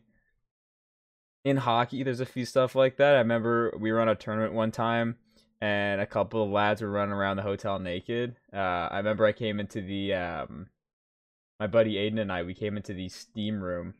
in 1.44 1.56
hockey. 1.58 2.02
There's 2.02 2.20
a 2.20 2.26
few 2.26 2.44
stuff 2.44 2.74
like 2.74 2.96
that. 2.98 3.14
I 3.14 3.18
remember 3.18 3.72
we 3.78 3.92
were 3.92 4.00
on 4.00 4.08
a 4.08 4.14
tournament 4.14 4.52
one 4.54 4.70
time, 4.70 5.16
and 5.60 6.00
a 6.00 6.06
couple 6.06 6.42
of 6.42 6.50
lads 6.50 6.82
were 6.82 6.90
running 6.90 7.14
around 7.14 7.36
the 7.36 7.42
hotel 7.42 7.78
naked. 7.78 8.36
Uh, 8.52 8.56
I 8.90 8.98
remember 8.98 9.24
I 9.26 9.32
came 9.32 9.58
into 9.60 9.80
the 9.80 10.14
um, 10.14 10.66
my 11.58 11.66
buddy 11.66 11.94
Aiden 11.94 12.20
and 12.20 12.32
I. 12.32 12.42
We 12.42 12.54
came 12.54 12.76
into 12.76 12.92
the 12.92 13.08
steam 13.08 13.60
room, 13.62 13.94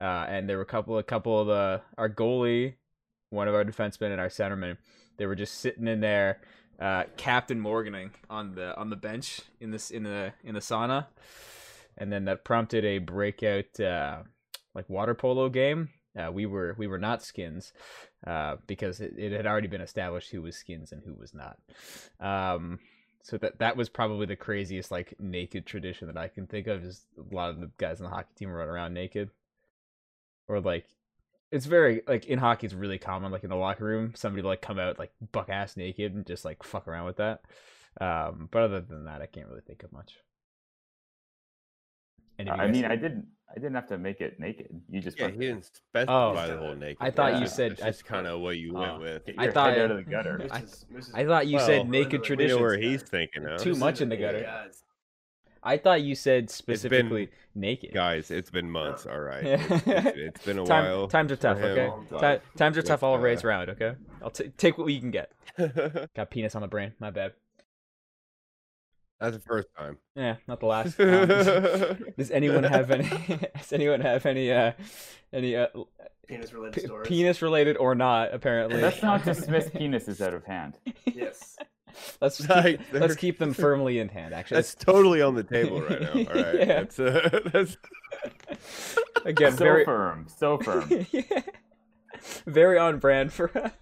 uh, 0.00 0.26
and 0.28 0.48
there 0.48 0.56
were 0.56 0.62
a 0.62 0.66
couple, 0.66 0.98
a 0.98 1.02
couple 1.02 1.40
of 1.40 1.46
the 1.48 1.82
our 1.98 2.08
goalie, 2.08 2.74
one 3.30 3.48
of 3.48 3.54
our 3.54 3.64
defensemen, 3.64 4.12
and 4.12 4.20
our 4.20 4.28
centerman. 4.28 4.76
They 5.20 5.26
were 5.26 5.34
just 5.34 5.58
sitting 5.58 5.86
in 5.86 6.00
there 6.00 6.40
uh, 6.80 7.04
Captain 7.18 7.60
Morganing 7.60 8.12
on 8.30 8.54
the 8.54 8.74
on 8.78 8.88
the 8.88 8.96
bench 8.96 9.42
in 9.60 9.70
this 9.70 9.90
in 9.90 10.02
the 10.02 10.32
in 10.42 10.54
the 10.54 10.60
sauna, 10.60 11.08
and 11.98 12.10
then 12.10 12.24
that 12.24 12.42
prompted 12.42 12.86
a 12.86 12.96
breakout 12.96 13.78
uh, 13.78 14.22
like 14.74 14.88
water 14.88 15.14
polo 15.14 15.50
game. 15.50 15.90
Uh, 16.18 16.32
we 16.32 16.46
were 16.46 16.74
we 16.78 16.86
were 16.86 16.98
not 16.98 17.22
skins 17.22 17.74
uh, 18.26 18.56
because 18.66 19.02
it, 19.02 19.12
it 19.18 19.32
had 19.32 19.46
already 19.46 19.68
been 19.68 19.82
established 19.82 20.30
who 20.30 20.40
was 20.40 20.56
skins 20.56 20.90
and 20.90 21.02
who 21.04 21.12
was 21.12 21.34
not. 21.34 21.58
Um, 22.18 22.78
so 23.22 23.36
that 23.36 23.58
that 23.58 23.76
was 23.76 23.90
probably 23.90 24.24
the 24.24 24.36
craziest 24.36 24.90
like 24.90 25.12
naked 25.20 25.66
tradition 25.66 26.06
that 26.06 26.16
I 26.16 26.28
can 26.28 26.46
think 26.46 26.66
of. 26.66 26.82
Is 26.82 27.04
a 27.18 27.34
lot 27.34 27.50
of 27.50 27.60
the 27.60 27.70
guys 27.76 28.00
on 28.00 28.04
the 28.04 28.14
hockey 28.14 28.32
team 28.36 28.48
run 28.48 28.70
around 28.70 28.94
naked, 28.94 29.28
or 30.48 30.60
like 30.60 30.86
it's 31.52 31.66
very 31.66 32.02
like 32.06 32.26
in 32.26 32.38
hockey 32.38 32.66
it's 32.66 32.74
really 32.74 32.98
common 32.98 33.32
like 33.32 33.42
in 33.44 33.50
the 33.50 33.56
locker 33.56 33.84
room 33.84 34.12
somebody 34.14 34.42
to, 34.42 34.48
like 34.48 34.62
come 34.62 34.78
out 34.78 34.98
like 34.98 35.12
buck 35.32 35.48
ass 35.48 35.76
naked 35.76 36.14
and 36.14 36.26
just 36.26 36.44
like 36.44 36.62
fuck 36.62 36.86
around 36.86 37.06
with 37.06 37.16
that 37.16 37.40
um 38.00 38.48
but 38.50 38.62
other 38.62 38.80
than 38.80 39.04
that 39.06 39.20
i 39.20 39.26
can't 39.26 39.48
really 39.48 39.60
think 39.66 39.82
of 39.82 39.92
much 39.92 40.14
Any 42.38 42.50
I 42.50 42.56
guys- 42.56 42.72
mean, 42.72 42.84
I 42.86 42.96
didn't. 42.96 43.26
I 43.50 43.54
didn't 43.54 43.74
have 43.74 43.88
to 43.88 43.98
make 43.98 44.20
it 44.20 44.38
naked. 44.38 44.68
You 44.88 45.00
just 45.00 45.18
Yeah, 45.18 45.28
he 45.28 45.38
didn't 45.38 45.64
specify 45.64 46.12
Oh. 46.46 46.46
the 46.46 46.56
whole 46.56 46.74
naked. 46.76 46.98
I 47.00 47.10
thought 47.10 47.40
you 47.40 47.48
said- 47.48 47.72
that's 47.72 47.82
just 47.98 48.04
kind 48.04 48.26
of 48.28 48.40
what 48.40 48.56
you 48.58 48.72
went 48.74 48.92
Oh. 48.92 49.00
with. 49.00 49.28
I 49.36 49.50
thought- 49.50 49.72
head 49.74 49.82
out 49.86 49.90
of 49.90 49.96
the 49.96 50.04
gutter. 50.10 50.46
I- 50.52 50.60
is- 50.60 50.86
Moose 50.88 51.08
is- 51.08 51.14
I 51.14 51.26
thought 51.26 51.48
you 51.48 51.56
Well, 51.56 51.66
said 51.66 51.88
naked 51.88 51.90
know 51.90 51.90
We 52.12 52.18
know 52.18 52.24
traditions 52.24 52.60
where 52.60 52.78
he's 52.78 53.02
thinking 53.02 53.44
of. 53.46 53.60
Too 53.60 53.70
Moose 53.70 53.78
much 53.80 54.00
in 54.00 54.08
the 54.08 54.14
a- 54.14 54.18
gutter. 54.18 54.70
Guys. 55.62 55.72
i 55.72 55.76
thought 55.78 56.02
you 56.02 56.14
said 56.14 56.50
specifically 56.50 57.28
naked 57.54 57.92
Guys, 57.92 58.30
it's 58.30 58.50
been 58.50 58.70
months. 58.70 59.06
All 59.06 59.20
right, 59.20 59.44
it's, 59.44 59.86
it's, 59.86 60.16
it's 60.16 60.44
been 60.44 60.58
a 60.58 60.64
Time- 60.66 60.84
while. 60.84 61.08
times 61.08 61.32
are 61.32 61.36
tough 61.36 61.58
okay 61.58 61.88
Long 61.88 62.06
but- 62.10 62.42
times 62.56 62.76
are 62.78 62.82
tough 62.82 63.02
all 63.02 63.14
with, 63.14 63.22
ways 63.22 63.44
uh, 63.44 63.48
around 63.48 63.70
okay 63.70 63.94
i'll 64.22 64.30
t- 64.30 64.50
take 64.56 64.78
what 64.78 64.86
you 64.86 65.00
can 65.00 65.10
get 65.10 65.32
got 66.16 66.30
penis 66.30 66.54
on 66.54 66.62
the 66.62 66.68
brain 66.68 66.92
my 66.98 67.10
bad 67.10 67.32
That's 69.20 69.36
the 69.36 69.42
first 69.42 69.68
time. 69.76 69.98
yeah 70.16 70.36
not 70.48 70.60
the 70.60 70.66
last 70.66 70.98
um, 71.00 72.04
does 72.16 72.30
anyone 72.30 72.64
have 72.64 72.90
any 72.90 73.08
does 73.56 73.72
anyone 73.72 74.00
have 74.00 74.24
any 74.26 74.50
uh 74.52 74.72
any 75.32 75.56
uh 75.56 75.66
Penis 76.26 76.52
related 76.52 76.74
p- 76.80 76.86
stories. 76.86 77.08
penis 77.08 77.42
related 77.42 77.76
or 77.76 77.94
not 77.96 78.32
apparently 78.32 78.80
Let's 78.80 79.02
not 79.02 79.24
dismiss 79.24 79.68
penises 79.68 80.20
out 80.20 80.32
of 80.32 80.44
hand. 80.44 80.78
Yes. 81.04 81.56
let's 82.20 82.38
keep, 82.38 82.48
Like, 82.50 82.80
let's 82.92 83.14
keep 83.16 83.38
them 83.38 83.52
firmly 83.52 83.98
in 83.98 84.08
hand 84.08 84.34
actually 84.34 84.56
That's 84.56 84.74
totally 84.74 85.22
on 85.22 85.34
the 85.34 85.44
table 85.44 85.80
right 85.82 86.00
now. 86.00 86.10
All 86.12 86.14
right, 86.42 86.54
Yeah. 86.58 86.64
that's, 86.64 86.98
uh, 86.98 87.40
that's 87.52 87.76
again 89.24 89.52
so 89.52 89.64
very 89.64 89.84
firm, 89.84 90.26
so 90.34 90.58
firm. 90.58 90.88
yeah. 91.12 91.22
very 92.46 92.78
on 92.78 92.98
brand 92.98 93.32
for 93.32 93.56
us 93.56 93.72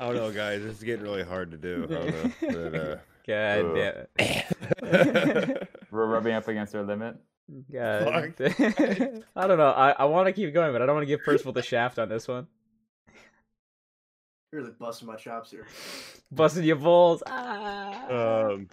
I 0.00 0.06
don't 0.06 0.14
know, 0.16 0.30
guys. 0.30 0.62
This 0.62 0.76
is 0.76 0.84
getting 0.84 1.02
really 1.02 1.24
hard 1.24 1.50
to 1.50 1.56
do. 1.56 1.84
I 1.90 1.92
don't 1.92 2.06
know. 2.06 2.32
But, 2.40 2.74
uh, 2.80 2.96
god 3.26 3.64
Ugh. 3.64 4.06
damn 4.16 4.56
it 4.82 5.68
We're 5.90 6.06
rubbing 6.06 6.34
up 6.34 6.46
against 6.48 6.74
our 6.74 6.82
limit. 6.82 7.16
god 7.72 8.34
i 9.36 9.46
don't 9.46 9.58
know 9.58 9.70
i, 9.70 9.90
I 9.98 10.04
want 10.04 10.26
to 10.28 10.32
keep 10.32 10.52
going 10.54 10.72
but 10.72 10.80
i 10.82 10.86
don't 10.86 10.94
want 10.96 11.02
to 11.02 11.06
give 11.08 11.22
percival 11.24 11.52
the 11.52 11.62
shaft 11.62 11.98
on 11.98 12.08
this 12.08 12.26
one 12.28 12.46
You're 12.46 12.57
really 14.52 14.70
busting 14.78 15.06
my 15.06 15.16
chops 15.16 15.50
here. 15.50 15.66
busting 16.32 16.64
your 16.64 16.76
balls 16.76 17.22
ah. 17.26 18.46
um, 18.50 18.68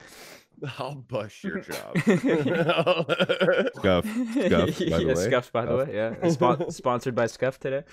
I'll 0.79 0.95
bust 0.95 1.43
your 1.43 1.59
job. 1.59 1.97
Scuff. 3.75 3.75
Scuff, 3.75 4.05
by 4.05 4.05
the 4.05 4.75
yeah, 4.87 5.13
way. 5.13 5.15
Scuff, 5.15 5.51
by 5.51 5.65
the 5.65 5.75
way. 5.75 5.89
Yeah, 5.93 6.29
Spon- 6.29 6.71
sponsored 6.71 7.13
by 7.13 7.27
Scuff 7.27 7.59
today. 7.59 7.83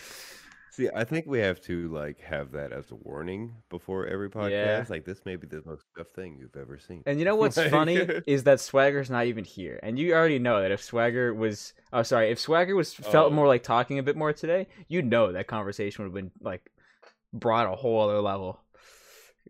See, 0.70 0.88
I 0.94 1.02
think 1.04 1.26
we 1.26 1.40
have 1.40 1.60
to 1.62 1.88
like 1.88 2.20
have 2.20 2.52
that 2.52 2.72
as 2.72 2.90
a 2.92 2.94
warning 2.94 3.52
before 3.68 4.06
every 4.06 4.30
podcast. 4.30 4.50
Yeah. 4.50 4.84
Like 4.88 5.04
this 5.04 5.20
may 5.26 5.34
be 5.36 5.48
the 5.48 5.60
most 5.66 5.84
scuff 5.92 6.08
thing 6.10 6.38
you've 6.38 6.56
ever 6.56 6.78
seen. 6.78 7.02
And 7.04 7.18
you 7.18 7.24
know 7.24 7.34
what's 7.36 7.60
funny 7.64 7.96
is 8.26 8.44
that 8.44 8.60
Swagger's 8.60 9.10
not 9.10 9.26
even 9.26 9.42
here, 9.44 9.80
and 9.82 9.98
you 9.98 10.14
already 10.14 10.38
know 10.38 10.62
that 10.62 10.70
if 10.70 10.80
Swagger 10.82 11.34
was, 11.34 11.74
oh 11.92 12.04
sorry, 12.04 12.30
if 12.30 12.38
Swagger 12.38 12.76
was 12.76 12.94
felt 12.94 13.32
Oh. 13.32 13.34
more 13.34 13.48
like 13.48 13.64
talking 13.64 13.98
a 13.98 14.02
bit 14.04 14.16
more 14.16 14.32
today, 14.32 14.68
you 14.88 15.02
know 15.02 15.32
that 15.32 15.46
conversation 15.48 16.04
would 16.04 16.08
have 16.08 16.14
been 16.14 16.30
like 16.40 16.70
brought 17.32 17.72
a 17.72 17.76
whole 17.76 18.00
other 18.00 18.20
level. 18.20 18.60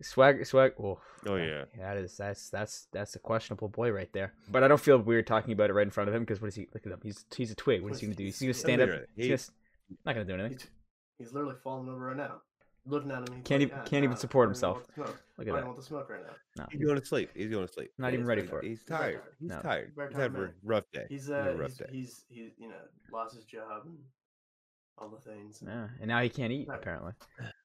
Swagger, 0.01 0.45
swag. 0.45 0.73
Oh, 0.83 0.99
Oh, 1.27 1.37
yeah. 1.37 1.65
that 1.79 1.97
is 1.99 2.17
that's 2.17 2.51
that's 2.51 2.89
that's 2.93 3.15
a 3.15 3.19
questionable 3.21 3.69
boy 3.69 3.91
right 3.93 4.13
there. 4.13 4.33
But 4.51 4.65
I 4.65 4.69
don't 4.69 4.81
feel 4.81 4.99
weird 4.99 5.27
talking 5.27 5.53
about 5.53 5.71
it 5.71 5.75
right 5.75 5.87
in 5.87 5.91
front 5.91 6.09
of 6.09 6.15
him 6.15 6.23
because 6.23 6.41
what 6.41 6.49
is 6.49 6.55
he? 6.57 6.67
Look 6.75 6.85
at 6.87 6.93
him. 6.93 6.99
He's 7.03 7.25
he's 7.37 7.53
a 7.53 7.55
twig. 7.55 7.83
What 7.83 7.93
is 7.93 8.01
he 8.01 8.07
gonna 8.07 8.17
do? 8.17 8.25
He's 8.25 8.41
gonna 8.41 8.55
stand 8.55 8.81
up. 8.83 8.89
Literally, 8.89 9.07
He's 9.15 9.51
he- 9.89 9.97
not 10.05 10.15
gonna 10.15 10.25
do 10.25 10.35
anything. 10.35 10.53
He's, 10.59 10.69
he's 11.19 11.33
literally 11.33 11.55
falling 11.63 11.89
over 11.89 12.07
right 12.07 12.17
now. 12.17 12.41
Looking 12.85 13.13
at 13.13 13.19
him. 13.29 13.35
he's 13.37 13.45
Can't 13.45 13.61
like, 13.63 13.69
even- 13.71 13.79
"Ah, 13.79 13.85
can't 13.85 14.03
even 14.05 14.17
support 14.17 14.49
I 14.49 14.53
don't 14.55 14.57
even 14.65 14.75
himself. 14.81 14.95
smoke. 14.95 15.07
Look 15.07 15.17
I 15.39 15.43
at 15.43 15.47
don't 15.47 15.55
that. 15.57 15.65
want 15.67 15.77
the 15.77 15.83
smoke 15.85 16.11
right 16.11 16.23
now. 16.27 16.35
No, 16.57 16.67
He's 16.73 16.83
going 16.85 16.99
to 16.99 17.07
sleep. 17.07 17.31
He's 17.37 17.49
going 17.51 17.65
to 17.69 17.73
sleep. 17.73 17.93
Not 17.99 18.09
Yeah, 18.09 18.15
even 18.15 18.27
ready 18.27 18.43
for 18.43 18.59
it. 18.59 18.65
He's 18.65 18.81
He's 18.81 18.89
tired. 18.89 19.21
tired. 19.21 19.35
He's 19.39 19.51
No. 19.51 19.61
tired. 19.61 19.93
Very 19.95 20.09
He's 20.09 20.17
had 20.19 20.35
a 20.35 20.51
rough 20.65 20.85
day. 20.93 21.07
He's 21.09 21.31
uh 21.31 21.35
a 21.35 21.55
rough 21.57 21.69
he's, 21.71 21.79
day. 21.79 21.87
he's 21.93 22.25
he's 22.29 22.51
you 22.59 22.69
know 22.71 22.81
lost 23.13 23.37
his 23.37 23.45
job 23.45 23.83
and 23.87 23.99
all 24.99 25.11
the 25.11 25.21
things. 25.21 25.63
Yeah, 25.65 25.89
and 26.01 26.09
now 26.09 26.21
he 26.23 26.29
can't 26.29 26.51
eat 26.53 26.67
apparently. 26.73 27.13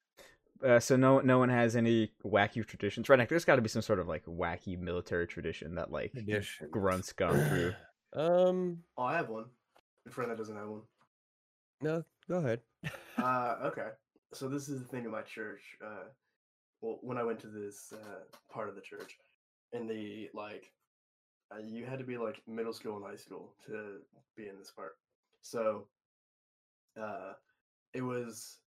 Uh, 0.66 0.80
so 0.80 0.96
no, 0.96 1.20
no 1.20 1.38
one 1.40 1.50
has 1.50 1.76
any 1.76 2.12
wacky 2.26 2.66
traditions. 2.66 3.08
Right, 3.10 3.28
there's 3.30 3.46
got 3.46 3.58
to 3.58 3.62
be 3.62 3.70
some 3.70 3.82
sort 3.82 4.00
of 4.00 4.08
like 4.08 4.26
wacky 4.26 4.78
military 4.80 5.28
tradition 5.28 5.76
that 5.76 5.92
like 5.92 6.12
Traditions. 6.14 6.70
grunts 6.72 7.14
gone 7.14 7.48
through. 7.50 7.74
Um, 8.14 8.80
Oh, 8.98 9.04
I 9.04 9.16
have 9.18 9.28
one. 9.30 9.46
A 10.08 10.10
friend 10.10 10.32
that 10.32 10.38
doesn't 10.38 10.56
have 10.56 10.70
one. 10.70 10.82
no, 11.82 12.04
go 12.30 12.38
ahead. 12.38 12.62
Uh, 13.18 13.56
okay. 13.66 13.90
So 14.34 14.48
this 14.48 14.70
is 14.70 14.80
the 14.82 14.88
thing 14.88 15.04
at 15.04 15.12
my 15.12 15.24
church. 15.24 15.76
Uh, 15.84 16.06
well, 16.82 17.00
when 17.02 17.18
I 17.18 17.24
went 17.24 17.40
to 17.42 17.48
this 17.48 17.92
uh, 17.94 18.20
part 18.52 18.70
of 18.70 18.76
the 18.76 18.82
church, 18.82 19.18
in 19.74 19.88
the 19.88 20.30
like, 20.34 20.72
uh, 21.52 21.60
you 21.60 21.86
had 21.86 21.98
to 22.00 22.06
be 22.06 22.18
like 22.18 22.42
middle 22.48 22.74
school 22.74 22.96
and 22.96 23.06
high 23.06 23.16
school 23.18 23.54
to 23.66 23.98
be 24.38 24.48
in 24.48 24.58
this 24.58 24.72
part. 24.72 24.98
So, 25.42 25.88
uh, 27.00 27.34
it 27.94 28.02
was 28.02 28.60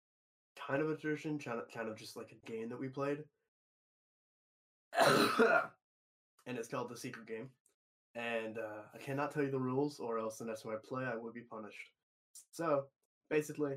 kind 0.68 0.82
of 0.82 0.90
a 0.90 0.96
tradition, 0.96 1.40
kind 1.40 1.60
of, 1.60 1.66
kind 1.74 1.90
of 1.90 1.98
just 1.98 2.16
like 2.16 2.32
a 2.32 2.50
game 2.50 2.70
that 2.70 2.80
we 2.80 2.88
played, 2.88 3.20
and 5.00 6.58
it's 6.58 6.68
called 6.68 6.90
the 6.90 6.98
secret 6.98 7.28
game. 7.28 7.50
And 8.16 8.58
uh, 8.58 8.82
I 8.94 8.98
cannot 8.98 9.32
tell 9.32 9.44
you 9.44 9.52
the 9.52 9.60
rules, 9.60 10.00
or 10.00 10.20
else 10.20 10.38
the 10.38 10.46
next 10.46 10.64
time 10.64 10.74
I 10.74 10.88
play, 10.88 11.06
I 11.06 11.16
would 11.16 11.34
be 11.34 11.42
punished. 11.42 11.78
So 12.52 12.86
basically, 13.30 13.76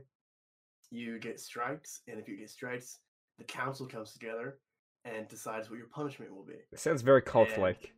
you 0.91 1.19
get 1.19 1.39
strikes, 1.39 2.01
and 2.09 2.19
if 2.19 2.29
you 2.29 2.37
get 2.37 2.51
strikes, 2.51 2.99
the 3.39 3.45
council 3.45 3.87
comes 3.87 4.13
together 4.13 4.59
and 5.05 5.29
decides 5.29 5.69
what 5.69 5.79
your 5.79 5.89
punishment 5.89 6.35
will 6.35 6.45
be. 6.45 6.55
It 6.73 6.79
sounds 6.79 7.03
very 7.03 7.23
cult 7.23 7.57
like. 7.59 7.93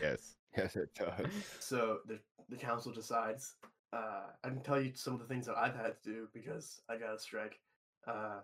Yes, 0.00 0.34
yes, 0.56 0.76
it 0.76 0.90
does. 0.94 1.26
So 1.60 1.98
the 2.06 2.18
the 2.48 2.56
council 2.56 2.92
decides. 2.92 3.54
Uh, 3.94 4.22
I 4.42 4.48
can 4.48 4.60
tell 4.60 4.80
you 4.80 4.92
some 4.94 5.14
of 5.14 5.20
the 5.20 5.26
things 5.26 5.46
that 5.46 5.56
I've 5.56 5.76
had 5.76 5.94
to 6.02 6.10
do 6.10 6.28
because 6.34 6.80
I 6.88 6.96
got 6.96 7.14
a 7.14 7.18
strike. 7.18 7.60
Uh, 8.06 8.40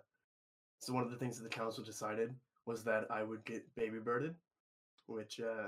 so 0.79 0.93
one 0.93 1.03
of 1.03 1.11
the 1.11 1.17
things 1.17 1.37
that 1.37 1.43
the 1.43 1.49
council 1.49 1.83
decided 1.83 2.33
was 2.65 2.83
that 2.85 3.05
I 3.09 3.23
would 3.23 3.43
get 3.43 3.63
baby 3.75 3.99
birded, 3.99 4.35
which 5.07 5.39
uh, 5.41 5.67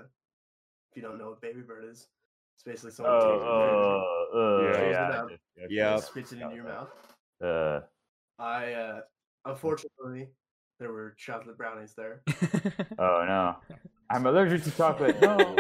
if 0.92 0.96
you 0.96 1.02
don't 1.02 1.18
know 1.18 1.30
what 1.32 1.42
baby 1.42 1.62
bird 1.62 1.84
is, 1.84 2.08
it's 2.56 2.64
basically 2.64 2.92
someone 2.92 3.14
takes 3.14 3.26
a 3.26 3.30
bird, 3.30 3.46
Oh, 3.46 4.28
uh, 4.34 4.38
uh, 4.38 4.62
Yeah. 4.62 4.90
yeah. 4.90 5.12
Throws 5.18 5.32
it 5.32 5.40
okay, 5.64 5.68
Yeah. 5.74 5.96
spits 5.98 6.32
it 6.32 6.40
into 6.42 6.56
your 6.56 6.64
mouth. 6.66 6.90
Uh, 7.44 7.82
I 8.40 8.74
uh, 8.74 9.02
unfortunately 9.46 10.30
there 10.80 10.92
were 10.92 11.14
chocolate 11.18 11.58
brownies 11.58 11.94
there, 11.94 12.22
oh 12.98 13.26
no, 13.28 13.58
I'm 14.10 14.26
allergic 14.26 14.64
to 14.64 14.72
chocolate. 14.72 15.20
No. 15.22 15.58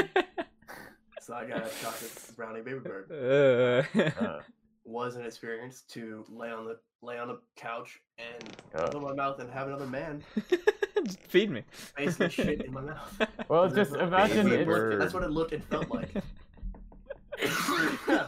So 1.23 1.33
I 1.33 1.45
got 1.45 1.65
a 1.65 1.69
chocolate 1.81 2.11
brownie 2.35 2.61
baby 2.61 2.79
bird. 2.79 3.09
Uh, 3.11 3.99
Uh, 4.23 4.39
Was 4.85 5.15
an 5.15 5.25
experience 5.25 5.81
to 5.89 6.25
lay 6.29 6.51
on 6.51 6.65
the 6.65 6.77
lay 7.01 7.17
on 7.17 7.29
a 7.29 7.35
couch 7.55 8.01
and 8.17 8.57
Uh. 8.75 8.89
fill 8.91 9.01
my 9.01 9.13
mouth 9.13 9.39
and 9.39 9.49
have 9.49 9.67
another 9.67 9.87
man 9.87 10.23
Just 11.05 11.19
feed 11.23 11.51
me. 11.51 11.63
basically 11.97 12.29
shit 12.29 12.61
in 12.65 12.71
my 12.73 12.81
mouth. 12.91 13.21
well, 13.49 13.69
just 13.69 13.93
imagine 13.93 14.47
Baby 14.49 14.63
that's 14.65 14.67
what 14.67 14.93
it 14.93 14.99
That's 14.99 15.13
what 15.13 15.23
it 15.23 15.31
looked 15.31 15.51
and 15.53 15.63
felt 15.65 15.89
like. 15.89 16.09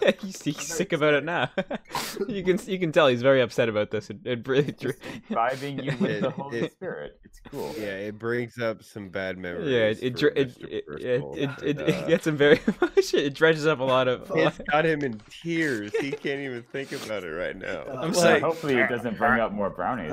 he's, 0.21 0.41
he's 0.43 0.61
sick 0.61 0.93
about 0.93 1.13
it 1.13 1.23
now. 1.23 1.49
you 2.27 2.43
can 2.43 2.59
you 2.65 2.77
can 2.79 2.91
tell 2.91 3.07
he's 3.07 3.21
very 3.21 3.41
upset 3.41 3.69
about 3.69 3.91
this. 3.91 4.09
It, 4.09 4.17
it 4.25 4.47
really 4.47 4.71
Just 4.73 4.99
vibing 5.29 5.83
you 5.83 5.95
with 5.99 6.21
the 6.21 6.29
Holy 6.31 6.59
it- 6.61 6.71
Spirit. 6.73 7.19
It's 7.23 7.39
cool. 7.51 7.73
Yeah, 7.77 7.95
it 7.97 8.17
brings 8.19 8.57
up 8.59 8.83
some 8.83 9.09
bad 9.09 9.37
memories. 9.37 9.67
yeah, 9.69 10.07
it 10.07 10.21
it, 10.21 10.21
it, 10.23 10.37
it, 10.37 10.57
it, 10.71 10.87
Percival, 10.87 11.33
it, 11.35 11.41
it, 11.63 11.79
and, 11.79 11.89
it 11.89 11.95
uh, 12.03 12.07
gets 12.07 12.27
him 12.27 12.37
very 12.37 12.59
emotional. 12.67 13.23
It 13.23 13.33
dredges 13.33 13.65
up 13.67 13.79
a 13.79 13.83
lot 13.83 14.07
of. 14.07 14.29
a 14.31 14.33
It's 14.35 14.59
lot- 14.59 14.67
got 14.71 14.85
him 14.85 15.01
in 15.01 15.21
tears. 15.29 15.91
He 15.99 16.11
can't 16.11 16.39
even 16.41 16.63
think 16.71 16.91
about 16.91 17.23
it 17.23 17.31
right 17.31 17.55
now. 17.55 17.83
I'm 17.97 18.13
So 18.13 18.21
sorry. 18.21 18.39
hopefully 18.39 18.75
it 18.75 18.89
doesn't 18.89 19.17
bring 19.17 19.39
up 19.39 19.51
more 19.51 19.69
brownies. 19.69 20.11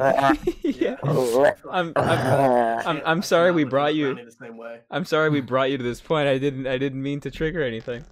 yeah. 0.63 0.97
I'm, 1.05 1.93
I'm, 1.97 2.87
I'm, 2.87 3.03
I'm 3.05 3.23
sorry 3.23 3.53
we 3.53 3.65
brought 3.65 3.95
you. 3.95 4.15
The 4.15 4.31
same 4.31 4.57
way. 4.57 4.81
I'm 4.91 5.05
sorry 5.05 5.29
we 5.31 5.41
brought 5.41 5.71
you 5.71 5.79
to 5.79 5.85
this 5.85 6.01
point. 6.01 6.29
I 6.29 6.39
didn't 6.39 6.67
I 6.67 6.79
didn't 6.79 7.03
mean 7.03 7.21
to 7.21 7.31
trigger 7.31 7.63
anything. 7.63 8.05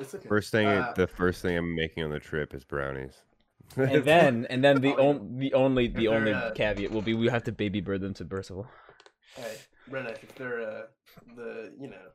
No, 0.00 0.04
it's, 0.04 0.14
it's 0.14 0.22
okay. 0.22 0.28
First 0.28 0.50
thing, 0.50 0.66
Uh, 0.66 0.92
the 0.96 1.06
first 1.06 1.42
thing 1.42 1.56
I'm 1.56 1.74
making 1.74 2.04
on 2.04 2.10
the 2.10 2.20
trip 2.20 2.54
is 2.54 2.64
brownies. 2.64 3.14
And 3.76 4.04
then 4.04 4.46
and 4.50 4.64
then 4.64 4.80
the 4.80 4.94
Oh, 4.96 5.02
yeah. 5.02 5.08
on, 5.08 5.38
the 5.38 5.54
only 5.54 5.88
the 5.88 6.08
only 6.08 6.32
uh, 6.32 6.50
caveat 6.52 6.90
will 6.90 7.02
be 7.02 7.14
we 7.14 7.28
have 7.28 7.44
to 7.44 7.52
baby 7.52 7.80
bird 7.80 8.00
them 8.00 8.14
to 8.14 8.24
Percival. 8.24 8.66
Hey, 9.36 9.56
Redneck, 9.90 10.22
if 10.22 10.34
they're 10.34 10.62
uh, 10.62 10.82
the 11.36 11.72
you 11.78 11.88
know 11.88 12.06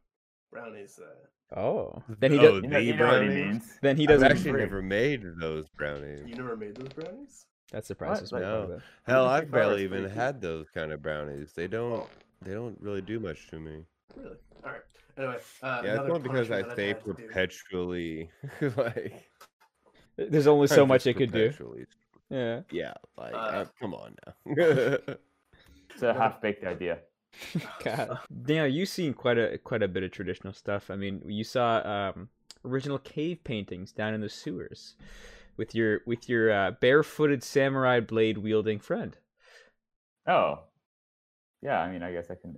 brownies, 0.52 1.00
uh, 1.00 1.56
Oh. 1.56 2.02
Then 2.20 2.32
he 2.32 2.40
Oh, 2.40 2.42
does 2.60 2.64
You 2.64 2.70
know, 2.70 2.78
The 2.80 2.84
you 2.84 2.96
know 2.96 3.06
what 3.08 3.22
he 3.22 3.28
brownies? 3.28 3.46
means. 3.46 3.80
then 3.82 3.96
he 3.98 4.04
I've 4.04 4.10
doesn't 4.10 4.32
actually 4.32 4.60
never 4.60 4.82
made 4.82 5.24
those 5.40 5.70
brownies. 5.70 6.24
you 6.28 6.36
never 6.36 6.58
made 6.58 6.76
those 6.76 6.90
brownies. 6.90 7.46
that 7.72 7.86
surprises 7.86 8.32
What? 8.32 8.42
me. 8.42 8.48
No. 8.48 8.58
quite 8.66 8.66
a 8.66 8.74
bit. 8.78 8.84
Hell, 9.06 9.26
I've 9.28 9.52
barely 9.52 9.84
even 9.84 10.10
had 10.10 10.42
those 10.42 10.70
kind 10.74 10.92
of 10.92 11.02
brownies. 11.04 11.54
They 11.56 11.68
don't. 11.68 11.94
Oh, 12.02 12.10
They 12.42 12.54
don't 12.54 12.78
really 12.82 13.02
do 13.02 13.20
much 13.20 13.48
to 13.50 13.60
me. 13.60 13.86
really? 14.16 14.38
All 14.66 14.72
right. 14.72 14.82
Anyway, 15.18 15.38
uh, 15.64 15.82
Yeah, 15.84 15.90
it's 15.92 15.94
another 15.94 16.10
not 16.10 16.24
because 16.24 16.52
I 16.52 16.62
punishment 16.64 16.74
stay 16.74 16.88
had 16.88 17.00
to 17.00 17.14
do. 17.14 17.14
perpetually 17.14 18.30
like. 18.78 19.30
There's 20.18 20.48
only 20.48 20.68
so 20.68 20.86
much 20.86 21.08
it 21.08 21.16
could 21.16 21.32
do. 21.32 21.52
Yeah. 22.30 22.62
Yeah, 22.72 22.94
like 23.18 23.34
Uh, 23.34 23.38
uh, 23.38 23.66
come 23.80 23.94
on 23.94 24.16
now. 24.26 24.98
It's 25.94 26.04
a 26.04 26.14
half 26.14 26.42
baked 26.42 26.66
idea. 26.66 27.00
God. 27.84 28.20
Daniel, 28.44 28.68
you've 28.68 28.90
seen 28.90 29.14
quite 29.14 29.38
a 29.38 29.58
quite 29.60 29.82
a 29.84 29.88
bit 29.88 30.04
of 30.04 30.12
traditional 30.12 30.52
stuff. 30.54 30.90
I 30.92 30.96
mean, 30.98 31.22
you 31.26 31.44
saw 31.46 31.78
um, 31.88 32.28
original 32.66 32.98
cave 33.00 33.44
paintings 33.46 33.94
down 33.94 34.14
in 34.14 34.20
the 34.20 34.28
sewers 34.28 34.96
with 35.56 35.74
your 35.74 36.02
with 36.06 36.28
your 36.28 36.52
uh, 36.52 36.72
barefooted 36.82 37.44
samurai 37.44 38.02
blade 38.02 38.38
wielding 38.40 38.80
friend. 38.80 39.18
Oh, 40.28 40.64
yeah. 41.62 41.80
I 41.80 41.90
mean, 41.92 42.04
I 42.04 42.12
guess 42.12 42.30
I 42.30 42.36
can. 42.36 42.58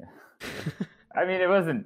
I 1.16 1.26
mean, 1.26 1.41
it 1.41 1.49
wasn't. 1.49 1.86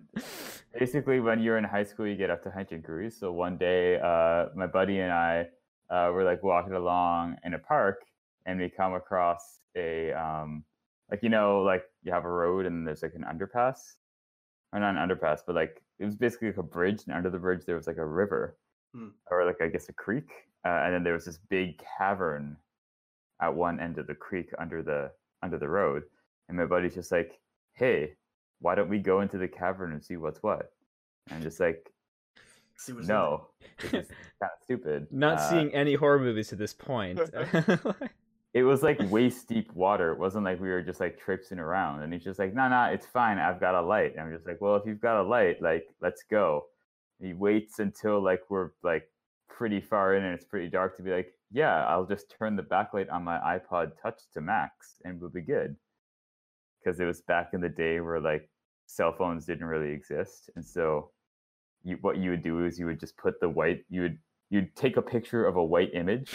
Basically, 0.78 1.20
when 1.20 1.42
you're 1.42 1.58
in 1.58 1.64
high 1.64 1.84
school, 1.84 2.08
you 2.08 2.16
get 2.16 2.30
up 2.30 2.42
to 2.44 2.50
Hachinkuri. 2.50 3.12
So 3.12 3.32
one 3.32 3.58
day, 3.58 4.00
uh, 4.00 4.48
my 4.56 4.68
buddy 4.68 5.00
and 5.00 5.12
I 5.12 5.48
uh, 5.90 6.12
were 6.14 6.24
like 6.24 6.44
walking 6.44 6.74
along 6.74 7.38
in 7.44 7.54
a 7.54 7.60
park, 7.60 8.06
and 8.46 8.60
we 8.60 8.70
come 8.70 8.94
across 8.94 9.60
a 9.76 10.14
um, 10.14 10.64
like 11.10 11.22
you 11.24 11.30
know, 11.30 11.62
like 11.62 11.84
you 12.04 12.12
have 12.14 12.26
a 12.26 12.30
road 12.30 12.66
and 12.66 12.88
there's 12.88 13.04
like 13.04 13.16
an 13.16 13.26
underpass, 13.26 13.96
or 14.72 14.80
not 14.80 14.96
an 14.96 15.10
underpass, 15.10 15.40
but 15.46 15.56
like 15.56 15.82
it 16.00 16.06
was 16.06 16.16
basically 16.16 16.48
like 16.48 16.58
a 16.58 16.64
bridge, 16.64 17.04
and 17.06 17.16
under 17.16 17.30
the 17.30 17.38
bridge 17.38 17.66
there 17.66 17.76
was 17.76 17.88
like 17.88 17.98
a 17.98 18.06
river, 18.06 18.58
Hmm. 18.96 19.10
or 19.30 19.46
like 19.46 19.62
I 19.62 19.68
guess 19.68 19.90
a 19.90 19.94
creek, 19.94 20.30
uh, 20.66 20.82
and 20.86 20.94
then 20.94 21.04
there 21.04 21.14
was 21.14 21.26
this 21.26 21.38
big 21.50 21.82
cavern 21.98 22.58
at 23.42 23.54
one 23.54 23.80
end 23.80 23.98
of 23.98 24.08
the 24.08 24.16
creek 24.16 24.50
under 24.58 24.82
the 24.82 25.12
under 25.44 25.58
the 25.58 25.68
road, 25.68 26.04
and 26.48 26.58
my 26.58 26.66
buddy's 26.66 26.96
just 26.96 27.12
like, 27.12 27.40
"Hey, 27.74 28.16
why 28.62 28.76
don't 28.76 28.90
we 28.90 29.00
go 29.00 29.22
into 29.22 29.38
the 29.38 29.48
cavern 29.48 29.92
and 29.92 30.04
see 30.04 30.18
what's 30.18 30.42
what?" 30.42 30.72
And 31.28 31.38
I'm 31.38 31.44
just 31.44 31.60
like, 31.60 31.92
See 32.76 32.94
what's 32.94 33.08
"No, 33.08 33.48
this 33.80 33.94
is 33.94 34.08
kind 34.40 34.52
of 34.54 34.64
stupid." 34.64 35.08
Not 35.12 35.38
Uh, 35.38 35.50
seeing 35.50 35.74
any 35.74 35.96
horror 35.96 36.20
movies 36.20 36.48
to 36.50 36.56
this 36.56 36.74
point. 36.74 37.20
It 38.54 38.64
was 38.64 38.84
like 38.84 39.00
waist 39.10 39.48
deep 39.48 39.72
water. 39.74 40.12
It 40.12 40.20
wasn't 40.20 40.44
like 40.44 40.60
we 40.60 40.68
were 40.68 40.82
just 40.82 41.00
like 41.00 41.18
traipsing 41.18 41.58
around. 41.58 42.02
And 42.02 42.12
he's 42.12 42.24
just 42.24 42.38
like, 42.38 42.54
"No, 42.54 42.68
no, 42.68 42.84
it's 42.86 43.06
fine. 43.06 43.38
I've 43.40 43.62
got 43.62 43.76
a 43.76 43.82
light." 43.82 44.12
And 44.12 44.22
I'm 44.22 44.34
just 44.34 44.46
like, 44.46 44.60
"Well, 44.60 44.76
if 44.76 44.86
you've 44.86 45.00
got 45.00 45.22
a 45.22 45.24
light, 45.24 45.62
like, 45.62 45.88
let's 46.02 46.24
go." 46.24 46.66
And 47.20 47.28
he 47.28 47.34
waits 47.34 47.80
until 47.80 48.22
like 48.22 48.42
we're 48.50 48.72
like 48.84 49.10
pretty 49.48 49.80
far 49.80 50.16
in 50.16 50.24
and 50.26 50.34
it's 50.34 50.44
pretty 50.44 50.68
dark 50.70 50.98
to 50.98 51.04
be 51.04 51.12
like, 51.12 51.34
"Yeah, 51.52 51.86
I'll 51.86 52.06
just 52.06 52.30
turn 52.38 52.58
the 52.58 52.64
backlight 52.64 53.10
on 53.10 53.24
my 53.24 53.38
iPod 53.40 53.94
Touch 54.02 54.20
to 54.34 54.42
max 54.42 54.96
and 55.06 55.22
we'll 55.22 55.30
be 55.30 55.42
good." 55.42 55.78
Because 56.84 57.00
it 57.00 57.06
was 57.06 57.22
back 57.22 57.52
in 57.54 57.62
the 57.62 57.70
day 57.70 58.00
where 58.00 58.20
like 58.20 58.50
cell 58.86 59.14
phones 59.18 59.46
didn't 59.46 59.68
really 59.68 59.92
exist, 59.92 60.50
and 60.56 60.66
so 60.66 61.12
you 61.84 61.98
what 62.02 62.18
you 62.18 62.32
would 62.32 62.44
do 62.44 62.66
is 62.66 62.80
you 62.80 62.86
would 62.86 63.00
just 63.00 63.18
put 63.18 63.40
the 63.40 63.50
white 63.50 63.84
you 63.90 64.02
would 64.02 64.18
you'd 64.50 64.76
take 64.76 64.98
a 64.98 65.02
picture 65.02 65.46
of 65.46 65.56
a 65.56 65.64
white 65.64 65.90
image 65.94 66.32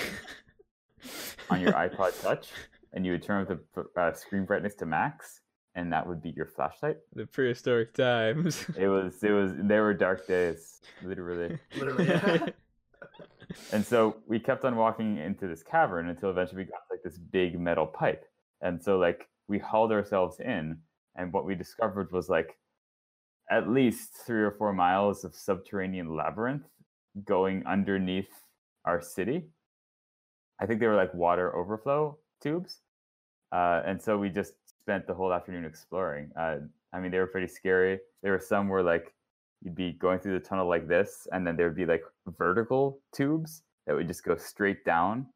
on 1.51 1.61
your 1.61 1.73
iPod 1.73 2.21
Touch, 2.23 2.49
and 2.93 3.05
you 3.05 3.13
would 3.13 3.23
turn 3.23 3.43
up 3.43 3.59
the 3.75 4.01
uh, 4.01 4.13
screen 4.13 4.45
brightness 4.45 4.75
to 4.77 4.87
max, 4.87 5.41
and 5.75 5.93
that 5.93 6.07
would 6.07 6.23
be 6.23 6.31
your 6.31 6.47
flashlight. 6.47 6.97
the 7.15 7.27
prehistoric 7.27 7.95
times. 7.95 8.65
It 8.77 8.89
was, 8.89 9.23
it 9.23 9.31
was, 9.31 9.53
there 9.57 9.83
were 9.83 9.95
dark 9.95 10.27
days, 10.27 10.81
literally. 11.03 11.59
Literally. 11.79 12.53
And 13.73 13.85
so 13.87 14.17
we 14.27 14.39
kept 14.41 14.65
on 14.65 14.77
walking 14.77 15.19
into 15.19 15.47
this 15.47 15.63
cavern 15.63 16.09
until 16.09 16.31
eventually 16.31 16.65
we 16.65 16.71
got 16.71 16.81
like 16.91 17.03
this 17.05 17.17
big 17.17 17.59
metal 17.59 17.87
pipe. 17.87 18.25
And 18.61 18.83
so 18.83 18.99
like 18.99 19.29
we 19.49 19.59
hauled 19.59 19.93
ourselves 19.93 20.41
in, 20.41 20.79
and 21.17 21.33
what 21.33 21.45
we 21.45 21.55
discovered 21.55 22.13
was 22.13 22.29
like 22.29 22.57
at 23.51 23.69
least 23.69 24.15
three 24.27 24.43
or 24.43 24.51
four 24.51 24.73
miles 24.73 25.25
of 25.25 25.35
subterranean 25.35 26.15
labyrinth 26.17 26.67
going 27.25 27.65
underneath 27.67 28.31
our 28.85 29.01
city. 29.01 29.45
I 30.61 30.67
think 30.67 30.81
they 30.81 30.87
were 30.87 30.97
like 30.97 31.15
water 31.15 31.55
overflow 31.55 32.19
tubes. 32.43 32.81
Uh, 33.53 33.83
and 33.87 34.01
so 34.01 34.19
we 34.19 34.29
just 34.29 34.55
spent 34.67 35.07
the 35.07 35.15
whole 35.15 35.33
afternoon 35.33 35.65
exploring. 35.65 36.31
Uh, 36.39 36.57
I 36.93 37.01
mean, 37.01 37.11
they 37.11 37.19
were 37.19 37.27
pretty 37.27 37.47
scary. 37.47 38.01
There 38.23 38.33
were 38.33 38.41
some 38.41 38.69
where 38.69 38.83
like 38.83 39.15
you'd 39.63 39.75
be 39.75 39.93
going 39.93 40.19
through 40.19 40.39
the 40.39 40.45
tunnel 40.45 40.69
like 40.69 40.89
this, 40.89 41.29
and 41.33 41.47
then 41.47 41.57
there 41.57 41.67
would 41.67 41.77
be 41.77 41.87
like 41.87 42.03
vertical 42.39 42.99
tubes 43.13 43.63
that 43.87 43.95
would 43.95 44.09
just 44.09 44.25
go 44.25 44.37
straight 44.37 44.85
down 44.85 45.27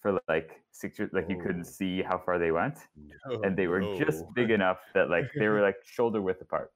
for 0.00 0.18
like 0.28 0.50
six 0.72 0.98
years. 0.98 1.10
Like 1.12 1.26
you 1.28 1.36
couldn't 1.42 1.66
Oh. 1.66 1.70
see 1.78 2.02
how 2.02 2.18
far 2.18 2.38
they 2.38 2.50
went, 2.50 2.78
No, 3.26 3.42
and 3.42 3.56
they 3.56 3.66
were 3.66 3.80
just 3.98 4.24
big 4.34 4.50
enough 4.50 4.78
that 4.94 5.10
like 5.10 5.26
they 5.38 5.48
were 5.48 5.60
like 5.68 5.76
shoulder 5.84 6.20
width 6.22 6.40
apart, 6.40 6.72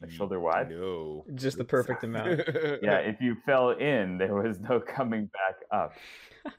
like 0.00 0.10
shoulder 0.10 0.40
wide. 0.40 0.70
No. 0.70 1.24
Just 1.34 1.58
the 1.58 1.64
perfect 1.64 2.02
amount. 2.04 2.40
Yeah, 2.82 2.98
if 3.12 3.20
you 3.20 3.36
fell 3.46 3.70
in, 3.70 4.18
there 4.18 4.34
was 4.34 4.58
no 4.60 4.80
coming 4.80 5.26
back 5.26 5.56
up. 5.70 5.92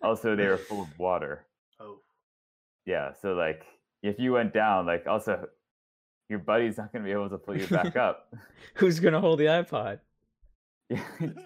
Also, 0.01 0.35
they 0.35 0.47
were 0.47 0.57
full 0.57 0.81
of 0.83 0.97
water. 0.97 1.45
Oh, 1.79 1.97
Yeah, 2.85 3.11
so 3.21 3.33
like 3.33 3.63
if 4.01 4.19
you 4.19 4.31
went 4.33 4.53
down, 4.53 4.85
like 4.85 5.05
also 5.07 5.47
your 6.29 6.39
buddy's 6.39 6.77
not 6.77 6.91
gonna 6.93 7.03
be 7.05 7.11
able 7.11 7.29
to 7.29 7.37
pull 7.37 7.57
you 7.57 7.67
back 7.67 7.95
up. 8.07 8.33
Who's 8.75 8.99
gonna 9.01 9.19
hold 9.19 9.39
the 9.39 9.45
iPod? 9.45 9.99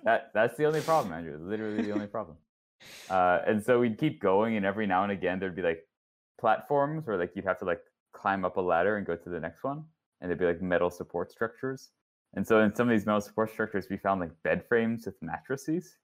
that 0.03 0.31
that's 0.33 0.57
the 0.57 0.65
only 0.65 0.81
problem, 0.81 1.13
Andrew. 1.13 1.37
Literally 1.41 1.81
the 1.81 1.91
only 1.93 2.07
problem. 2.07 2.37
Uh, 3.09 3.39
and 3.45 3.63
so 3.63 3.79
we'd 3.79 3.97
keep 3.97 4.21
going, 4.21 4.55
and 4.57 4.65
every 4.65 4.87
now 4.87 5.03
and 5.03 5.11
again 5.11 5.39
there'd 5.39 5.55
be 5.55 5.61
like 5.61 5.87
platforms 6.39 7.05
where 7.07 7.17
like 7.17 7.31
you'd 7.35 7.45
have 7.45 7.59
to 7.59 7.65
like 7.65 7.81
climb 8.13 8.45
up 8.45 8.57
a 8.57 8.61
ladder 8.61 8.97
and 8.97 9.05
go 9.05 9.15
to 9.15 9.29
the 9.29 9.39
next 9.39 9.63
one, 9.63 9.83
and 10.21 10.29
there'd 10.29 10.39
be 10.39 10.45
like 10.45 10.61
metal 10.61 10.89
support 10.89 11.31
structures. 11.31 11.89
And 12.33 12.45
so 12.45 12.61
in 12.61 12.75
some 12.75 12.89
of 12.89 12.97
these 12.97 13.05
metal 13.05 13.21
support 13.21 13.51
structures, 13.51 13.87
we 13.89 13.97
found 13.97 14.21
like 14.21 14.31
bed 14.43 14.63
frames 14.67 15.05
with 15.05 15.15
mattresses, 15.21 15.97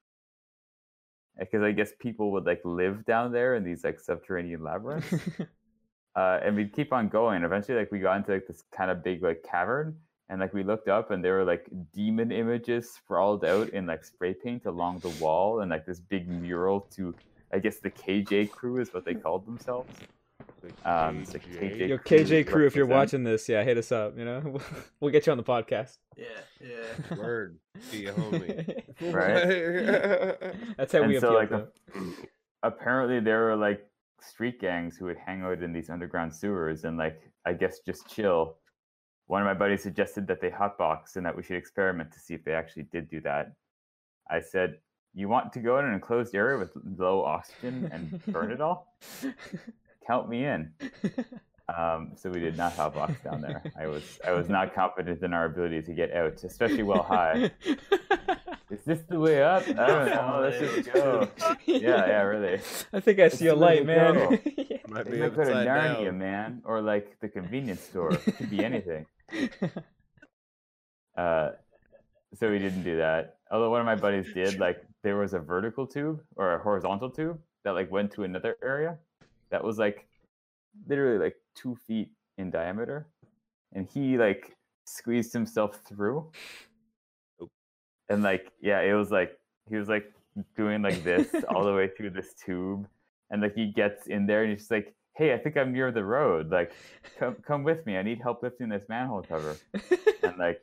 because 1.38 1.61
I 1.61 1.71
guess 1.71 1.91
people 1.99 2.32
would 2.32 2.45
like 2.45 2.61
live 2.63 3.05
down 3.05 3.32
there 3.32 3.55
in 3.55 3.63
these 3.63 3.84
like 3.84 3.99
subterranean 3.99 4.63
labyrinths. 4.63 5.13
uh, 6.15 6.39
and 6.43 6.55
we'd 6.55 6.74
keep 6.74 6.93
on 6.93 7.09
going. 7.09 7.43
Eventually, 7.43 7.78
like 7.78 7.91
we 7.91 7.99
got 7.99 8.17
into 8.17 8.34
like 8.34 8.47
this 8.47 8.63
kind 8.71 8.91
of 8.91 9.03
big 9.03 9.24
like 9.24 9.43
cavern, 9.43 9.97
and 10.30 10.39
like 10.39 10.53
we 10.53 10.63
looked 10.63 10.88
up, 10.88 11.11
and 11.11 11.24
there 11.24 11.36
were 11.36 11.45
like 11.45 11.67
demon 11.93 12.32
images 12.32 12.91
sprawled 12.91 13.45
out 13.45 13.69
in 13.69 13.86
like 13.86 14.03
spray 14.05 14.34
paint 14.34 14.65
along 14.65 14.99
the 14.99 15.09
wall, 15.24 15.61
and 15.61 15.71
like 15.71 15.86
this 15.86 15.99
big 15.99 16.28
mural 16.28 16.82
to, 16.95 17.13
I 17.51 17.59
guess 17.59 17.78
the 17.78 17.91
KJ 17.91 18.51
crew 18.51 18.80
is 18.80 18.93
what 18.93 19.05
they 19.05 19.13
called 19.13 19.45
themselves. 19.45 19.93
Um, 20.86 21.19
it's 21.19 21.34
like 21.34 21.45
KJ. 21.45 21.78
KJ 21.78 21.89
Yo, 21.89 21.97
KJ 21.97 22.47
crew, 22.47 22.65
if 22.65 22.76
you're 22.76 22.86
watching 22.86 23.24
this, 23.24 23.49
yeah, 23.49 23.63
hit 23.63 23.78
us 23.78 23.91
up. 23.91 24.17
You 24.17 24.26
know, 24.26 24.59
we'll 24.99 25.11
get 25.11 25.26
you 25.26 25.32
on 25.32 25.38
the 25.38 25.43
podcast. 25.43 25.97
yeah, 26.17 26.26
yeah. 26.61 27.17
Word. 27.17 27.57
Be 27.91 28.05
a 28.07 28.13
homie. 28.13 28.84
Right. 29.01 30.55
That's 30.78 30.93
how 30.93 31.03
we 31.03 31.19
so, 31.19 31.28
appeal 31.28 31.34
like, 31.34 31.49
to 31.49 31.67
them. 31.93 32.15
Apparently, 32.61 33.19
there 33.19 33.45
were 33.45 33.55
like 33.55 33.86
street 34.21 34.61
gangs 34.61 34.95
who 34.95 35.05
would 35.05 35.17
hang 35.17 35.41
out 35.41 35.61
in 35.61 35.74
these 35.74 35.89
underground 35.89 36.34
sewers 36.34 36.86
and 36.86 36.97
like 36.97 37.21
I 37.45 37.53
guess 37.53 37.80
just 37.80 38.07
chill. 38.07 38.55
One 39.28 39.41
of 39.41 39.45
my 39.45 39.53
buddies 39.53 39.82
suggested 39.84 40.28
that 40.28 40.41
they 40.41 40.49
hotbox 40.49 41.15
and 41.15 41.26
that 41.26 41.36
we 41.36 41.43
should 41.43 41.55
experiment 41.55 42.11
to 42.13 42.19
see 42.19 42.34
if 42.34 42.43
they 42.43 42.53
actually 42.53 42.84
did 42.84 43.09
do 43.09 43.21
that. 43.21 43.53
I 44.30 44.41
said, 44.41 44.78
"You 45.13 45.30
want 45.30 45.53
to 45.53 45.59
go 45.59 45.80
in 45.80 45.86
an 45.86 45.93
enclosed 45.93 46.36
area 46.36 46.57
with 46.57 46.71
low 46.97 47.24
oxygen 47.24 47.89
and 47.91 48.21
burn 48.28 48.51
it 48.51 48.61
all? 48.61 48.95
Count 50.07 50.30
me 50.30 50.45
in." 50.45 50.71
Um, 51.76 52.11
so 52.17 52.30
we 52.30 52.39
did 52.41 52.57
not 52.57 52.76
hotbox 52.76 53.24
down 53.24 53.39
there. 53.41 53.63
I 53.80 53.88
was 53.88 54.19
I 54.28 54.32
was 54.32 54.49
not 54.49 54.76
confident 54.76 55.24
in 55.24 55.34
our 55.34 55.45
ability 55.45 55.82
to 55.84 55.93
get 55.93 56.13
out, 56.13 56.43
especially 56.43 56.84
while 56.84 57.03
high. 57.03 57.51
Is 58.69 58.80
this 58.86 59.01
the 59.07 59.19
way 59.19 59.43
up? 59.43 59.61
I 59.67 59.74
don't 59.88 60.09
know. 60.09 60.39
Let's 60.41 60.57
just 60.59 60.91
go. 60.91 61.30
Yeah, 61.67 62.07
yeah, 62.07 62.21
really. 62.24 62.59
I 62.91 62.99
think 62.99 63.19
I 63.19 63.28
see 63.28 63.45
a 63.47 63.51
It's 63.53 63.59
the 63.59 63.65
light, 63.65 63.80
to 63.80 63.84
man. 63.86 64.15
Might 64.88 65.09
be 65.09 65.17
might 65.19 65.36
go 65.36 65.43
to 65.43 65.49
upside 65.51 65.67
Narnia, 65.67 66.05
down. 66.05 66.17
man, 66.17 66.61
or 66.65 66.82
like 66.82 67.19
the 67.19 67.28
convenience 67.30 67.82
store. 67.82 68.13
It 68.13 68.36
could 68.38 68.49
be 68.49 68.63
anything. 68.65 69.05
Uh, 71.15 71.51
so 72.34 72.49
we 72.49 72.57
didn't 72.57 72.84
do 72.84 72.97
that. 72.97 73.38
Although 73.51 73.69
one 73.69 73.80
of 73.80 73.86
my 73.86 73.95
buddies 73.95 74.34
did. 74.34 74.59
Like 74.59 74.84
there 75.03 75.17
was 75.17 75.34
a 75.34 75.39
vertical 75.39 75.86
tube 75.86 76.21
or 76.36 76.55
a 76.55 76.59
horizontal 76.59 77.09
tube 77.09 77.39
that 77.63 77.71
like 77.71 77.91
went 77.91 78.11
to 78.13 78.24
another 78.24 78.55
area 78.63 78.97
that 79.51 79.63
was 79.63 79.78
like 79.78 80.07
literally 80.88 81.19
like 81.24 81.36
two 81.55 81.76
feet 81.88 82.09
in 82.38 82.49
diameter, 82.49 83.07
and 83.74 83.88
he 83.88 84.17
like 84.17 84.57
squeezed 84.86 85.34
himself 85.34 85.82
through. 85.88 86.32
And 88.09 88.24
like 88.24 88.51
yeah, 88.59 88.82
it 88.82 88.93
was 88.93 89.11
like 89.11 89.38
he 89.69 89.76
was 89.76 89.88
like 89.88 90.11
doing 90.55 90.82
like 90.82 91.03
this 91.03 91.28
all 91.49 91.63
the 91.63 91.74
way 91.74 91.89
through 91.95 92.09
this 92.09 92.34
tube, 92.34 92.88
and 93.30 93.41
like 93.41 93.53
he 93.53 93.67
gets 93.71 94.07
in 94.07 94.26
there 94.26 94.41
and 94.41 94.51
he's 94.51 94.61
just 94.61 94.71
like, 94.71 94.95
"Hey, 95.14 95.34
I 95.34 95.38
think 95.38 95.57
I'm 95.57 95.72
near 95.74 95.91
the 95.91 96.03
road. 96.03 96.51
Like, 96.51 96.72
come 97.20 97.36
come 97.45 97.64
with 97.64 97.86
me. 97.86 97.97
I 97.97 98.03
need 98.03 98.22
help 98.22 98.43
lifting 98.43 98.70
this 98.70 98.84
manhole 98.89 99.24
cover." 99.24 99.55
and 100.24 100.38
like 100.39 100.61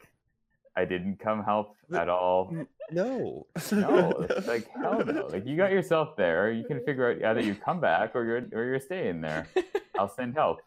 I 0.76 0.84
didn't 0.84 1.18
come 1.18 1.42
help 1.44 1.76
at 1.92 2.08
all. 2.08 2.54
No. 2.92 3.46
No, 3.72 4.10
it's 4.30 4.48
like 4.48 4.68
hell 4.70 5.04
no. 5.04 5.26
Like 5.26 5.46
you 5.46 5.56
got 5.56 5.70
yourself 5.70 6.16
there. 6.16 6.50
You 6.50 6.64
can 6.64 6.82
figure 6.84 7.10
out 7.12 7.22
either 7.38 7.40
you 7.40 7.54
come 7.54 7.80
back 7.80 8.16
or 8.16 8.24
you're 8.24 8.42
or 8.52 8.64
you're 8.64 8.80
staying 8.80 9.20
there. 9.20 9.46
I'll 9.98 10.08
send 10.16 10.34
help. 10.34 10.58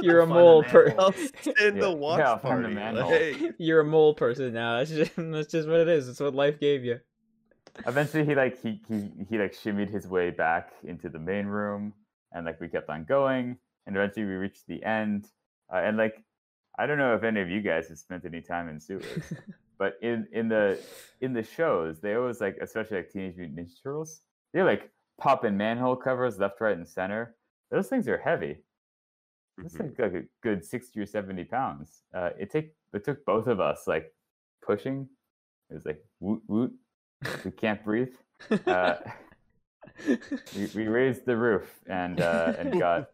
You're 0.00 0.20
a 0.20 0.26
mole 0.26 0.62
person. 0.62 0.96
per. 0.96 1.02
I'll 1.02 1.12
send 1.12 1.76
Yeah, 1.76 1.82
the 1.82 1.92
watch 1.92 2.18
yeah, 2.18 2.30
I'll 2.30 2.36
the 2.36 2.42
party. 2.42 2.74
manhole. 2.74 3.08
Hey, 3.10 3.50
You're 3.58 3.80
a 3.80 3.84
mole 3.84 4.14
person 4.14 4.52
now. 4.52 4.78
That's 4.78 4.90
just 4.90 5.12
that's 5.16 5.50
just 5.50 5.68
what 5.68 5.80
it 5.80 5.88
is. 5.88 6.08
It's 6.08 6.20
what 6.20 6.34
life 6.34 6.60
gave 6.60 6.84
you. 6.84 7.00
Eventually 7.86 8.24
he 8.24 8.34
like 8.34 8.60
he 8.60 8.80
he 8.88 9.10
he 9.28 9.38
like 9.38 9.54
shimmied 9.54 9.90
his 9.90 10.06
way 10.06 10.30
back 10.30 10.70
into 10.84 11.08
the 11.08 11.18
main 11.18 11.46
room 11.46 11.92
and 12.32 12.44
like 12.46 12.60
we 12.60 12.68
kept 12.68 12.88
on 12.90 13.04
going 13.04 13.56
and 13.86 13.96
eventually 13.96 14.26
we 14.26 14.32
reached 14.34 14.66
the 14.66 14.82
end 14.84 15.26
uh, 15.72 15.76
and 15.78 15.96
like 15.96 16.22
I 16.78 16.86
don't 16.86 16.98
know 16.98 17.14
if 17.14 17.24
any 17.24 17.40
of 17.40 17.48
you 17.48 17.60
guys 17.60 17.88
have 17.88 17.98
spent 17.98 18.24
any 18.24 18.40
time 18.40 18.68
in 18.68 18.78
sewers 18.80 19.32
but 19.78 19.94
in 20.02 20.26
in 20.32 20.48
the 20.48 20.78
in 21.20 21.32
the 21.32 21.42
shows 21.42 22.00
they 22.00 22.14
always 22.14 22.40
like 22.40 22.56
especially 22.60 22.98
like 22.98 23.10
teenage 23.10 23.36
mutant 23.36 23.58
ninja 23.58 23.82
turtles 23.82 24.20
they're 24.52 24.64
like 24.64 24.90
popping 25.20 25.56
manhole 25.56 25.96
covers 25.96 26.38
left 26.38 26.60
right 26.60 26.76
and 26.76 26.86
center. 26.88 27.34
Those 27.70 27.88
things 27.88 28.06
are 28.08 28.16
heavy. 28.18 28.58
It's 29.64 29.74
Mhm. 29.74 29.98
like, 29.98 30.12
like 30.12 30.22
a 30.22 30.26
good 30.42 30.64
60 30.64 31.00
or 31.00 31.06
70 31.06 31.44
pounds. 31.44 32.02
Uh 32.14 32.30
it 32.38 32.50
take 32.50 32.74
it 32.94 33.04
took 33.04 33.24
both 33.24 33.46
of 33.48 33.58
us 33.60 33.86
like 33.86 34.14
pushing. 34.62 35.08
It 35.70 35.74
was 35.74 35.84
like 35.84 36.00
woot 36.20 36.40
woot. 36.46 36.72
We 37.44 37.50
can't 37.50 37.82
breathe. 37.84 38.14
Uh 38.66 38.94
we, 40.56 40.66
we 40.74 40.86
raised 40.88 41.24
the 41.26 41.36
roof 41.36 41.80
and 41.86 42.20
uh 42.20 42.52
and 42.58 42.78
got 42.80 43.10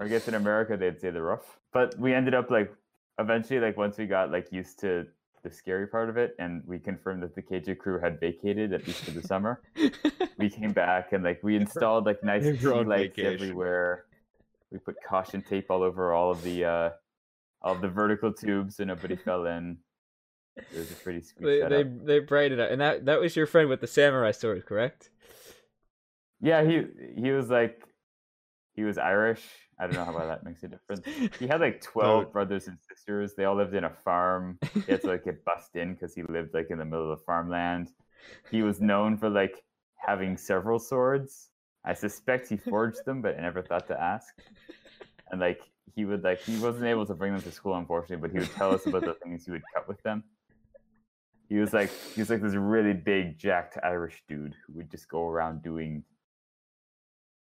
I 0.00 0.06
guess 0.08 0.28
in 0.28 0.34
America 0.34 0.76
they'd 0.76 1.00
say 1.00 1.10
the 1.10 1.22
roof. 1.22 1.40
But 1.72 1.98
we 1.98 2.14
ended 2.14 2.34
up 2.34 2.50
like 2.50 2.72
eventually 3.18 3.60
like 3.60 3.76
once 3.76 3.98
we 3.98 4.06
got 4.06 4.30
like 4.30 4.52
used 4.52 4.78
to 4.80 5.06
the 5.44 5.50
scary 5.50 5.86
part 5.86 6.08
of 6.08 6.16
it 6.16 6.34
and 6.38 6.62
we 6.66 6.78
confirmed 6.78 7.22
that 7.22 7.34
the 7.34 7.42
KJ 7.42 7.78
crew 7.78 8.00
had 8.00 8.18
vacated 8.20 8.72
at 8.72 8.86
least 8.86 9.04
for 9.04 9.12
the 9.12 9.22
summer. 9.22 9.62
We 10.36 10.50
came 10.50 10.72
back 10.72 11.12
and 11.12 11.22
like 11.24 11.40
we 11.42 11.56
installed 11.64 12.06
like 12.06 12.22
nice 12.24 12.42
They 12.60 12.68
on 12.68 12.86
lights 12.88 13.16
vacation. 13.16 13.34
everywhere. 13.34 14.04
We 14.70 14.78
put 14.78 14.96
caution 15.08 15.42
tape 15.42 15.70
all 15.70 15.82
over 15.82 16.12
all 16.12 16.30
of 16.30 16.42
the 16.42 16.64
uh 16.64 16.90
all 17.62 17.74
of 17.74 17.80
the 17.80 17.88
vertical 17.88 18.32
tubes 18.32 18.76
so 18.76 18.84
nobody 18.84 19.16
fell 19.24 19.46
in. 19.46 19.78
It 20.56 20.78
was 20.78 20.90
a 20.90 20.94
pretty 20.94 21.22
sweet 21.22 21.44
they 21.44 21.60
they 21.60 21.68
setup. 21.84 22.04
they 22.04 22.18
brightened 22.18 22.60
it 22.60 22.64
up, 22.64 22.70
and 22.72 22.80
that 22.80 23.06
that 23.06 23.20
was 23.20 23.36
your 23.36 23.46
friend 23.46 23.68
with 23.68 23.80
the 23.80 23.86
samurai 23.86 24.32
sword, 24.32 24.66
correct? 24.66 25.10
Yeah, 26.40 26.62
he 26.62 26.84
he 27.16 27.30
was 27.30 27.48
like 27.50 27.82
he 28.74 28.84
was 28.84 28.96
Irish. 28.96 29.42
I 29.80 29.86
don't 29.86 29.96
know 29.96 30.04
how 30.04 30.26
that 30.26 30.44
makes 30.44 30.62
a 30.62 30.68
difference. 30.68 31.02
He 31.38 31.46
had 31.46 31.60
like 31.60 31.80
12 31.92 32.32
brothers 32.32 32.68
and 32.68 32.78
sisters. 32.88 33.34
They 33.36 33.44
all 33.44 33.56
lived 33.56 33.74
in 33.74 33.84
a 33.84 33.90
farm. 33.90 34.58
He 34.72 34.92
had 34.92 35.02
to 35.02 35.08
like 35.08 35.24
get 35.24 35.44
bussed 35.44 35.74
in 35.74 35.94
because 35.94 36.14
he 36.14 36.22
lived 36.22 36.54
like 36.54 36.68
in 36.70 36.78
the 36.78 36.84
middle 36.84 37.10
of 37.10 37.18
the 37.18 37.24
farmland. 37.24 37.90
He 38.50 38.62
was 38.62 38.80
known 38.80 39.16
for 39.16 39.28
like 39.28 39.64
having 39.96 40.36
several 40.36 40.78
swords. 40.78 41.50
I 41.84 41.94
suspect 41.94 42.48
he 42.48 42.56
forged 42.56 43.04
them, 43.04 43.22
but 43.22 43.36
I 43.36 43.42
never 43.42 43.62
thought 43.62 43.86
to 43.88 44.00
ask. 44.00 44.34
And 45.30 45.40
like 45.40 45.60
he 45.94 46.04
would 46.04 46.22
like 46.22 46.40
he 46.40 46.56
wasn't 46.58 46.86
able 46.86 47.06
to 47.06 47.14
bring 47.14 47.32
them 47.32 47.42
to 47.42 47.50
school 47.50 47.74
unfortunately, 47.74 48.28
but 48.28 48.30
he 48.30 48.38
would 48.38 48.54
tell 48.56 48.72
us 48.72 48.86
about 48.86 49.04
the 49.04 49.14
things 49.22 49.44
he 49.44 49.50
would 49.50 49.62
cut 49.74 49.88
with 49.88 50.00
them. 50.02 50.22
He 51.48 51.56
was 51.56 51.72
like 51.72 51.90
he 52.14 52.20
was 52.20 52.30
like 52.30 52.42
this 52.42 52.54
really 52.54 52.92
big 52.92 53.38
jacked 53.38 53.78
Irish 53.82 54.22
dude 54.28 54.54
who 54.66 54.74
would 54.74 54.90
just 54.90 55.08
go 55.08 55.26
around 55.26 55.62
doing 55.62 56.04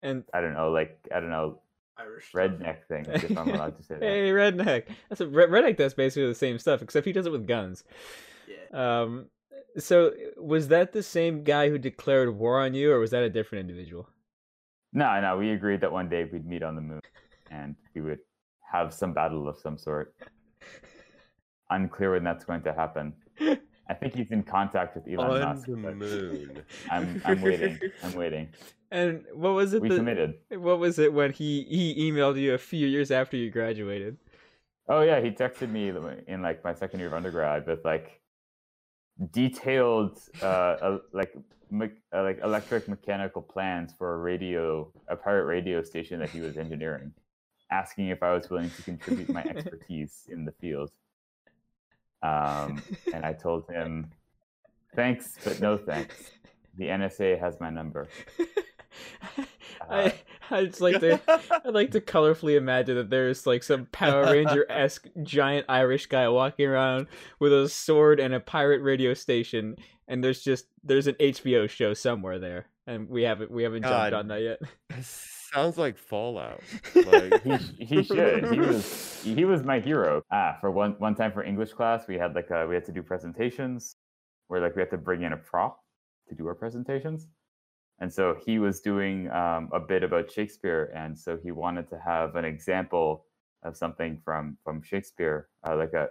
and 0.05 0.23
I 0.33 0.41
don't 0.41 0.53
know 0.53 0.71
like 0.71 0.97
I 1.13 1.19
don't 1.19 1.29
know 1.29 1.61
Irish 1.97 2.29
stuff. 2.29 2.41
redneck 2.51 2.77
things 2.87 3.07
if 3.23 3.37
I'm 3.37 3.49
allowed 3.49 3.77
to 3.77 3.83
say 3.83 3.95
that. 3.99 4.03
hey, 4.03 4.29
redneck. 4.31 4.83
That's 5.09 5.21
a 5.21 5.25
redneck. 5.25 5.77
That's 5.77 5.93
basically 5.93 6.27
the 6.27 6.35
same 6.35 6.59
stuff, 6.59 6.81
except 6.81 7.05
he 7.05 7.13
does 7.13 7.25
it 7.25 7.31
with 7.31 7.47
guns. 7.47 7.83
Yeah. 8.47 9.01
Um, 9.01 9.27
so 9.77 10.11
was 10.37 10.67
that 10.69 10.93
the 10.93 11.03
same 11.03 11.43
guy 11.43 11.69
who 11.69 11.77
declared 11.77 12.29
war 12.37 12.61
on 12.61 12.73
you, 12.73 12.91
or 12.91 12.99
was 12.99 13.11
that 13.11 13.23
a 13.23 13.29
different 13.29 13.61
individual? 13.69 14.07
No, 14.93 15.19
no, 15.19 15.37
we 15.37 15.51
agreed 15.51 15.81
that 15.81 15.91
one 15.91 16.07
day 16.07 16.27
we'd 16.31 16.45
meet 16.45 16.63
on 16.63 16.75
the 16.75 16.81
moon 16.81 17.01
and 17.51 17.75
we 17.93 17.99
would 18.01 18.19
have 18.71 18.93
some 18.93 19.13
battle 19.13 19.47
of 19.47 19.57
some 19.57 19.77
sort. 19.77 20.15
Unclear 21.69 22.11
when 22.13 22.23
that's 22.23 22.45
going 22.45 22.61
to 22.63 22.73
happen. 22.73 23.13
I 23.89 23.93
think 23.93 24.15
he's 24.15 24.31
in 24.31 24.43
contact 24.43 24.95
with 24.95 25.07
Elon 25.07 25.41
on 25.41 25.55
Musk. 25.55 25.65
the 25.67 25.75
moon. 25.75 26.61
I'm 26.89 27.21
I'm 27.25 27.41
waiting. 27.41 27.79
I'm 28.03 28.13
waiting. 28.13 28.49
And 28.95 29.25
what 29.33 29.51
was 29.51 29.73
it? 29.73 29.81
We 29.81 29.89
that, 29.89 29.97
committed. 29.97 30.35
What 30.49 30.79
was 30.79 30.99
it 30.99 31.11
when 31.11 31.33
he 31.33 31.63
he 31.63 32.09
emailed 32.09 32.39
you 32.39 32.53
a 32.53 32.57
few 32.57 32.87
years 32.87 33.11
after 33.11 33.35
you 33.35 33.51
graduated? 33.51 34.17
Oh 34.87 35.01
yeah, 35.01 35.19
he 35.19 35.31
texted 35.31 35.69
me 35.69 35.91
in 36.27 36.41
like 36.41 36.63
my 36.63 36.73
second 36.73 36.99
year 36.99 37.09
of 37.09 37.13
undergrad 37.13 37.67
with 37.67 37.83
like 37.83 38.21
detailed 39.31 40.17
uh, 40.41 40.45
uh 40.45 40.97
like 41.11 41.35
me- 41.69 41.99
uh, 42.13 42.23
like 42.23 42.39
electric 42.41 42.87
mechanical 42.87 43.41
plans 43.41 43.93
for 43.97 44.13
a 44.13 44.17
radio 44.17 44.89
a 45.09 45.15
pirate 45.17 45.45
radio 45.45 45.83
station 45.83 46.19
that 46.19 46.29
he 46.29 46.39
was 46.39 46.55
engineering 46.57 47.11
asking 47.71 48.07
if 48.07 48.23
I 48.23 48.33
was 48.33 48.49
willing 48.49 48.69
to 48.69 48.81
contribute 48.83 49.29
my 49.29 49.43
expertise 49.43 50.27
in 50.29 50.45
the 50.45 50.53
field. 50.53 50.91
Um, 52.21 52.81
and 53.13 53.25
I 53.25 53.33
told 53.33 53.67
him, 53.69 54.11
thanks, 54.95 55.35
but 55.43 55.59
no 55.59 55.77
thanks. 55.77 56.31
The 56.77 56.85
NSA 56.85 57.39
has 57.39 57.59
my 57.59 57.69
number. 57.69 58.07
I 59.89 60.13
I 60.49 60.65
just 60.65 60.81
like 60.81 60.99
to 60.99 61.19
I'd 61.65 61.73
like 61.73 61.91
to 61.91 62.01
colorfully 62.01 62.55
imagine 62.55 62.95
that 62.95 63.09
there's 63.09 63.45
like 63.45 63.63
some 63.63 63.87
Power 63.87 64.25
Ranger 64.25 64.65
esque 64.69 65.07
giant 65.23 65.65
Irish 65.69 66.07
guy 66.07 66.27
walking 66.29 66.67
around 66.67 67.07
with 67.39 67.53
a 67.53 67.69
sword 67.69 68.19
and 68.19 68.33
a 68.33 68.39
pirate 68.39 68.81
radio 68.81 69.13
station, 69.13 69.77
and 70.07 70.23
there's 70.23 70.41
just 70.43 70.65
there's 70.83 71.07
an 71.07 71.15
HBO 71.15 71.69
show 71.69 71.93
somewhere 71.93 72.39
there, 72.39 72.67
and 72.87 73.09
we 73.09 73.23
haven't 73.23 73.51
we 73.51 73.63
haven't 73.63 73.83
God. 73.83 74.11
jumped 74.11 74.13
on 74.13 74.27
that 74.29 74.41
yet. 74.41 75.03
Sounds 75.03 75.77
like 75.77 75.97
Fallout. 75.97 76.61
Like 76.93 77.43
he, 77.77 77.85
he 77.85 78.03
should. 78.03 78.51
He 78.51 78.59
was 78.59 79.21
he 79.23 79.45
was 79.45 79.63
my 79.63 79.79
hero. 79.79 80.21
Ah, 80.31 80.57
for 80.59 80.69
one 80.69 80.95
one 80.99 81.15
time 81.15 81.31
for 81.31 81.43
English 81.43 81.73
class, 81.73 82.07
we 82.07 82.17
had 82.17 82.35
like 82.35 82.49
a, 82.49 82.67
we 82.67 82.75
had 82.75 82.85
to 82.85 82.91
do 82.91 83.01
presentations 83.01 83.95
where 84.47 84.61
like 84.61 84.75
we 84.75 84.81
had 84.81 84.91
to 84.91 84.97
bring 84.97 85.23
in 85.23 85.33
a 85.33 85.37
prop 85.37 85.79
to 86.27 86.35
do 86.35 86.47
our 86.47 86.55
presentations, 86.55 87.27
and 87.99 88.11
so 88.11 88.35
he 88.45 88.59
was 88.59 88.81
doing 88.81 89.29
um, 89.31 89.69
a 89.71 89.79
bit 89.79 90.03
about 90.03 90.31
Shakespeare, 90.31 90.91
and 90.95 91.17
so 91.17 91.37
he 91.41 91.51
wanted 91.51 91.87
to 91.89 91.99
have 91.99 92.35
an 92.35 92.45
example 92.45 93.25
of 93.63 93.77
something 93.77 94.19
from 94.23 94.57
from 94.63 94.81
Shakespeare, 94.81 95.47
uh, 95.67 95.75
like 95.75 95.93
a. 95.93 96.07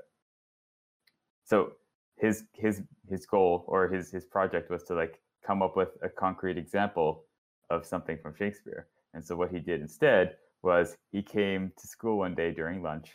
So 1.45 1.73
his 2.17 2.45
his 2.53 2.83
his 3.09 3.27
goal 3.27 3.65
or 3.69 3.89
his 3.89 4.11
his 4.11 4.25
project 4.25 4.71
was 4.71 4.85
to 4.85 4.95
like 4.95 5.21
come 5.47 5.63
up 5.63 5.77
with 5.77 5.91
a 6.03 6.09
concrete 6.09 6.57
example 6.57 7.25
of 7.71 7.85
something 7.85 8.19
from 8.23 8.35
Shakespeare. 8.35 8.89
And 9.13 9.25
so 9.25 9.37
what 9.37 9.51
he 9.51 9.59
did 9.59 9.81
instead 9.81 10.37
was 10.63 10.97
he 11.13 11.23
came 11.23 11.73
to 11.79 11.87
school 11.87 12.19
one 12.19 12.35
day 12.35 12.51
during 12.51 12.83
lunch 12.83 13.13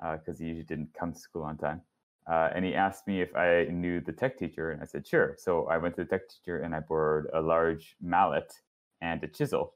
because 0.00 0.38
he 0.38 0.46
usually 0.46 0.64
didn't 0.64 0.94
come 0.98 1.12
to 1.12 1.18
school 1.18 1.42
on 1.42 1.56
time. 1.58 1.82
Uh, 2.30 2.50
and 2.54 2.64
he 2.64 2.74
asked 2.74 3.06
me 3.06 3.20
if 3.20 3.36
I 3.36 3.68
knew 3.70 4.00
the 4.00 4.12
tech 4.12 4.36
teacher, 4.36 4.72
and 4.72 4.82
I 4.82 4.84
said 4.84 5.06
sure. 5.06 5.36
So 5.38 5.66
I 5.66 5.78
went 5.78 5.94
to 5.96 6.02
the 6.02 6.10
tech 6.10 6.28
teacher 6.28 6.58
and 6.58 6.74
I 6.74 6.80
borrowed 6.80 7.28
a 7.32 7.40
large 7.40 7.94
mallet 8.00 8.52
and 9.00 9.22
a 9.22 9.28
chisel, 9.28 9.74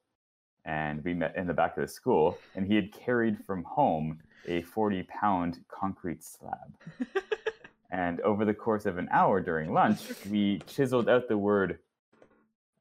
and 0.65 1.05
we 1.05 1.15
met 1.15 1.37
in 1.37 1.47
the 1.47 1.55
back 1.55 1.77
of 1.77 1.83
the 1.83 1.89
school. 1.89 2.39
And 2.57 2.67
he 2.67 2.75
had 2.75 2.93
carried 2.93 3.45
from 3.45 3.63
home 3.63 4.19
a 4.49 4.63
forty-pound 4.63 5.61
concrete 5.69 6.25
slab. 6.25 6.75
and 7.93 8.21
over 8.23 8.45
the 8.45 8.55
course 8.55 8.85
of 8.85 8.99
an 8.99 9.09
hour 9.13 9.41
during 9.41 9.73
lunch, 9.73 10.01
we 10.31 10.59
chiseled 10.67 11.09
out 11.09 11.29
the 11.29 11.39
word 11.39 11.79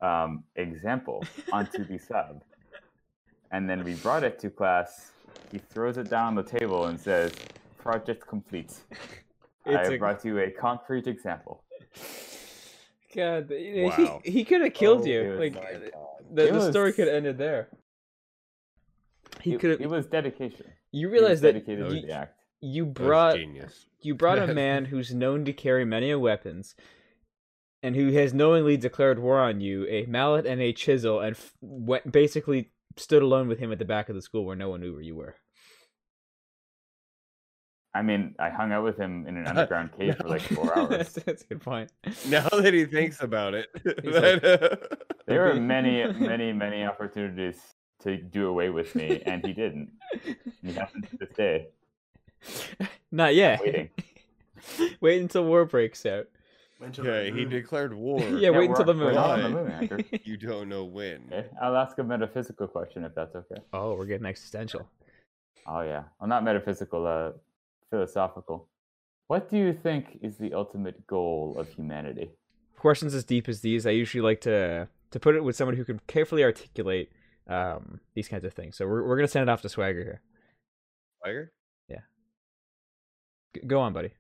um, 0.01 0.43
example 0.55 1.23
onto 1.51 1.83
the 1.83 1.99
slab. 1.99 2.43
And 3.51 3.69
then 3.69 3.83
we 3.83 3.95
brought 3.95 4.23
it 4.23 4.39
to 4.39 4.49
class. 4.49 5.11
He 5.51 5.59
throws 5.59 5.97
it 5.97 6.09
down 6.09 6.27
on 6.27 6.35
the 6.35 6.43
table 6.43 6.85
and 6.85 6.99
says, 6.99 7.33
Project 7.77 8.25
complete. 8.27 8.73
It's 9.69 9.89
I 9.89 9.93
a- 9.93 9.97
brought 9.97 10.23
you 10.25 10.39
a 10.39 10.51
concrete 10.51 11.07
example. 11.07 11.63
God, 13.15 13.49
Wow. 13.49 14.21
he 14.23 14.31
he 14.31 14.43
could 14.45 14.61
have 14.61 14.73
killed 14.73 15.01
Oh 15.01 15.05
you. 15.05 15.33
Like 15.39 15.53
my 15.55 15.61
uh, 15.61 15.79
the, 16.31 16.47
It 16.47 16.53
the 16.53 16.69
story 16.71 16.93
could 16.93 17.07
have 17.07 17.15
ended 17.17 17.37
there. 17.37 17.69
He 19.41 19.53
it, 19.53 19.59
could 19.59 19.81
it 19.81 19.89
was 19.89 20.05
dedication. 20.07 20.65
You 20.91 21.07
He 21.07 21.11
was 21.11 21.11
realize 21.21 21.41
that 21.41 21.53
dedicated 21.53 21.85
That 21.85 21.89
to 21.89 21.95
you, 21.95 22.01
the 22.07 22.11
act. 22.13 22.39
you 22.61 22.85
brought 22.85 23.37
you 24.01 24.15
brought 24.15 24.37
a 24.37 24.53
man 24.53 24.85
who's 24.85 25.13
known 25.13 25.45
to 25.45 25.53
carry 25.53 25.85
many 25.85 26.13
weapons, 26.15 26.75
and 27.81 27.95
who 27.95 28.11
has 28.11 28.33
knowingly 28.33 28.77
declared 28.77 29.17
war 29.19 29.39
on 29.39 29.59
you, 29.61 29.85
a 29.87 30.05
mallet 30.05 30.45
and 30.45 30.61
a 30.61 30.71
chisel, 30.73 31.19
and 31.19 31.35
f- 31.35 31.53
went 31.61 32.11
basically 32.11 32.71
stood 32.95 33.23
alone 33.23 33.47
with 33.47 33.59
him 33.59 33.71
at 33.71 33.79
the 33.79 33.85
back 33.85 34.09
of 34.09 34.15
the 34.15 34.21
school 34.21 34.45
where 34.45 34.55
no 34.55 34.69
one 34.69 34.81
knew 34.81 34.93
where 34.93 35.01
you 35.01 35.15
were. 35.15 35.35
I 37.95 38.01
mean, 38.03 38.35
I 38.39 38.49
hung 38.49 38.71
out 38.71 38.83
with 38.83 38.97
him 38.97 39.25
in 39.27 39.35
an 39.37 39.47
underground 39.51 39.91
cave 39.97 40.15
for 40.17 40.27
like 40.27 40.41
four 40.41 40.71
hours. 40.77 40.89
that's, 40.89 41.13
that's 41.13 41.43
a 41.43 41.47
good 41.47 41.61
point. 41.61 41.91
Now 42.27 42.47
that 42.49 42.73
he 42.73 42.85
thinks 42.85 43.21
about 43.21 43.53
it, 43.55 43.67
He's 43.83 44.13
that- 44.13 44.99
There 45.25 45.41
were 45.43 45.55
many, 45.55 46.05
many, 46.13 46.53
many 46.53 46.83
opportunities 46.83 47.59
to 48.01 48.17
do 48.17 48.47
away 48.47 48.69
with 48.69 48.95
me, 48.95 49.21
and 49.25 49.45
he 49.45 49.53
didn't. 49.53 49.91
He 50.63 50.71
hasn't 50.73 51.09
to 51.09 51.17
this 51.17 51.29
day. 51.35 51.67
Not 53.11 53.35
yet. 53.35 53.59
Waiting. 53.61 53.89
Wait 55.01 55.21
until 55.21 55.45
war 55.45 55.65
breaks 55.65 56.05
out. 56.05 56.27
Went 56.79 56.95
to 56.95 57.01
the 57.01 57.11
okay, 57.11 57.25
he 57.31 57.41
moon. 57.41 57.49
declared 57.49 57.93
war. 57.93 58.21
Yeah, 58.21 58.51
wait 58.51 58.69
until 58.69 58.85
the 58.85 58.93
we're, 58.93 59.05
we're 59.07 59.11
moon. 59.11 59.17
on 59.17 59.41
the 59.41 59.87
moon, 59.89 60.05
You 60.23 60.37
don't 60.37 60.69
know 60.69 60.85
when. 60.85 61.23
Okay, 61.31 61.47
I'll 61.61 61.75
ask 61.75 61.97
a 61.97 62.03
metaphysical 62.03 62.67
question 62.67 63.03
if 63.03 63.13
that's 63.13 63.35
okay. 63.35 63.61
Oh, 63.73 63.95
we're 63.95 64.05
getting 64.05 64.25
existential. 64.25 64.87
Oh 65.67 65.81
yeah, 65.81 66.03
well, 66.21 66.29
not 66.29 66.45
metaphysical, 66.45 67.05
uh, 67.05 67.31
philosophical. 67.89 68.67
What 69.27 69.49
do 69.49 69.57
you 69.57 69.73
think 69.73 70.19
is 70.21 70.37
the 70.37 70.53
ultimate 70.53 71.05
goal 71.05 71.55
of 71.59 71.69
humanity? 71.69 72.31
Questions 72.77 73.13
as 73.13 73.23
deep 73.23 73.47
as 73.49 73.61
these, 73.61 73.85
I 73.85 73.91
usually 73.91 74.21
like 74.21 74.41
to 74.41 74.87
to 75.11 75.19
put 75.19 75.35
it 75.35 75.43
with 75.43 75.55
someone 75.55 75.75
who 75.75 75.83
can 75.83 75.99
carefully 76.07 76.43
articulate 76.43 77.11
um, 77.47 77.99
these 78.13 78.27
kinds 78.27 78.45
of 78.45 78.53
things. 78.53 78.77
So 78.77 78.87
we're 78.87 79.05
we're 79.05 79.17
gonna 79.17 79.27
send 79.27 79.49
it 79.49 79.51
off 79.51 79.61
to 79.63 79.69
Swagger 79.69 80.03
here. 80.03 80.21
Tiger? 81.23 81.51
G- 83.55 83.61
go 83.65 83.79
on, 83.79 83.93
buddy. 83.93 84.11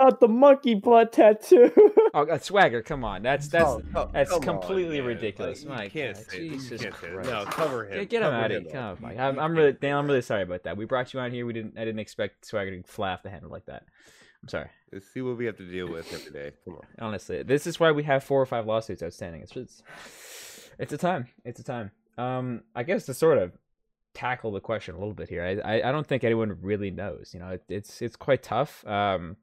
Not 0.00 0.20
the 0.20 0.28
monkey 0.28 0.74
blood 0.74 1.12
tattoo. 1.12 1.72
Oh, 2.14 2.22
uh, 2.26 2.38
Swagger, 2.38 2.80
come 2.80 3.04
on. 3.04 3.22
That's 3.22 3.48
that's 3.48 3.66
Oh, 3.66 3.82
co- 3.92 4.10
that's 4.10 4.30
come 4.30 4.38
on, 4.38 4.42
completely 4.42 4.98
man. 4.98 5.08
ridiculous. 5.08 5.62
Like, 5.62 5.76
My 5.78 5.84
you 5.84 5.90
can't 5.90 6.16
God, 6.16 6.24
say 6.30 6.48
Jesus 6.48 6.80
can't 6.82 6.94
say. 6.94 7.08
Christ. 7.10 7.28
No, 7.28 7.44
cover 7.44 7.84
him. 7.86 7.98
Get, 8.00 8.08
get 8.08 8.22
him 8.22 8.32
out 8.32 8.50
of 8.50 8.62
here. 8.62 8.72
Come 8.72 8.84
on, 8.84 8.96
Mike. 9.02 9.18
I'm, 9.18 9.38
I'm 9.38 9.54
really, 9.54 9.72
Dan, 9.74 9.94
I'm 9.94 10.06
really 10.06 10.22
sorry 10.22 10.42
about 10.42 10.62
that. 10.62 10.78
We 10.78 10.86
brought 10.86 11.12
you 11.12 11.20
on 11.20 11.32
here. 11.32 11.44
We 11.44 11.52
didn't, 11.52 11.76
I 11.78 11.84
didn't 11.84 11.98
expect 11.98 12.46
Swagger 12.46 12.74
to 12.74 12.82
fly 12.90 13.10
off 13.12 13.22
the 13.22 13.28
handle 13.28 13.50
like 13.50 13.66
that. 13.66 13.84
I'm 14.42 14.48
sorry. 14.48 14.70
Let's 14.90 15.06
see 15.12 15.20
what 15.20 15.36
we 15.36 15.44
have 15.44 15.58
to 15.58 15.70
deal 15.70 15.86
with 15.92 16.10
every 16.14 16.32
day. 16.32 16.52
Come 16.64 16.76
on. 16.76 16.80
Honestly, 16.98 17.42
this 17.42 17.66
is 17.66 17.78
why 17.78 17.92
we 17.92 18.04
have 18.04 18.24
four 18.24 18.40
or 18.40 18.46
five 18.46 18.66
lawsuits 18.66 19.02
outstanding. 19.02 19.42
It's 19.42 19.54
it's, 19.54 19.82
it's 20.78 20.92
a 20.94 20.98
time. 20.98 21.28
It's 21.44 21.60
a 21.60 21.64
time. 21.64 21.90
Um, 22.16 22.62
I 22.74 22.84
guess 22.84 23.04
to 23.06 23.14
sort 23.14 23.36
of 23.36 23.52
tackle 24.14 24.50
the 24.52 24.60
question 24.60 24.94
a 24.94 24.98
little 24.98 25.12
bit 25.14 25.28
here, 25.28 25.44
I 25.44 25.74
I, 25.76 25.88
I 25.90 25.92
don't 25.92 26.06
think 26.06 26.24
anyone 26.24 26.56
really 26.62 26.90
knows. 26.90 27.32
You 27.34 27.40
know, 27.40 27.48
it, 27.50 27.64
it's 27.68 28.00
it's 28.00 28.16
quite 28.16 28.42
tough. 28.42 28.86
Um, 28.86 29.36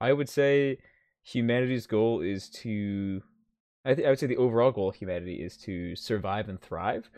I 0.00 0.12
would 0.12 0.28
say 0.28 0.78
humanity's 1.22 1.86
goal 1.86 2.20
is 2.20 2.48
to. 2.50 3.22
I, 3.84 3.94
th- 3.94 4.06
I 4.06 4.10
would 4.10 4.18
say 4.18 4.26
the 4.26 4.36
overall 4.36 4.70
goal 4.70 4.90
of 4.90 4.96
humanity 4.96 5.36
is 5.36 5.56
to 5.58 5.96
survive 5.96 6.48
and 6.48 6.60
thrive. 6.60 7.08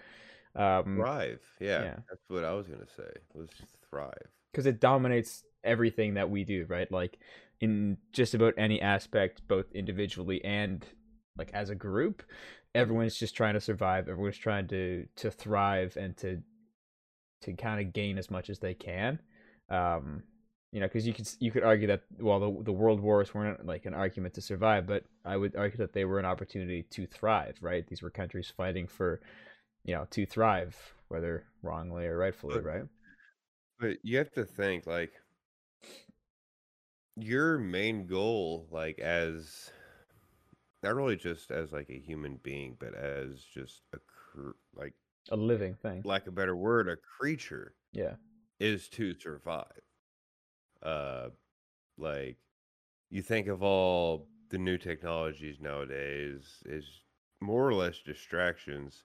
Um, 0.55 0.97
Thrive. 0.97 1.41
Yeah, 1.61 1.83
yeah. 1.83 1.97
That's 2.09 2.22
what 2.28 2.45
I 2.45 2.53
was 2.53 2.66
gonna 2.66 2.87
say. 2.97 3.11
Was 3.35 3.49
thrive. 3.89 4.12
because 4.53 4.66
it 4.66 4.81
dominates 4.81 5.43
everything 5.64 6.14
that 6.14 6.31
we 6.31 6.45
do, 6.45 6.66
right? 6.68 6.91
Like 6.91 7.18
in 7.61 7.97
just 8.12 8.35
about 8.35 8.55
any 8.57 8.81
aspect, 8.81 9.43
both 9.49 9.66
individually 9.74 10.43
and 10.45 10.85
like 11.37 11.51
as 11.55 11.70
a 11.70 11.74
group, 11.74 12.22
everyone's 12.74 13.16
just 13.16 13.37
trying 13.37 13.55
to 13.55 13.61
survive. 13.61 14.09
Everyone's 14.09 14.39
trying 14.39 14.68
to 14.68 15.07
to 15.16 15.31
thrive 15.31 15.97
and 15.97 16.16
to 16.18 16.43
to 17.43 17.53
kind 17.55 17.81
of 17.85 17.93
gain 17.93 18.18
as 18.18 18.31
much 18.31 18.51
as 18.51 18.59
they 18.59 18.74
can. 18.74 19.18
Um, 19.70 20.24
you 20.73 20.81
know, 20.81 20.87
because 20.87 21.07
you 21.07 21.12
could 21.12 21.29
you 21.41 21.51
could 21.51 21.64
argue 21.64 21.87
that 21.89 22.03
well, 22.18 22.39
the 22.41 22.62
the 22.64 22.73
world 22.73 23.01
wars 23.01 23.35
weren't 23.35 23.66
like 23.66 23.87
an 23.87 23.95
argument 23.95 24.35
to 24.35 24.41
survive, 24.43 24.87
but 24.87 25.05
I 25.25 25.37
would 25.37 25.57
argue 25.57 25.79
that 25.79 25.93
they 25.93 26.05
were 26.05 26.18
an 26.18 26.25
opportunity 26.27 26.85
to 26.91 27.07
thrive. 27.07 27.59
Right? 27.61 27.87
These 27.87 28.03
were 28.03 28.11
countries 28.11 28.53
fighting 28.57 28.87
for, 28.87 29.21
you 29.85 29.95
know, 29.95 30.07
to 30.11 30.27
thrive, 30.27 30.77
whether 31.09 31.45
wrongly 31.62 32.07
or 32.07 32.16
rightfully, 32.18 32.55
But- 32.57 32.64
right? 32.64 32.85
But 33.81 33.97
you 34.03 34.18
have 34.18 34.31
to 34.33 34.45
think 34.45 34.87
like 34.87 35.12
your 37.16 37.59
main 37.59 38.07
goal, 38.07 38.68
like 38.71 38.99
as 38.99 39.71
not 40.83 40.95
really 40.95 41.16
just 41.16 41.51
as 41.51 41.73
like 41.73 41.91
a 41.91 41.99
human 41.99 42.39
being, 42.43 42.77
but 42.79 42.95
as 42.95 43.43
just 43.43 43.83
a 43.93 43.99
cr- 43.99 44.51
like 44.75 44.95
A 45.31 45.37
living 45.37 45.75
thing. 45.75 46.03
lack 46.05 46.23
of 46.23 46.29
a 46.29 46.37
better 46.37 46.57
word, 46.57 46.89
a 46.89 46.97
creature 47.18 47.75
Yeah. 47.93 48.14
is 48.59 48.89
to 48.91 49.14
survive. 49.14 49.81
Uh, 50.83 51.28
like 51.99 52.37
you 53.11 53.22
think 53.22 53.49
of 53.49 53.62
all 53.62 54.28
the 54.51 54.59
new 54.59 54.78
technologies 54.78 55.61
nowadays 55.61 56.62
is 56.64 56.85
more 57.41 57.66
or 57.66 57.74
less 57.74 58.01
distractions 58.05 59.05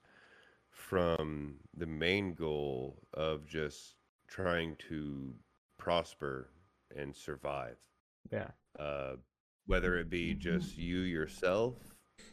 from 0.70 1.54
the 1.76 1.86
main 1.86 2.34
goal 2.34 2.98
of 3.14 3.46
just 3.46 3.94
trying 4.28 4.76
to 4.88 5.34
prosper 5.78 6.50
and 6.96 7.14
survive. 7.14 7.78
Yeah. 8.30 8.48
Uh, 8.78 9.16
whether 9.66 9.96
it 9.98 10.10
be 10.10 10.34
just 10.34 10.76
you 10.76 10.98
yourself 10.98 11.74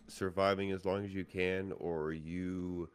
surviving 0.07 0.71
as 0.71 0.85
long 0.85 1.03
as 1.03 1.13
you 1.13 1.25
can, 1.25 1.71
or 1.77 2.11
you 2.13 2.89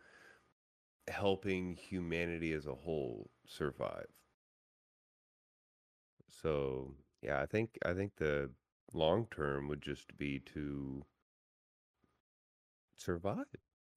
helping 1.08 1.74
humanity 1.74 2.52
as 2.52 2.66
a 2.66 2.74
whole 2.74 3.30
survive. 3.46 4.06
So 6.42 6.94
yeah, 7.22 7.40
I 7.40 7.46
think 7.46 7.78
I 7.84 7.94
think 7.94 8.12
the 8.16 8.50
long 8.94 9.26
term 9.34 9.68
would 9.68 9.82
just 9.82 10.16
be 10.18 10.40
to 10.54 11.04
survive. 12.96 13.44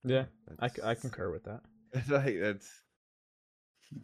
Yeah. 0.03 0.25
I, 0.59 0.67
c- 0.67 0.81
I 0.81 0.87
That's- 0.87 1.01
concur 1.01 1.31
with 1.31 1.43
that. 1.45 1.61
That's 1.93 2.09
like 2.09 2.39
that's 2.39 2.69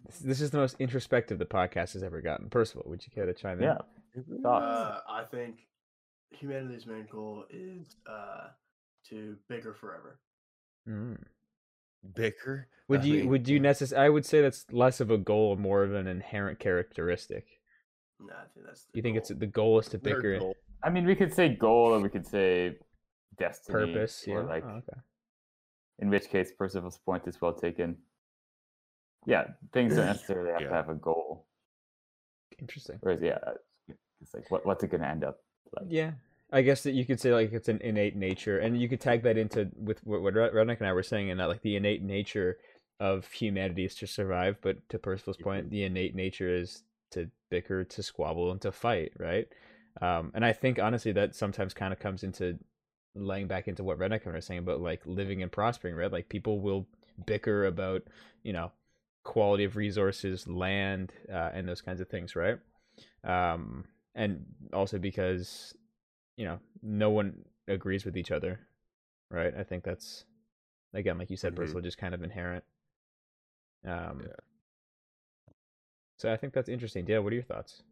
This- 0.06 0.20
This 0.20 0.42
is 0.42 0.52
the 0.52 0.58
most 0.58 0.76
introspective 0.80 1.40
the 1.40 1.46
podcast 1.46 1.94
has 1.94 2.04
ever 2.04 2.22
gotten. 2.22 2.50
Percival, 2.50 2.84
would 2.88 3.04
you 3.06 3.12
care 3.14 3.26
to 3.26 3.34
chime 3.34 3.60
in? 3.60 3.64
Yeah, 3.66 3.78
thoughts. 4.44 4.66
Uh, 4.66 5.00
I 5.10 5.24
think 5.24 5.60
humanity's 6.32 6.86
main 6.86 7.08
goal 7.10 7.46
is 7.50 7.96
uh, 8.10 8.48
to 9.10 9.38
bigger 9.48 9.74
forever. 9.74 10.20
Mm. 10.88 11.18
bicker. 12.16 12.68
Would 12.90 13.02
I 13.02 13.04
you 13.06 13.14
mean, 13.20 13.28
would 13.30 13.48
you 13.50 13.60
necess- 13.60 13.98
I 13.98 14.10
would 14.10 14.26
say 14.26 14.42
that's 14.42 14.66
less 14.72 15.00
of 15.00 15.10
a 15.12 15.18
goal 15.18 15.54
and 15.54 15.62
more 15.62 15.84
of 15.84 15.94
an 15.94 16.08
inherent 16.08 16.60
characteristic. 16.60 17.57
No, 18.20 18.34
I 18.34 18.46
think 18.54 18.66
that's. 18.66 18.84
The 18.86 18.90
You 18.98 19.02
think 19.02 19.18
it's 19.18 19.30
the 19.30 19.46
goal 19.46 19.80
is 19.80 19.88
to 19.90 19.98
bicker 19.98 20.40
goal- 20.40 20.56
I 20.84 20.90
mean, 20.90 21.06
we 21.06 21.16
could 21.16 21.34
say 21.34 21.50
goal, 21.50 21.94
or 21.94 22.00
we 22.00 22.10
could 22.10 22.26
say 22.26 22.78
destiny, 23.38 23.94
purpose? 23.94 24.24
Yeah. 24.28 24.36
or 24.36 24.44
like, 24.44 24.64
Oh, 24.66 24.70
okay. 24.78 25.00
in 26.00 26.10
which 26.10 26.30
case, 26.30 26.52
Percival's 26.52 26.98
point 27.00 27.28
is 27.28 27.40
well 27.42 27.54
taken. 27.54 27.98
Yeah, 29.26 29.48
things 29.74 29.96
don't 29.96 30.06
necessarily 30.14 30.52
have 30.52 30.62
Yeah. 30.62 30.68
to 30.70 30.74
have 30.74 30.90
a 30.90 30.96
goal. 30.96 31.46
Interesting. 32.60 32.98
Whereas, 33.02 33.22
yeah, 33.22 33.38
uh, 33.46 33.54
it's 34.22 34.34
like, 34.34 34.50
what, 34.50 34.66
what's 34.66 34.84
it 34.84 34.90
going 34.90 35.02
to 35.02 35.08
end 35.08 35.24
up 35.24 35.40
like? 35.76 35.86
Yeah. 35.90 36.12
I 36.52 36.62
guess 36.62 36.82
that 36.84 36.94
you 36.94 37.06
could 37.06 37.20
say 37.20 37.34
like 37.34 37.52
it's 37.52 37.68
an 37.68 37.82
innate 37.82 38.16
nature, 38.16 38.60
and 38.60 38.80
you 38.80 38.88
could 38.88 39.02
tag 39.02 39.22
that 39.24 39.38
into 39.38 39.70
with 39.76 40.00
what 40.06 40.22
what 40.22 40.34
Red- 40.34 40.54
and 40.56 40.88
I 40.88 40.94
were 40.94 41.04
saying, 41.04 41.28
in 41.28 41.38
that 41.40 41.50
like 41.50 41.62
the 41.62 41.76
innate 41.76 42.02
nature 42.02 42.58
of 43.02 43.30
humanity 43.32 43.84
is 43.84 43.96
to 43.96 44.08
survive, 44.08 44.56
but 44.62 44.78
to 44.90 44.98
Percival's 44.98 45.36
point, 45.38 45.70
the 45.70 45.84
innate 45.84 46.16
nature 46.16 46.48
is 46.50 46.84
to 47.12 47.30
bicker, 47.50 47.84
to 47.84 48.04
squabble, 48.04 48.52
and 48.52 48.62
to 48.62 48.72
fight, 48.72 49.14
right? 49.18 49.48
Um, 50.02 50.32
and 50.36 50.46
I 50.46 50.54
think 50.54 50.80
honestly 50.80 51.12
that 51.14 51.36
sometimes 51.36 51.74
kind 51.74 51.92
of 51.92 52.00
comes 52.00 52.24
into 52.24 52.60
laying 53.16 53.48
back 53.48 53.68
into 53.68 53.84
what 53.84 53.98
Redneck 53.98 54.26
and 54.26 54.44
saying 54.44 54.60
about 54.60 54.82
like 54.82 55.02
living 55.06 55.42
and 55.42 55.52
prospering, 55.52 55.96
right? 55.96 56.12
Like 56.12 56.30
people 56.30 56.60
will 56.60 56.88
bicker 57.26 57.66
about 57.66 58.04
you 58.44 58.54
know 58.54 58.72
quality 59.24 59.64
of 59.64 59.76
resources, 59.76 60.48
land, 60.48 61.12
uh, 61.32 61.50
and 61.54 61.68
those 61.68 61.82
kinds 61.82 62.00
of 62.00 62.08
things, 62.08 62.36
right? 62.36 62.60
Um, 63.24 63.86
and 64.16 64.46
also 64.74 64.98
because 64.98 65.74
you 66.36 66.46
know 66.46 66.60
no 66.82 67.10
one 67.10 67.46
agrees 67.68 68.06
with 68.06 68.18
each 68.18 68.32
other, 68.32 68.60
right? 69.32 69.54
I 69.58 69.64
think 69.64 69.84
that's 69.84 70.26
again, 70.94 71.18
like 71.18 71.30
you 71.30 71.38
said, 71.38 71.54
Mhm. 71.54 71.58
Percival, 71.58 71.82
just 71.82 71.98
kind 71.98 72.14
of 72.14 72.24
inherent. 72.24 72.64
Um, 73.86 74.22
Yeah. 74.22 74.34
So 76.18 76.34
I 76.34 76.38
think 76.38 76.54
that's 76.54 76.70
interesting. 76.70 77.06
Dale, 77.06 77.22
what 77.22 77.32
are 77.32 77.36
your 77.36 77.44
thoughts? 77.44 77.84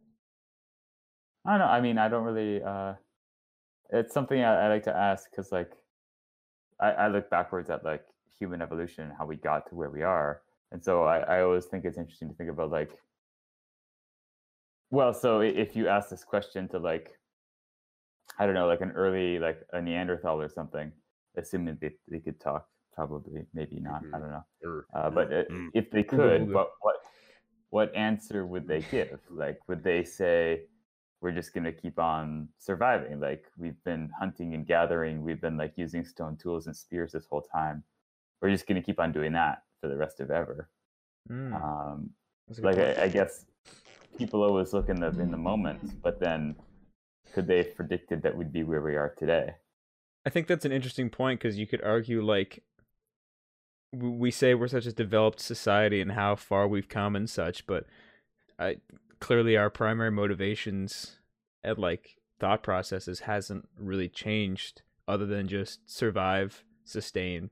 I 1.46 1.52
don't 1.52 1.60
know. 1.60 1.66
I 1.66 1.80
mean, 1.80 1.98
I 1.98 2.08
don't 2.10 2.24
really. 2.26 2.62
uh 2.64 2.96
It's 3.92 4.14
something 4.14 4.42
I, 4.42 4.66
I 4.66 4.68
like 4.68 4.84
to 4.84 4.96
ask 4.96 5.30
because, 5.30 5.52
like, 5.52 5.72
I, 6.80 6.92
I 6.92 7.08
look 7.08 7.30
backwards 7.30 7.70
at 7.70 7.86
like 7.86 8.04
human 8.40 8.62
evolution 8.62 9.04
and 9.06 9.14
how 9.18 9.26
we 9.28 9.36
got 9.38 9.70
to 9.70 9.76
where 9.76 9.92
we 9.92 10.02
are, 10.02 10.42
and 10.72 10.84
so 10.84 11.04
I, 11.04 11.20
I 11.20 11.42
always 11.42 11.66
think 11.66 11.86
it's 11.86 11.98
interesting 11.98 12.30
to 12.30 12.36
think 12.36 12.50
about 12.50 12.72
like. 12.72 12.92
Well, 14.92 15.14
so 15.14 15.42
if 15.42 15.76
you 15.76 15.88
ask 15.88 16.10
this 16.10 16.24
question 16.24 16.68
to 16.70 16.80
like 16.80 17.20
I 18.40 18.46
don't 18.46 18.56
know, 18.56 18.68
like 18.68 18.82
an 18.82 18.92
early 18.92 19.38
like 19.38 19.62
a 19.74 19.82
Neanderthal 19.82 20.42
or 20.42 20.50
something, 20.50 20.92
assuming 21.38 21.78
they 21.80 21.92
they 22.10 22.20
could 22.20 22.40
talk, 22.40 22.68
probably 22.94 23.46
maybe 23.54 23.80
not. 23.80 24.02
I 24.02 24.18
Mhm. 24.18 24.20
don't 24.22 24.32
know. 24.32 24.46
Or- 24.66 24.86
Uh, 24.96 25.10
but 25.12 25.32
uh, 25.32 25.44
Mm. 25.52 25.70
if 25.74 25.92
they 25.92 26.04
Ooga 26.04 26.10
could, 26.18 26.42
booga. 26.42 26.54
what 26.54 26.70
what 26.82 26.96
what 27.70 27.94
answer 27.96 28.46
would 28.46 28.68
they 28.68 28.82
give? 28.92 29.20
Like, 29.30 29.60
would 29.68 29.84
they 29.84 30.04
say, 30.04 30.64
"We're 31.22 31.32
just 31.32 31.54
gonna 31.54 31.72
keep 31.72 32.00
on 32.00 32.50
surviving"? 32.58 33.20
Like, 33.20 33.46
we've 33.58 33.82
been 33.84 34.10
hunting 34.20 34.54
and 34.54 34.66
gathering, 34.66 35.24
we've 35.24 35.42
been 35.42 35.58
like 35.58 35.74
using 35.78 36.06
stone 36.06 36.38
tools 36.38 36.68
and 36.68 36.76
spears 36.76 37.12
this 37.12 37.26
whole 37.28 37.42
time. 37.42 37.84
We're 38.42 38.52
just 38.52 38.68
gonna 38.68 38.82
keep 38.82 39.00
on 39.00 39.12
doing 39.12 39.34
that 39.34 39.64
for 39.82 39.88
the 39.90 39.98
rest 39.98 40.20
of 40.20 40.32
ever. 40.32 40.70
Mm, 41.30 41.54
Um, 41.54 42.10
that's 42.48 42.60
a 42.60 42.62
good 42.62 42.78
like. 42.78 42.98
I, 43.00 43.04
I 43.04 43.08
guess 43.10 43.46
people 44.18 44.44
always 44.44 44.74
look 44.74 44.90
in 44.90 45.00
the 45.00 45.08
in 45.08 45.32
the 45.32 45.38
moment, 45.38 46.02
but 46.02 46.20
then 46.20 46.56
could 47.34 47.48
they 47.48 47.58
have 47.58 47.76
predicted 47.76 48.22
that 48.22 48.36
we'd 48.38 48.54
be 48.54 48.64
where 48.64 48.82
we 48.82 48.96
are 48.96 49.10
today? 49.18 49.56
I 50.26 50.30
think 50.30 50.48
that's 50.48 50.66
an 50.66 50.72
interesting 50.72 51.10
point 51.10 51.40
because 51.40 51.58
you 51.58 51.68
could 51.68 51.84
argue 51.84 52.24
like 52.24 52.64
we 54.02 54.32
say 54.32 54.54
we're 54.54 54.68
such 54.68 54.86
a 54.86 54.92
developed 54.92 55.40
society 55.40 56.02
and 56.02 56.12
how 56.12 56.36
far 56.36 56.68
we've 56.68 56.90
come 56.90 57.16
and 57.16 57.30
such, 57.30 57.66
but 57.68 57.86
I 58.60 58.78
clearly 59.20 59.58
our 59.58 59.70
primary 59.70 60.12
motivations 60.12 61.18
and 61.64 61.78
like 61.78 62.18
thought 62.40 62.64
processes 62.64 63.22
hasn't 63.22 63.68
really 63.78 64.10
changed 64.10 64.82
other 65.08 65.26
than 65.26 65.48
just 65.48 65.90
survive, 65.90 66.64
sustain, 66.84 67.50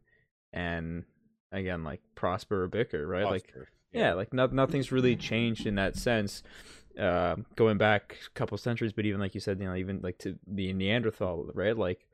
and 0.52 1.04
again 1.52 1.84
like 1.84 2.02
prosper 2.16 2.64
or 2.64 2.68
bicker, 2.68 3.08
right? 3.08 3.26
Like 3.26 3.46
Oscar, 3.50 3.70
yeah, 3.92 4.14
like 4.14 4.34
no, 4.34 4.48
nothing's 4.48 4.92
really 4.92 5.16
changed 5.16 5.66
in 5.66 5.76
that 5.76 5.96
sense. 5.96 6.44
Uh, 7.00 7.38
going 7.56 7.78
back 7.78 8.18
a 8.28 8.30
couple 8.38 8.58
centuries, 8.58 8.94
but 8.94 9.06
even 9.06 9.20
like 9.20 9.34
you 9.34 9.42
said, 9.42 9.60
you 9.60 9.66
know, 9.66 9.76
even 9.76 10.00
like 10.02 10.20
to 10.20 10.38
the 10.48 10.72
Neanderthal, 10.74 11.50
right? 11.54 11.76
Like 11.78 12.08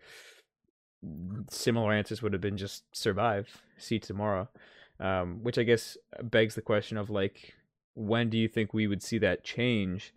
similar 1.50 1.94
answers 1.94 2.22
would 2.22 2.34
have 2.34 2.42
been 2.42 2.58
just 2.58 2.84
survive, 2.96 3.62
see 3.78 4.00
tomorrow. 4.00 4.50
Um, 5.00 5.44
which 5.44 5.58
I 5.58 5.64
guess 5.64 5.98
begs 6.22 6.56
the 6.56 6.62
question 6.62 6.98
of 6.98 7.10
like, 7.10 7.54
when 7.94 8.30
do 8.30 8.38
you 8.38 8.50
think 8.50 8.74
we 8.74 8.88
would 8.88 9.02
see 9.02 9.18
that 9.20 9.46
change? 9.46 10.14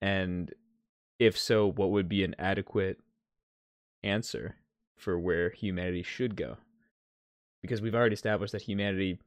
And 0.00 0.54
if 1.18 1.36
so, 1.36 1.66
what 1.70 1.90
would 1.90 2.08
be 2.08 2.22
an 2.22 2.36
adequate 2.38 3.00
answer 4.04 4.56
for 4.96 5.18
where 5.18 5.50
humanity 5.50 6.04
should 6.04 6.36
go? 6.36 6.58
Because 7.60 7.82
we've 7.82 7.94
already 7.94 8.14
established 8.14 8.52
that 8.52 8.62
humanity 8.62 9.18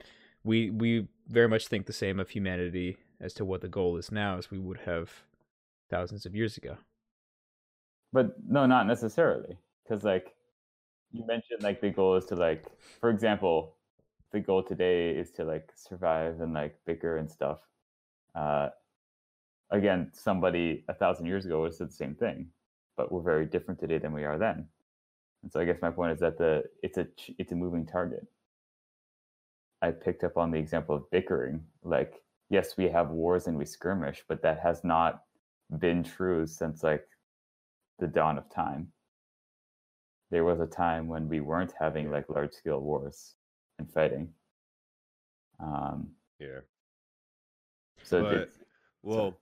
we 0.44 0.70
we 0.70 1.08
very 1.28 1.48
much 1.48 1.68
think 1.68 1.86
the 1.86 1.94
same 1.94 2.20
of 2.20 2.30
humanity 2.30 2.98
as 3.20 3.34
to 3.34 3.46
what 3.46 3.62
the 3.62 3.68
goal 3.68 3.98
is 3.98 4.12
now 4.12 4.38
as 4.38 4.52
we 4.52 4.60
would 4.60 4.80
have 4.86 5.10
thousands 5.90 6.26
of 6.26 6.36
years 6.36 6.58
ago. 6.58 6.78
But 8.12 8.36
no, 8.48 8.66
not 8.66 8.88
necessarily, 8.88 9.58
because 9.84 10.04
like 10.04 10.34
you 11.14 11.26
mentioned, 11.28 11.62
like 11.62 11.80
the 11.80 11.92
goal 11.92 12.16
is 12.16 12.26
to 12.26 12.36
like, 12.36 12.66
for 13.00 13.10
example, 13.10 13.76
the 14.32 14.40
goal 14.40 14.64
today 14.64 15.12
is 15.12 15.32
to 15.32 15.46
like 15.46 15.72
survive 15.76 16.42
and 16.42 16.54
like 16.54 16.76
bicker 16.86 17.18
and 17.18 17.30
stuff. 17.30 17.60
Uh, 18.36 18.70
again, 19.70 20.10
somebody 20.14 20.84
a 20.90 20.94
thousand 20.94 21.28
years 21.28 21.46
ago 21.46 21.62
would 21.62 21.68
have 21.68 21.76
said 21.76 21.90
the 21.90 21.94
same 21.94 22.16
thing, 22.16 22.48
but 22.98 23.12
we're 23.12 23.22
very 23.22 23.46
different 23.46 23.80
today 23.80 24.00
than 24.00 24.12
we 24.12 24.24
are 24.26 24.40
then. 24.40 24.68
And 25.44 25.52
so 25.52 25.60
I 25.60 25.66
guess 25.66 25.78
my 25.82 25.92
point 25.92 26.14
is 26.14 26.20
that 26.20 26.38
the 26.38 26.64
it's 26.82 26.98
a 26.98 27.08
it's 27.38 27.52
a 27.52 27.56
moving 27.56 27.86
target. 27.86 28.26
I 29.82 29.92
picked 29.92 30.24
up 30.24 30.38
on 30.38 30.50
the 30.50 30.58
example 30.58 30.96
of 30.96 31.12
bickering. 31.12 31.62
Like, 31.84 32.24
yes, 32.50 32.76
we 32.78 32.86
have 32.86 33.12
wars 33.12 33.48
and 33.48 33.58
we 33.58 33.66
skirmish, 33.66 34.24
but 34.28 34.42
that 34.42 34.60
has 34.62 34.84
not 34.84 35.24
been 35.78 36.04
true 36.04 36.48
since 36.48 36.82
like 36.84 37.06
the 38.00 38.08
dawn 38.08 38.38
of 38.38 38.50
time. 38.50 38.88
There 40.34 40.44
was 40.44 40.60
a 40.60 40.66
time 40.66 41.08
when 41.08 41.30
we 41.30 41.42
weren't 41.42 41.72
having 41.80 42.10
like 42.10 42.28
large 42.28 42.54
scale 42.54 42.82
wars 42.82 43.36
and 43.78 43.88
fighting. 43.94 44.34
Um, 45.60 46.16
Yeah. 46.40 46.62
so 48.02 48.24
But- 48.24 48.34
it's- 48.34 48.64
Well, 49.04 49.40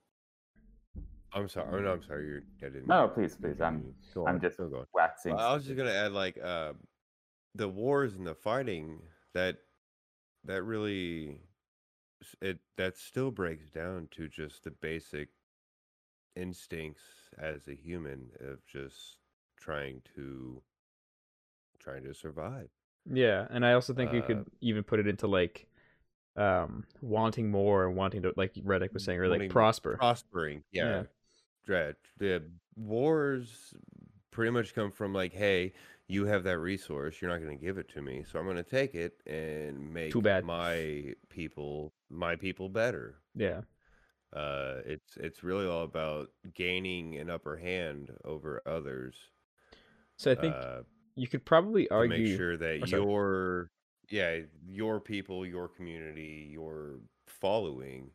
I'm 1.32 1.48
sorry. 1.48 1.72
Oh, 1.72 1.80
no, 1.82 1.92
I'm 1.94 2.02
sorry. 2.02 2.26
You're. 2.26 2.42
I 2.58 2.68
didn't. 2.68 2.88
no, 2.88 3.08
please, 3.08 3.34
please. 3.36 3.58
I'm. 3.62 3.96
Go 4.12 4.26
I'm 4.26 4.34
on, 4.34 4.40
just 4.42 4.58
go 4.58 4.86
waxing. 4.92 5.34
Well, 5.34 5.48
I 5.50 5.54
was 5.54 5.64
just 5.64 5.78
gonna 5.78 5.90
add 5.90 6.12
like 6.12 6.36
uh, 6.36 6.74
the 7.54 7.70
wars 7.70 8.14
and 8.16 8.26
the 8.26 8.34
fighting 8.34 9.00
that 9.32 9.56
that 10.44 10.62
really 10.64 11.40
it 12.42 12.58
that 12.76 12.98
still 12.98 13.30
breaks 13.30 13.70
down 13.70 14.08
to 14.10 14.28
just 14.28 14.64
the 14.64 14.70
basic 14.72 15.30
instincts 16.36 17.30
as 17.38 17.66
a 17.66 17.74
human 17.74 18.30
of 18.40 18.66
just 18.66 19.16
trying 19.56 20.02
to 20.16 20.62
trying 21.82 22.04
to 22.04 22.14
survive. 22.14 22.68
Yeah, 23.10 23.46
and 23.50 23.66
I 23.66 23.72
also 23.72 23.92
think 23.94 24.12
you 24.12 24.22
Uh, 24.22 24.26
could 24.26 24.50
even 24.60 24.84
put 24.84 25.00
it 25.00 25.06
into 25.06 25.26
like 25.26 25.66
um 26.36 26.84
wanting 27.02 27.50
more 27.50 27.86
and 27.86 27.94
wanting 27.96 28.22
to 28.22 28.32
like 28.36 28.54
Redneck 28.54 28.92
was 28.94 29.04
saying 29.04 29.18
or 29.18 29.28
like 29.28 29.50
prosper. 29.50 29.96
prospering. 29.96 30.62
Yeah. 30.70 31.04
Yeah. 31.66 31.92
The 32.18 32.42
wars 32.76 33.74
pretty 34.30 34.50
much 34.50 34.74
come 34.74 34.90
from 34.90 35.12
like, 35.12 35.32
hey, 35.32 35.72
you 36.08 36.26
have 36.26 36.44
that 36.44 36.58
resource, 36.58 37.20
you're 37.20 37.30
not 37.30 37.40
going 37.42 37.56
to 37.56 37.64
give 37.64 37.78
it 37.78 37.88
to 37.90 38.02
me, 38.02 38.24
so 38.24 38.38
I'm 38.38 38.44
going 38.44 38.56
to 38.56 38.62
take 38.62 38.94
it 38.94 39.20
and 39.26 39.92
make 39.92 40.12
bad. 40.22 40.44
my 40.44 41.14
people, 41.28 41.92
my 42.10 42.36
people 42.36 42.68
better. 42.68 43.16
Yeah. 43.34 43.62
Uh, 44.32 44.80
it's 44.86 45.16
it's 45.16 45.42
really 45.42 45.66
all 45.66 45.84
about 45.84 46.30
gaining 46.54 47.16
an 47.18 47.28
upper 47.30 47.56
hand 47.56 48.10
over 48.24 48.62
others. 48.66 49.14
So 50.16 50.32
I 50.32 50.34
think 50.34 50.54
uh, 50.54 50.82
you 51.14 51.28
could 51.28 51.44
probably 51.44 51.84
to 51.86 51.94
argue 51.94 52.28
make 52.28 52.36
sure 52.36 52.56
that 52.56 52.80
oh, 52.82 52.86
your 52.86 53.70
yeah 54.10 54.38
your 54.68 55.00
people 55.00 55.46
your 55.46 55.68
community 55.68 56.48
your 56.50 56.96
following 57.26 58.10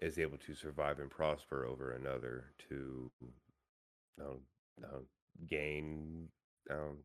is 0.00 0.18
able 0.18 0.38
to 0.38 0.54
survive 0.54 0.98
and 0.98 1.10
prosper 1.10 1.64
over 1.66 1.92
another 1.92 2.46
to 2.68 3.10
um, 4.20 4.38
um, 4.84 5.06
gain 5.48 6.28
um, 6.70 6.98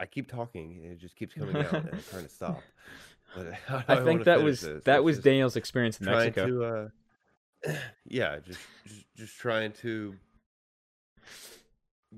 i 0.00 0.06
keep 0.06 0.30
talking 0.30 0.80
and 0.82 0.92
it 0.92 0.98
just 0.98 1.16
keeps 1.16 1.34
coming 1.34 1.56
out 1.56 1.72
and 1.72 1.88
i'm 1.92 2.02
trying 2.10 2.24
to 2.24 2.28
stop 2.28 2.62
but 3.36 3.52
I 3.88 3.94
wanna 3.94 4.04
think 4.04 4.24
that 4.24 4.42
was 4.42 4.60
this? 4.60 4.84
that 4.84 4.98
It's 4.98 5.04
was 5.04 5.18
Daniel's 5.18 5.56
experience 5.56 5.98
in 6.00 6.06
Mexico. 6.06 6.46
to 6.46 6.64
uh 6.64 7.72
yeah 8.06 8.38
just, 8.38 8.60
just 8.86 9.04
just 9.16 9.38
trying 9.38 9.72
to 9.72 10.14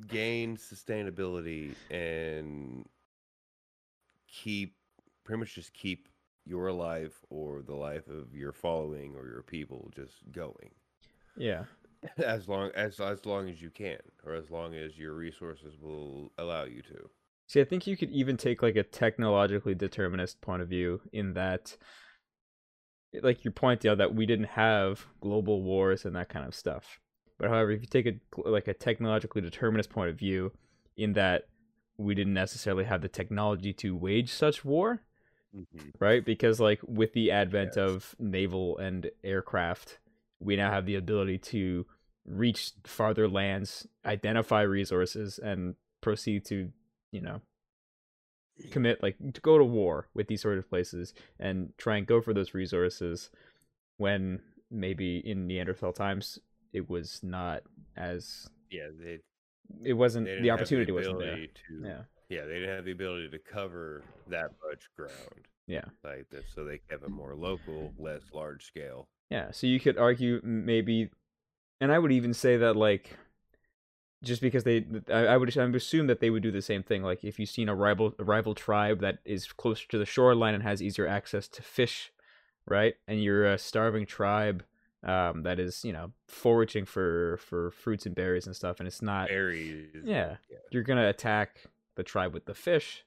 gain 0.06 0.56
sustainability 0.56 1.74
and 1.90 2.86
keep 4.28 4.76
pretty 5.24 5.40
much 5.40 5.54
just 5.54 5.74
keep 5.74 6.08
your 6.46 6.72
life 6.72 7.24
or 7.28 7.62
the 7.62 7.74
life 7.74 8.08
of 8.08 8.34
your 8.34 8.52
following 8.52 9.14
or 9.16 9.26
your 9.26 9.42
people 9.42 9.90
just 9.94 10.14
going 10.32 10.70
Yeah. 11.36 11.64
as 12.24 12.48
long 12.48 12.70
as 12.74 12.98
as 13.00 13.26
long 13.26 13.48
as 13.48 13.60
you 13.60 13.70
can 13.70 13.98
or 14.24 14.34
as 14.34 14.50
long 14.50 14.74
as 14.74 14.96
your 14.98 15.14
resources 15.14 15.74
will 15.80 16.32
allow 16.38 16.64
you 16.64 16.82
to 16.82 17.10
See, 17.46 17.60
I 17.60 17.64
think 17.64 17.84
you 17.88 17.96
could 17.96 18.12
even 18.12 18.36
take 18.36 18.62
like 18.62 18.76
a 18.76 18.84
technologically 18.84 19.74
determinist 19.74 20.40
point 20.40 20.62
of 20.62 20.68
view 20.68 21.00
in 21.12 21.34
that 21.34 21.76
like 23.22 23.44
your 23.44 23.52
point 23.52 23.80
Dale, 23.80 23.96
that 23.96 24.14
we 24.14 24.24
didn't 24.24 24.50
have 24.50 25.06
global 25.20 25.62
wars 25.62 26.04
and 26.04 26.14
that 26.14 26.28
kind 26.28 26.46
of 26.46 26.54
stuff. 26.54 27.00
But 27.40 27.48
however, 27.48 27.70
if 27.70 27.80
you 27.80 27.86
take 27.86 28.06
a 28.06 28.14
like 28.48 28.68
a 28.68 28.74
technologically 28.74 29.40
determinist 29.40 29.88
point 29.88 30.10
of 30.10 30.18
view 30.18 30.52
in 30.98 31.14
that 31.14 31.48
we 31.96 32.14
didn't 32.14 32.34
necessarily 32.34 32.84
have 32.84 33.00
the 33.00 33.08
technology 33.08 33.72
to 33.72 33.96
wage 33.96 34.30
such 34.30 34.62
war, 34.62 35.00
mm-hmm. 35.56 35.88
right? 35.98 36.22
Because 36.22 36.60
like 36.60 36.80
with 36.86 37.14
the 37.14 37.30
advent 37.30 37.72
Yes. 37.76 37.78
of 37.78 38.14
naval 38.18 38.76
and 38.76 39.10
aircraft, 39.24 40.00
we 40.38 40.54
now 40.54 40.70
have 40.70 40.84
the 40.84 40.96
ability 40.96 41.38
to 41.38 41.86
reach 42.26 42.72
farther 42.84 43.26
lands, 43.26 43.86
identify 44.04 44.60
resources, 44.60 45.38
and 45.38 45.76
proceed 46.02 46.44
to, 46.44 46.70
you 47.10 47.22
know, 47.22 47.40
commit 48.70 49.02
like 49.02 49.16
to 49.32 49.40
go 49.40 49.56
to 49.56 49.64
war 49.64 50.08
with 50.12 50.26
these 50.26 50.42
sort 50.42 50.58
of 50.58 50.68
places 50.68 51.14
and 51.38 51.72
try 51.78 51.96
and 51.96 52.06
go 52.06 52.20
for 52.20 52.34
those 52.34 52.52
resources 52.52 53.30
when 53.96 54.40
maybe 54.70 55.18
in 55.18 55.46
Neanderthal 55.46 55.94
times 55.94 56.38
it 56.72 56.88
was 56.88 57.20
not 57.22 57.62
as 57.96 58.48
yeah 58.70 58.88
they, 58.98 59.18
it 59.84 59.92
wasn't 59.94 60.26
the 60.26 60.50
opportunity 60.50 60.92
wasn't 60.92 61.18
there. 61.18 61.36
to 61.36 61.82
Yeah. 61.84 62.02
yeah 62.28 62.44
they 62.46 62.54
didn't 62.60 62.74
have 62.76 62.84
the 62.84 62.92
ability 62.92 63.28
to 63.30 63.38
cover 63.38 64.02
that 64.28 64.50
much 64.68 64.88
ground 64.96 65.46
Yeah. 65.66 65.84
like 66.04 66.28
this 66.30 66.44
so 66.54 66.64
they 66.64 66.78
kept 66.88 67.02
it 67.04 67.10
more 67.10 67.34
local 67.34 67.92
less 67.98 68.22
large 68.32 68.64
scale 68.64 69.08
Yeah, 69.30 69.50
so 69.52 69.66
you 69.66 69.78
could 69.80 69.96
argue 69.98 70.40
maybe, 70.42 71.10
and 71.80 71.92
I 71.92 71.98
would 71.98 72.12
even 72.12 72.34
say 72.34 72.56
that 72.56 72.74
like, 72.76 73.16
just 74.22 74.42
because 74.42 74.64
they, 74.64 74.84
I, 75.08 75.26
I 75.28 75.36
would, 75.36 75.56
I 75.56 75.64
would 75.64 75.74
assume 75.76 76.06
that 76.08 76.20
they 76.20 76.28
would 76.30 76.42
do 76.42 76.50
the 76.50 76.60
same 76.62 76.82
thing. 76.82 77.02
Like 77.02 77.24
if 77.24 77.38
you've 77.38 77.48
seen 77.48 77.68
a 77.68 77.74
rival, 77.74 78.12
a 78.18 78.24
rival 78.24 78.54
tribe 78.54 79.00
that 79.00 79.18
is 79.24 79.46
closer 79.52 79.86
to 79.88 79.98
the 79.98 80.04
shoreline 80.04 80.52
and 80.54 80.62
has 80.62 80.82
easier 80.82 81.06
access 81.06 81.48
to 81.48 81.62
fish, 81.62 82.12
right? 82.66 82.94
And 83.08 83.22
you're 83.22 83.46
a 83.46 83.56
starving 83.56 84.04
tribe 84.04 84.62
um, 85.02 85.42
that 85.44 85.58
is 85.58 85.84
you 85.84 85.92
know 85.92 86.12
foraging 86.26 86.84
for 86.84 87.38
for 87.38 87.70
fruits 87.70 88.06
and 88.06 88.14
berries 88.14 88.46
and 88.46 88.54
stuff, 88.54 88.80
and 88.80 88.86
it's 88.86 89.02
not 89.02 89.28
Berries. 89.28 89.88
yeah, 90.04 90.36
you're 90.70 90.82
gonna 90.82 91.08
attack 91.08 91.64
the 91.96 92.02
tribe 92.02 92.34
with 92.34 92.46
the 92.46 92.54
fish 92.54 93.04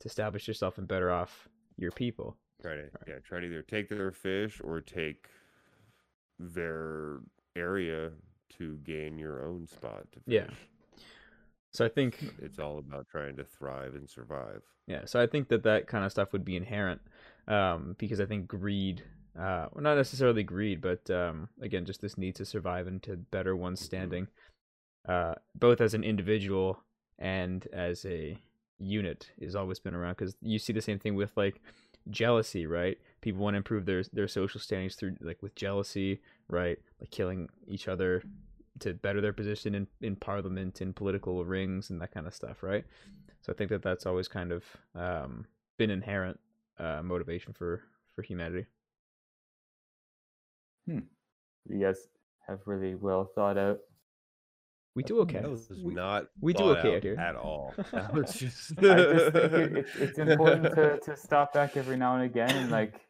to 0.00 0.08
establish 0.08 0.48
yourself 0.48 0.78
and 0.78 0.88
better 0.88 1.10
off 1.10 1.48
your 1.76 1.92
people. 1.92 2.36
Try 2.60 2.74
to 2.74 2.90
yeah, 3.06 3.14
try 3.24 3.40
to 3.40 3.46
either 3.46 3.62
take 3.62 3.88
their 3.88 4.12
fish 4.12 4.60
or 4.62 4.80
take 4.80 5.28
their 6.38 7.18
area 7.56 8.10
to 8.58 8.76
gain 8.84 9.18
your 9.18 9.44
own 9.46 9.66
spot 9.66 10.06
to 10.12 10.20
Yeah. 10.26 10.50
So 11.72 11.86
I 11.86 11.88
think 11.88 12.34
It's 12.40 12.58
all 12.58 12.78
about 12.78 13.08
trying 13.08 13.36
to 13.36 13.44
thrive 13.44 13.94
and 13.94 14.08
survive. 14.08 14.62
Yeah, 14.86 15.06
so 15.06 15.20
I 15.20 15.26
think 15.26 15.48
that 15.48 15.62
that 15.62 15.86
kind 15.86 16.04
of 16.04 16.10
stuff 16.10 16.32
would 16.32 16.44
be 16.44 16.56
inherent, 16.56 17.00
um, 17.48 17.94
because 17.98 18.20
I 18.20 18.26
think 18.26 18.46
greed, 18.46 19.02
uh, 19.38 19.66
well, 19.72 19.82
not 19.82 19.96
necessarily 19.96 20.42
greed, 20.42 20.80
but 20.80 21.08
um, 21.10 21.48
again, 21.60 21.84
just 21.84 22.00
this 22.00 22.18
need 22.18 22.34
to 22.36 22.44
survive 22.44 22.86
and 22.86 23.02
to 23.02 23.16
better 23.16 23.56
one's 23.56 23.80
standing, 23.80 24.28
uh, 25.08 25.34
both 25.54 25.80
as 25.80 25.94
an 25.94 26.04
individual 26.04 26.82
and 27.18 27.66
as 27.72 28.04
a 28.04 28.36
unit, 28.78 29.30
has 29.40 29.56
always 29.56 29.78
been 29.78 29.94
around. 29.94 30.16
Because 30.16 30.36
you 30.42 30.58
see 30.58 30.72
the 30.72 30.82
same 30.82 30.98
thing 30.98 31.14
with 31.14 31.32
like 31.36 31.62
jealousy, 32.10 32.66
right? 32.66 32.98
People 33.22 33.42
want 33.42 33.54
to 33.54 33.58
improve 33.58 33.86
their 33.86 34.02
their 34.12 34.28
social 34.28 34.60
standings 34.60 34.96
through 34.96 35.16
like 35.20 35.42
with 35.42 35.54
jealousy, 35.54 36.20
right? 36.48 36.78
Like 37.00 37.10
killing 37.10 37.48
each 37.66 37.88
other 37.88 38.22
to 38.80 38.94
better 38.94 39.20
their 39.20 39.32
position 39.32 39.74
in 39.74 39.86
in 40.02 40.16
parliament, 40.16 40.82
in 40.82 40.92
political 40.92 41.44
rings, 41.44 41.88
and 41.88 42.00
that 42.02 42.12
kind 42.12 42.26
of 42.26 42.34
stuff, 42.34 42.62
right? 42.62 42.84
So 43.40 43.52
I 43.52 43.56
think 43.56 43.70
that 43.70 43.82
that's 43.82 44.04
always 44.04 44.28
kind 44.28 44.52
of 44.52 44.64
um, 44.94 45.46
been 45.78 45.90
inherent 45.90 46.38
uh, 46.78 47.00
motivation 47.02 47.54
for 47.54 47.82
for 48.14 48.22
humanity. 48.22 48.66
You 50.86 51.80
guys 51.80 51.98
have 52.48 52.60
really 52.66 52.94
well 52.94 53.30
thought 53.34 53.56
out. 53.56 53.78
We 54.94 55.02
do 55.02 55.20
okay. 55.20 55.40
That 55.40 55.50
was 55.50 55.70
We- 55.82 55.94
not 55.94 56.26
we 56.40 56.52
do 56.52 56.64
okay 56.76 56.90
out 56.90 56.96
out 56.96 57.02
here. 57.02 57.16
at 57.18 57.34
all. 57.36 57.72
That 57.92 58.12
was 58.12 58.34
just 58.34 58.72
I 58.78 58.82
just 58.82 59.32
think 59.32 59.52
it, 59.54 59.76
it's, 59.76 59.96
it's 59.96 60.18
important 60.18 60.74
to, 60.74 60.98
to 61.04 61.16
stop 61.16 61.54
back 61.54 61.76
every 61.76 61.96
now 61.96 62.16
and 62.16 62.24
again 62.24 62.50
and 62.50 62.70
like 62.70 63.00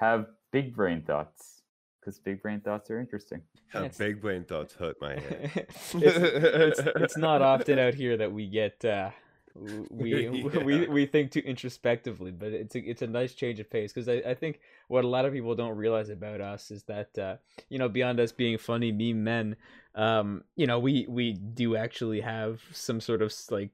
have 0.00 0.26
big 0.50 0.74
brain 0.74 1.02
thoughts 1.06 1.62
because 2.00 2.18
big 2.18 2.42
brain 2.42 2.60
thoughts 2.60 2.90
are 2.90 2.98
interesting. 2.98 3.42
How 3.68 3.82
Yes. 3.82 3.98
big 3.98 4.20
brain 4.20 4.44
thoughts 4.44 4.74
hurt 4.74 4.96
my 5.00 5.12
head. 5.20 5.50
it's, 5.54 5.94
it's, 5.94 6.80
it's 6.96 7.16
not 7.16 7.42
often 7.42 7.78
out 7.78 7.94
here 7.94 8.16
that 8.16 8.32
we 8.32 8.48
get 8.48 8.82
uh, 8.84 9.10
w- 9.10 9.14
we 9.90 10.28
we 10.64 10.86
Yeah. 10.86 10.86
we 10.86 11.06
think 11.06 11.32
too 11.32 11.40
introspectively, 11.40 12.30
but 12.30 12.52
it's 12.52 12.74
a 12.74 12.78
it's 12.80 13.02
a 13.02 13.06
nice 13.06 13.34
change 13.34 13.60
of 13.60 13.70
pace 13.70 13.92
because 13.92 14.08
I, 14.08 14.30
I 14.30 14.34
think 14.34 14.60
what 14.88 15.04
a 15.04 15.08
lot 15.08 15.24
of 15.24 15.32
people 15.32 15.54
don't 15.54 15.76
realize 15.76 16.08
about 16.10 16.40
us 16.40 16.70
is 16.70 16.82
that 16.84 17.16
uh, 17.18 17.36
you 17.68 17.78
know 17.78 17.88
beyond 17.88 18.20
us 18.20 18.32
being 18.32 18.58
funny 18.58 18.92
meme 18.92 19.24
men, 19.24 19.56
um, 19.94 20.44
you 20.56 20.66
know 20.66 20.78
we 20.78 21.06
we 21.08 21.32
do 21.32 21.76
actually 21.76 22.20
have 22.20 22.60
some 22.72 23.00
sort 23.00 23.22
of 23.22 23.32
like 23.50 23.70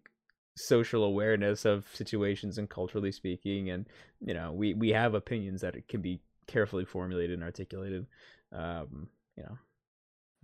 social 0.56 1.04
awareness 1.04 1.64
of 1.64 1.86
situations 1.94 2.58
and 2.58 2.70
culturally 2.70 3.10
speaking 3.10 3.70
and 3.70 3.88
you 4.20 4.32
know 4.32 4.52
we 4.52 4.72
we 4.74 4.90
have 4.90 5.14
opinions 5.14 5.60
that 5.62 5.88
can 5.88 6.00
be 6.00 6.20
carefully 6.46 6.84
formulated 6.84 7.34
and 7.34 7.42
articulated 7.42 8.06
um 8.52 9.08
you 9.36 9.42
know 9.42 9.58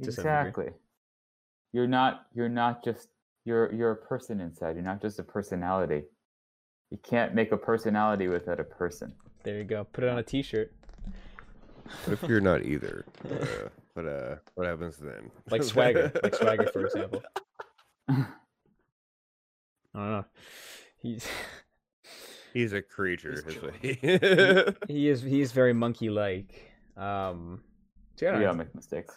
to 0.03 0.11
some 0.11 0.29
degree. 0.29 0.53
Exactly. 0.53 0.71
You're 1.73 1.87
not 1.87 2.27
you're 2.35 2.49
not 2.49 2.85
just 2.85 3.09
you're 3.51 3.69
you're 3.79 3.91
a 3.91 3.97
person 4.13 4.41
inside. 4.41 4.73
You're 4.77 4.85
not 4.93 5.01
just 5.03 5.19
a 5.19 5.23
personality. 5.37 6.03
You 6.91 6.99
can't 7.11 7.35
make 7.35 7.51
a 7.53 7.57
personality 7.71 8.27
without 8.37 8.61
a 8.61 8.65
person. 8.81 9.09
there 9.45 9.59
you 9.59 9.65
go 9.65 9.85
put 9.85 10.05
it 10.05 10.11
on 10.11 10.19
a 10.19 10.23
t-shirt 10.23 10.69
What 12.05 12.13
if 12.17 12.23
you're 12.31 12.41
not 12.53 12.61
either? 12.73 12.97
Uh, 13.31 13.69
what 13.95 14.07
uh, 14.07 14.35
what 14.55 14.67
happens 14.73 14.97
then? 14.99 15.23
like 15.51 15.63
swagger 15.73 16.13
like 16.23 16.35
swagger 16.43 16.67
for 16.75 16.81
example 16.87 17.21
i 18.09 18.15
don't 19.95 20.11
know 20.17 20.25
he's 21.03 21.27
He's 22.53 22.73
a 22.73 22.83
creature. 22.83 23.31
He's 23.31 23.47
is 23.47 23.63
what 23.63 23.75
chilling. 23.83 24.77
he- 24.89 24.95
he 24.95 25.09
is 25.13 25.23
he 25.23 25.39
is 25.41 25.51
very 25.53 25.73
monkey 25.85 26.11
like 26.11 26.51
um 26.97 27.63
so 28.17 28.27
yeah, 28.27 28.39
We 28.39 28.45
all 28.47 28.55
make 28.55 28.75
mistakes. 28.75 29.15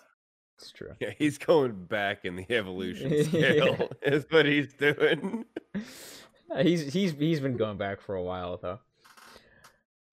It's 0.64 0.72
true 0.72 0.93
yeah, 0.99 1.11
he's 1.18 1.38
going 1.38 1.74
back 1.86 2.26
in 2.26 2.36
the 2.36 2.45
evolution 2.49 3.11
Yeah. 3.14 3.24
scale. 3.24 3.89
Is 4.01 4.26
what 4.30 4.45
he's 4.45 4.74
doing. 4.74 5.45
Uh, 5.76 6.64
he's 6.64 6.93
he's 6.93 7.11
he's 7.14 7.39
been 7.39 7.57
going 7.57 7.78
back 7.78 7.99
for 8.01 8.16
a 8.16 8.24
while 8.24 8.57
though 8.61 8.80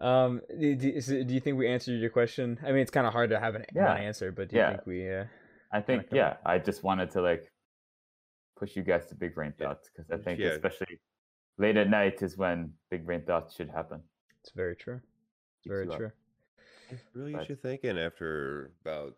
um 0.01 0.41
do, 0.59 0.75
do, 0.77 0.89
is 0.89 1.11
it- 1.11 1.27
do 1.27 1.35
you 1.35 1.41
think 1.41 1.59
we 1.59 1.69
answered 1.69 2.01
your 2.01 2.11
question 2.11 2.59
i 2.65 2.73
mean 2.73 2.81
it's 2.81 2.91
kind 2.91 3.07
of 3.07 3.13
hard 3.13 3.31
to 3.31 3.39
have 3.39 3.55
an 3.55 3.65
Yeah. 3.75 3.93
answer 3.95 4.33
but 4.33 4.49
do 4.49 4.57
you 4.57 4.63
Yeah. 4.63 4.71
think 4.71 4.87
we 4.87 5.11
uh 5.13 5.25
I 5.73 5.81
think 5.81 6.09
come 6.09 6.17
yeah. 6.17 6.37
I 6.45 6.59
just 6.59 6.83
wanted 6.83 7.11
to 7.13 7.21
like 7.23 7.53
push 8.57 8.75
you 8.77 8.83
guys 8.83 9.07
to 9.07 9.15
big 9.15 9.35
brain 9.37 9.53
thoughts 9.59 9.89
because 9.89 10.11
I 10.11 10.17
think 10.23 10.41
Yeah. 10.41 10.49
especially 10.49 10.99
late 11.59 11.77
at 11.77 11.89
night 11.89 12.23
is 12.23 12.37
when 12.37 12.73
big 12.91 13.05
brain 13.07 13.23
thoughts 13.23 13.55
should 13.55 13.71
happen. 13.71 14.01
it's 14.43 14.53
very 14.53 14.75
true 14.75 15.01
it's 15.59 15.69
very 15.69 15.85
you 15.87 15.93
up. 15.93 15.99
true 15.99 16.13
Really, 17.15 17.33
But- 17.35 17.41
get 17.43 17.51
you 17.51 17.57
thinking 17.57 17.99
after 17.99 18.73
about 18.85 19.15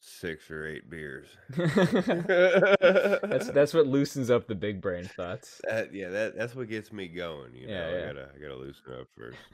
six 0.00 0.50
or 0.50 0.66
eight 0.66 0.88
beers. 0.90 1.26
that's 1.50 3.48
that's 3.50 3.74
what 3.74 3.86
loosens 3.86 4.30
up 4.30 4.46
the 4.46 4.54
big 4.54 4.80
brain 4.80 5.04
thoughts 5.04 5.60
That, 5.64 5.94
yeah, 5.94 6.08
that 6.08 6.36
that's 6.36 6.54
what 6.54 6.68
gets 6.68 6.92
me 6.92 7.08
going. 7.08 7.54
You 7.54 7.68
know, 7.68 7.72
Yeah, 7.74 7.86
I 7.86 7.90
yeah. 7.92 8.06
gotta 8.06 8.28
I 8.34 8.38
gotta 8.40 8.56
loosen 8.56 8.84
up 9.00 9.06
first. 9.16 9.38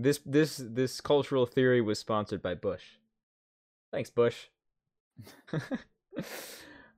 This 0.00 0.20
this 0.24 0.62
this 0.64 1.00
cultural 1.00 1.44
theory 1.44 1.80
was 1.80 1.98
sponsored 1.98 2.40
by 2.40 2.54
Busch. 2.54 2.84
Thanks, 3.90 4.10
Busch. 4.10 4.44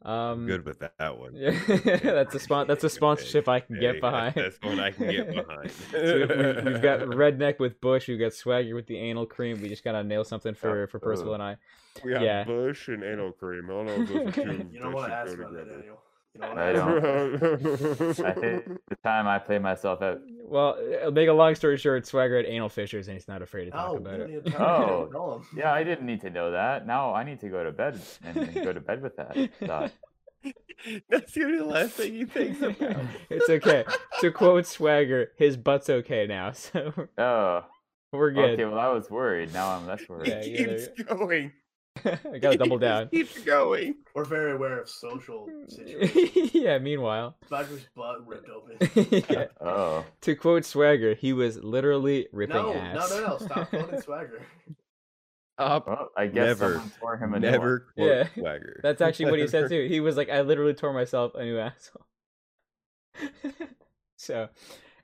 um, 0.03 0.47
Good 0.47 0.65
with 0.65 0.79
that, 0.81 0.95
that 0.99 1.19
one. 1.19 1.35
Yeah, 1.35 1.51
that's 2.03 2.35
a 2.35 2.39
spon- 2.39 2.67
that's 2.67 2.85
a 2.85 2.89
sponsorship 2.99 3.49
I 3.49 3.61
can 3.61 3.79
get 3.79 4.01
behind. 4.01 4.35
That's 4.35 4.59
one 4.63 4.81
I 4.81 4.91
can 4.93 5.11
get 5.11 5.29
behind. 5.35 5.71
So 5.91 6.03
we- 6.03 6.21
we- 6.21 6.73
we've 6.73 6.83
got 6.83 7.01
redneck 7.01 7.59
with 7.59 7.81
Busch. 7.81 8.09
We've 8.09 8.19
got 8.19 8.33
swagger 8.33 8.75
with 8.75 8.87
the 8.87 8.97
anal 8.97 9.27
cream. 9.27 9.61
We 9.61 9.69
just 9.69 9.85
gotta 9.85 10.03
nail 10.03 10.25
something 10.25 10.55
for 10.55 10.87
for 10.87 10.99
Percival 10.99 11.35
and 11.35 11.43
I. 11.43 11.57
we 12.05 12.13
got 12.13 12.23
yeah. 12.23 12.45
Busch 12.45 12.89
and 12.89 13.03
anal 13.05 13.33
cream. 13.33 13.65
I 13.67 13.73
don't 13.73 13.87
know 13.87 13.93
if 14.03 14.09
those 14.09 14.35
two 14.35 14.69
You 14.73 14.81
don't 14.81 14.93
want 14.93 15.11
to 15.11 15.15
ask 15.17 15.37
go 15.37 15.43
about 15.43 15.53
that, 15.55 15.59
together. 15.61 15.79
Daniel. 15.79 16.03
You 16.35 16.41
don't 16.43 16.59
I 16.59 16.73
don't. 16.73 16.95
I 18.21 18.33
think 18.33 18.65
the 18.89 18.97
time 19.03 19.27
I 19.27 19.39
play 19.39 19.59
myself 19.59 20.01
out. 20.01 20.21
Well, 20.45 20.79
uh, 21.05 21.11
make 21.11 21.29
a 21.29 21.33
long 21.33 21.55
story 21.57 21.77
short, 21.77 22.07
Swagger 22.07 22.37
had 22.37 22.47
anal 22.47 22.69
fissures, 22.69 23.09
and 23.09 23.17
he's 23.17 23.27
not 23.29 23.43
afraid 23.43 23.65
to 23.67 23.71
talk 23.73 23.91
Oh, 23.91 23.97
about 23.97 24.21
it. 24.21 24.31
Oh. 24.59 25.05
him, 25.07 25.13
tell 25.13 25.35
him. 25.35 25.47
Yeah, 25.57 25.73
I 25.73 25.83
didn't 25.85 26.07
need 26.07 26.21
to 26.23 26.31
know 26.31 26.53
that. 26.53 26.87
Now 26.87 27.13
I 27.15 27.25
need 27.25 27.41
to 27.41 27.49
go 27.49 27.65
to 27.65 27.73
bed 27.73 28.01
and, 28.25 28.37
and 28.37 28.55
go 28.65 28.73
to 28.73 28.81
bed 28.81 29.03
with 29.03 29.17
that 29.17 29.37
thought. 29.65 29.93
That's 31.11 31.33
the 31.35 31.45
last 31.65 31.93
thing 31.93 32.15
he 32.15 32.25
thinks 32.25 32.63
about. 32.63 32.97
it's 33.31 33.51
okay. 33.51 33.85
To 34.21 34.31
quote 34.31 34.67
Swagger, 34.67 35.33
his 35.37 35.57
butt's 35.57 35.91
okay 35.91 36.27
now, 36.27 36.53
so 36.53 36.93
Oh, 37.19 37.65
we're 38.13 38.31
good. 38.31 38.51
okay. 38.51 38.65
Well, 38.65 38.79
I 38.79 38.89
was 38.89 39.11
worried. 39.11 39.53
Now 39.53 39.71
I'm 39.77 39.87
less 39.87 40.09
worried. 40.09 40.29
Yeah, 40.29 40.43
he 40.43 40.51
yeah, 40.53 40.67
there 40.67 40.87
keeps 40.87 41.03
going. 41.03 41.53
I 42.33 42.39
gotta 42.39 42.59
double 42.59 42.79
down. 42.91 43.09
keeps 43.09 43.39
going. 43.45 43.97
We're 44.15 44.25
very 44.25 44.53
aware 44.53 44.81
of 44.81 44.89
social 44.89 45.49
situations. 45.69 46.55
yeah. 46.55 46.79
Meanwhile, 46.79 47.37
Swagger's 47.49 47.87
butt 47.95 48.27
ripped 48.27 48.49
open. 48.49 49.25
yeah. 49.31 49.47
Oh, 49.61 50.05
to 50.23 50.35
quote 50.35 50.65
Swagger, 50.65 51.15
he 51.15 51.33
was 51.33 51.63
literally 51.63 52.29
ripping 52.33 52.57
No, 52.57 52.75
ass. 52.75 53.11
no, 53.11 53.21
no, 53.21 53.27
no! 53.29 53.39
Stop 53.39 53.71
quoting 53.71 54.01
Swagger. 54.01 54.43
Up. 55.59 55.87
well, 55.87 56.09
I 56.17 56.27
guess 56.27 56.59
Never, 56.59 56.73
someone 56.75 56.93
tore 56.99 57.17
him 57.19 57.35
a 57.35 57.41
new. 57.41 57.51
Never 57.51 57.81
quote 57.95 58.09
Yeah. 58.09 58.29
swagger. 58.35 58.81
That's 58.83 59.03
actually 59.03 59.31
what 59.31 59.41
he 59.41 59.47
said 59.47 59.69
too. 59.69 59.87
He 59.89 60.01
was 60.01 60.17
like, 60.17 60.31
"I 60.31 60.41
literally 60.41 60.73
tore 60.75 60.95
myself 60.95 61.35
a 61.35 61.45
new 61.45 61.59
asshole." 61.59 62.07
so, 64.17 64.49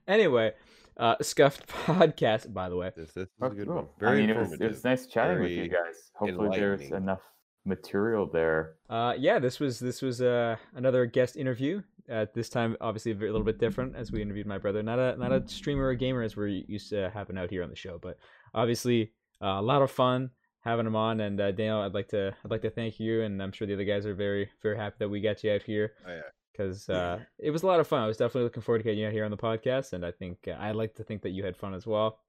anyway, 0.08 0.52
uh, 0.96 1.16
scuffed 1.22 1.66
podcast. 1.68 2.52
By 2.52 2.68
the 2.68 2.76
way, 2.76 2.90
This, 2.96 3.12
this 3.12 3.24
is 3.28 3.28
a 3.40 3.48
good 3.50 3.66
cool. 3.66 3.74
one. 3.76 3.84
I 3.84 4.00
Very 4.00 4.20
mean, 4.22 4.30
it 4.30 4.36
was, 4.38 4.52
it 4.52 4.60
was 4.68 4.84
nice 4.84 5.06
chatting 5.06 5.40
with 5.40 5.50
you 5.52 5.68
guys. 5.68 6.10
Hopefully, 6.14 6.58
there's 6.58 6.90
enough 6.92 7.20
material 7.64 8.28
there. 8.32 8.74
uh, 8.88 9.14
yeah, 9.18 9.38
this 9.38 9.58
was 9.60 9.78
this 9.78 10.02
was 10.02 10.22
uh, 10.22 10.56
another 10.74 11.06
guest 11.06 11.36
interview. 11.36 11.82
At 12.08 12.34
this 12.34 12.48
time, 12.48 12.76
obviously, 12.80 13.10
a 13.12 13.16
a 13.16 13.18
little 13.34 13.42
bit 13.42 13.58
different 13.58 13.96
as 13.96 14.12
we 14.12 14.22
interviewed 14.22 14.46
my 14.46 14.58
brother. 14.58 14.80
Not 14.82 14.98
a 15.00 15.16
not 15.16 15.32
a 15.32 15.46
streamer 15.48 15.86
or 15.86 15.94
gamer 15.94 16.22
as 16.22 16.36
we're 16.36 16.46
used 16.46 16.90
to 16.90 17.10
having 17.12 17.36
out 17.36 17.50
here 17.50 17.64
on 17.64 17.68
the 17.70 17.74
show, 17.76 17.98
but 18.00 18.16
obviously 18.54 19.12
uh, 19.42 19.58
a 19.58 19.62
lot 19.62 19.82
of 19.82 19.90
fun 19.90 20.30
having 20.60 20.86
him 20.86 20.94
on. 20.94 21.18
And 21.20 21.40
uh, 21.40 21.50
Daniel, 21.50 21.80
I'd 21.80 21.94
like 21.94 22.06
to 22.10 22.32
I'd 22.44 22.50
like 22.52 22.62
to 22.62 22.70
thank 22.70 23.00
you, 23.00 23.22
and 23.22 23.42
I'm 23.42 23.50
sure 23.50 23.66
the 23.66 23.74
other 23.74 23.84
guys 23.84 24.06
are 24.06 24.14
very 24.14 24.48
very 24.62 24.76
happy 24.76 24.94
that 25.00 25.08
we 25.08 25.20
got 25.20 25.42
you 25.42 25.50
out 25.50 25.62
here. 25.64 25.94
Oh, 26.06 26.10
yeah. 26.14 26.20
Because 26.56 26.88
uh, 26.88 27.18
it 27.38 27.50
was 27.50 27.62
a 27.62 27.66
lot 27.66 27.80
of 27.80 27.86
fun. 27.86 28.02
I 28.02 28.06
was 28.06 28.16
definitely 28.16 28.44
looking 28.44 28.62
forward 28.62 28.78
to 28.78 28.84
getting 28.84 29.00
you 29.00 29.06
out 29.06 29.12
here 29.12 29.24
on 29.24 29.30
the 29.30 29.36
podcast, 29.36 29.92
and 29.92 30.04
I 30.04 30.10
think 30.12 30.38
uh, 30.48 30.56
I'd 30.58 30.76
like 30.76 30.94
to 30.96 31.04
think 31.04 31.22
that 31.22 31.30
you 31.30 31.44
had 31.44 31.56
fun 31.56 31.74
as 31.74 31.86
well. 31.86 32.20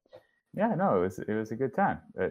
Yeah, 0.54 0.76
no, 0.76 0.98
it 0.98 1.02
was 1.02 1.20
it 1.20 1.34
was 1.34 1.52
a 1.52 1.56
good 1.56 1.74
time. 1.76 2.00
Uh, 2.20 2.30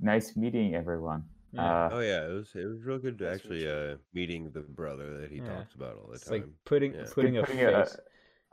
nice 0.00 0.36
meeting 0.36 0.74
everyone. 0.74 1.24
Yeah. 1.52 1.86
Uh, 1.86 1.90
Oh 1.92 2.00
yeah, 2.00 2.24
it 2.26 2.32
was 2.32 2.50
it 2.54 2.64
was 2.66 2.82
real 2.84 2.98
good 2.98 3.18
to 3.18 3.30
actually 3.30 3.68
uh 3.68 3.96
meeting 4.12 4.50
the 4.52 4.60
brother 4.60 5.20
that 5.20 5.30
he 5.30 5.36
Yeah. 5.38 5.56
talks 5.56 5.74
about 5.74 5.96
all 5.96 6.08
the 6.08 6.14
It's 6.14 6.24
time. 6.24 6.32
like 6.40 6.48
putting 6.64 6.94
Yeah. 6.94 7.00
it's 7.00 7.14
putting 7.14 7.34
good 7.34 7.44
a 7.44 7.46
face. 7.86 7.96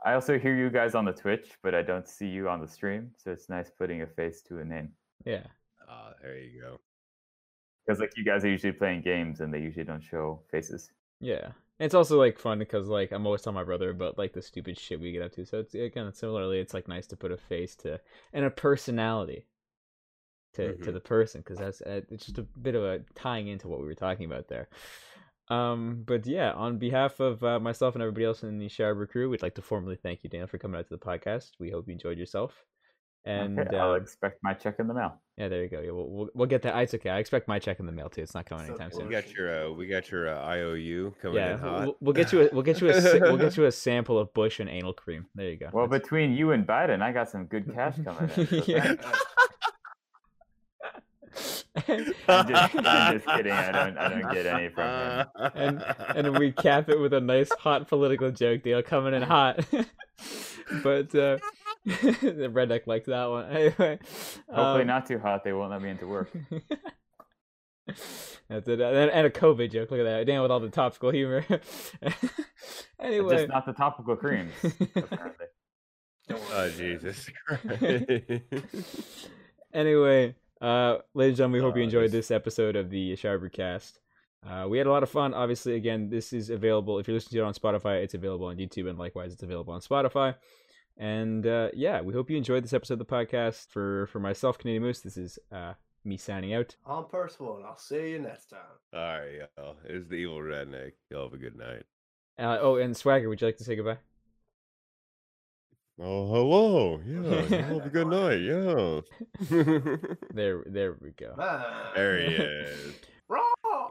I 0.04 0.14
also 0.14 0.38
hear 0.38 0.56
you 0.56 0.68
guys 0.68 0.94
on 0.96 1.04
the 1.04 1.12
Twitch, 1.12 1.58
but 1.62 1.74
I 1.76 1.82
don't 1.82 2.08
see 2.08 2.26
you 2.26 2.48
on 2.48 2.60
the 2.60 2.66
stream, 2.66 3.12
so 3.16 3.30
it's 3.30 3.48
nice 3.48 3.70
putting 3.70 4.02
a 4.02 4.06
face 4.06 4.42
to 4.48 4.58
a 4.58 4.64
name. 4.64 4.90
yeah, 5.24 5.46
Ah, 5.88 6.12
there 6.20 6.36
you 6.38 6.60
go. 6.60 6.78
Because 7.86 8.00
like 8.00 8.16
you 8.16 8.24
guys 8.24 8.44
are 8.44 8.48
usually 8.48 8.72
playing 8.72 9.02
games 9.02 9.40
and 9.40 9.52
they 9.54 9.60
usually 9.60 9.84
don't 9.84 10.02
show 10.02 10.42
faces. 10.50 10.90
Yeah. 11.20 11.52
And 11.82 11.86
it's 11.86 11.96
also 11.96 12.16
like 12.16 12.38
fun 12.38 12.60
because 12.60 12.86
like 12.86 13.10
I'm 13.10 13.26
always 13.26 13.42
telling 13.42 13.56
my 13.56 13.64
brother 13.64 13.90
about 13.90 14.16
like 14.16 14.32
the 14.32 14.40
stupid 14.40 14.78
shit 14.78 15.00
we 15.00 15.10
get 15.10 15.20
up 15.20 15.32
to. 15.32 15.44
So 15.44 15.58
it's 15.58 15.74
again 15.74 16.12
similarly, 16.14 16.60
it's 16.60 16.72
like 16.74 16.86
nice 16.86 17.08
to 17.08 17.16
put 17.16 17.32
a 17.32 17.36
face 17.36 17.74
to 17.78 18.00
and 18.32 18.44
a 18.44 18.50
personality 18.50 19.48
to 20.54 20.76
to 20.76 20.90
Mhm. 20.90 20.94
the 20.94 21.00
person 21.00 21.40
because 21.40 21.58
that's 21.58 21.80
uh, 21.82 22.02
it's 22.08 22.26
just 22.26 22.38
a 22.38 22.42
bit 22.42 22.76
of 22.76 22.84
a 22.84 23.00
tying 23.16 23.48
into 23.48 23.66
what 23.66 23.80
we 23.80 23.86
were 23.86 23.96
talking 23.96 24.26
about 24.26 24.46
there. 24.46 24.68
Um, 25.48 26.04
but 26.06 26.24
yeah, 26.24 26.52
on 26.52 26.78
behalf 26.78 27.18
of 27.18 27.42
uh, 27.42 27.58
myself 27.58 27.96
and 27.96 28.02
everybody 28.02 28.26
else 28.26 28.44
in 28.44 28.60
the 28.60 28.68
Shower 28.68 28.94
Brew 28.94 29.08
crew, 29.08 29.28
we'd 29.28 29.42
like 29.42 29.56
to 29.56 29.62
formally 29.62 29.96
thank 29.96 30.22
you, 30.22 30.30
Dan, 30.30 30.46
for 30.46 30.58
coming 30.58 30.78
out 30.78 30.86
to 30.86 30.96
the 30.96 31.04
podcast. 31.04 31.58
We 31.58 31.72
hope 31.72 31.88
you 31.88 31.94
enjoyed 31.94 32.16
yourself. 32.16 32.64
And 33.24 33.58
okay, 33.60 33.76
I'll 33.76 33.92
uh, 33.92 33.94
expect 33.94 34.38
my 34.42 34.52
check 34.52 34.76
in 34.80 34.88
the 34.88 34.94
mail. 34.94 35.14
yeah, 35.36 35.46
there 35.46 35.62
you 35.62 35.68
go. 35.68 35.80
Yeah, 35.80 35.92
we'll, 35.92 36.08
we'll 36.08 36.28
we'll 36.34 36.48
get 36.48 36.62
that. 36.62 36.76
It's 36.82 36.92
okay. 36.94 37.08
I 37.10 37.18
expect 37.18 37.46
my 37.46 37.60
check 37.60 37.78
in 37.78 37.86
the 37.86 37.92
mail 37.92 38.08
too. 38.08 38.20
It's 38.22 38.34
not 38.34 38.46
coming 38.46 38.66
So 38.66 38.72
anytime 38.72 38.90
soon. 38.90 39.06
We 39.06 39.12
got 39.12 39.32
your 39.32 39.66
uh, 39.68 39.70
we 39.72 39.86
got 39.86 40.10
your 40.10 40.28
uh, 40.28 40.42
IOU 40.44 41.14
coming 41.22 41.36
Yeah, 41.36 41.54
in 41.54 41.60
we'll- 41.62 41.70
hot. 41.70 41.84
we'll, 41.86 41.96
we'll 42.00 42.12
get 42.14 42.32
you 42.32 42.42
a 42.42 42.48
we'll 42.52 42.62
get 42.64 42.80
you 42.80 42.90
a 42.90 43.20
we'll 43.20 43.36
get 43.36 43.56
you 43.56 43.64
a 43.66 43.70
sample 43.72 44.18
of 44.18 44.34
Bush 44.34 44.58
and 44.58 44.68
anal 44.68 44.92
cream. 44.92 45.26
There 45.36 45.48
you 45.50 45.56
go. 45.56 45.70
Well, 45.72 45.86
That's- 45.86 46.02
between 46.02 46.32
you 46.32 46.50
and 46.50 46.66
Biden, 46.66 47.00
I 47.00 47.12
got 47.12 47.30
some 47.30 47.44
good 47.44 47.72
cash 47.72 47.94
coming 48.04 48.28
in. 48.36 48.62
Yeah. 48.66 48.94
and, 51.86 52.14
I'm 52.28 52.48
just, 52.48 52.74
I'm 52.76 53.14
just 53.14 53.26
kidding. 53.26 53.52
I 53.52 53.72
don't 53.72 53.98
I 53.98 54.08
don't 54.08 54.32
get 54.32 54.46
any 54.46 54.68
from 54.68 54.84
him. 54.88 55.26
and 55.54 55.84
and 56.26 56.38
we 56.38 56.50
cap 56.52 56.88
it 56.88 56.98
with 56.98 57.12
a 57.14 57.20
nice 57.20 57.50
hot 57.52 57.88
political 57.88 58.30
joke. 58.32 58.62
They'll 58.64 58.82
coming 58.82 59.14
in 59.14 59.22
hot. 59.22 59.64
but 60.82 61.14
uh, 61.14 61.38
the 61.84 62.50
redneck 62.52 62.86
likes 62.86 63.06
that 63.06 63.26
one. 63.26 63.46
Anyway, 63.50 63.98
Hopefully 64.48 64.82
um, 64.82 64.86
not 64.86 65.06
too 65.06 65.18
hot. 65.18 65.42
They 65.44 65.52
won't 65.52 65.70
let 65.70 65.82
me 65.82 65.90
into 65.90 66.06
work. 66.06 66.30
That's 67.86 68.68
it. 68.68 68.80
And, 68.80 69.10
and 69.10 69.26
a 69.26 69.30
COVID 69.30 69.72
joke. 69.72 69.90
Look 69.90 70.00
at 70.00 70.04
that. 70.04 70.26
Damn, 70.26 70.42
with 70.42 70.50
all 70.50 70.60
the 70.60 70.68
topical 70.70 71.10
humor. 71.10 71.44
anyway. 73.00 73.36
Just 73.36 73.48
not 73.48 73.66
the 73.66 73.72
topical 73.72 74.14
creams. 74.16 74.52
Apparently. 74.94 75.46
Oh. 76.30 76.70
Jesus 76.70 77.28
Christ! 77.46 78.04
anyway, 79.74 80.34
uh, 80.60 80.98
ladies 81.14 81.32
and 81.32 81.36
gentlemen, 81.38 81.52
we 81.52 81.60
hope 81.60 81.76
you 81.76 81.82
Uh, 81.82 81.86
enjoyed 81.86 82.10
this- 82.12 82.28
this 82.28 82.30
episode 82.30 82.76
of 82.76 82.90
the 82.90 83.16
Shower 83.16 83.38
Brew 83.38 83.50
Cast. 83.50 83.98
Uh, 84.48 84.66
we 84.68 84.78
had 84.78 84.86
a 84.86 84.90
lot 84.90 85.02
of 85.02 85.08
fun. 85.10 85.34
Obviously, 85.34 85.74
again, 85.74 86.08
this 86.10 86.32
is 86.32 86.50
available. 86.50 86.98
If 86.98 87.06
you're 87.06 87.14
listening 87.14 87.38
to 87.40 87.44
it 87.44 87.46
on 87.46 87.54
Spotify, 87.54 88.02
it's 88.02 88.14
available 88.14 88.46
on 88.46 88.56
YouTube, 88.56 88.88
and 88.88 88.98
likewise, 88.98 89.32
it's 89.32 89.42
available 89.42 89.72
on 89.74 89.80
Spotify. 89.80 90.34
And 90.96 91.46
uh, 91.46 91.68
yeah, 91.74 92.00
we 92.00 92.12
hope 92.14 92.30
you 92.30 92.36
enjoyed 92.36 92.64
this 92.64 92.72
episode 92.72 92.94
of 92.94 92.98
the 93.00 93.04
podcast. 93.06 93.68
For 93.70 94.06
for 94.08 94.20
myself, 94.20 94.58
Canadian 94.58 94.82
Moose, 94.82 95.00
this 95.00 95.16
is 95.16 95.38
uh, 95.50 95.74
me 96.04 96.16
signing 96.16 96.54
out. 96.54 96.76
I'm 96.86 97.04
Percival, 97.04 97.56
and 97.56 97.66
I'll 97.66 97.76
see 97.76 98.10
you 98.10 98.18
next 98.18 98.50
time. 98.50 98.60
All 98.92 99.00
right, 99.00 99.48
y'all. 99.56 99.76
It's 99.84 100.08
the 100.08 100.16
evil 100.16 100.38
redneck. 100.38 100.92
Y'all 101.10 101.24
have 101.24 101.32
a 101.32 101.38
good 101.38 101.56
night. 101.56 101.84
Uh, 102.38 102.58
oh, 102.60 102.76
and 102.76 102.96
Swagger, 102.96 103.28
would 103.28 103.40
you 103.40 103.46
like 103.46 103.56
to 103.58 103.64
say 103.64 103.76
goodbye? 103.76 103.98
Oh, 106.00 106.26
hello. 106.26 107.00
Yeah, 107.06 107.58
y'all 107.58 107.78
have 107.78 107.86
a 107.86 107.90
good 107.90 108.08
night. 108.08 108.40
Yeah. 108.42 109.00
There, 110.34 110.64
there 110.66 110.96
we 111.00 111.10
go. 111.10 111.34
Bye. 111.36 111.92
there 111.94 112.18
he 112.20 112.34
is. 112.34 112.94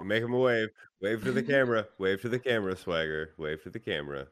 Make 0.04 0.24
him 0.24 0.34
a 0.34 0.39
wave. 0.39 0.70
Wave 1.02 1.24
to 1.24 1.32
the 1.32 1.43
camera. 1.43 1.88
Wave 1.99 2.22
to 2.22 2.30
the 2.30 2.39
camera, 2.39 2.76
Swagger. 2.76 3.34
Wave 3.38 3.64
to 3.64 3.70
the 3.70 3.80
camera. 3.80 4.28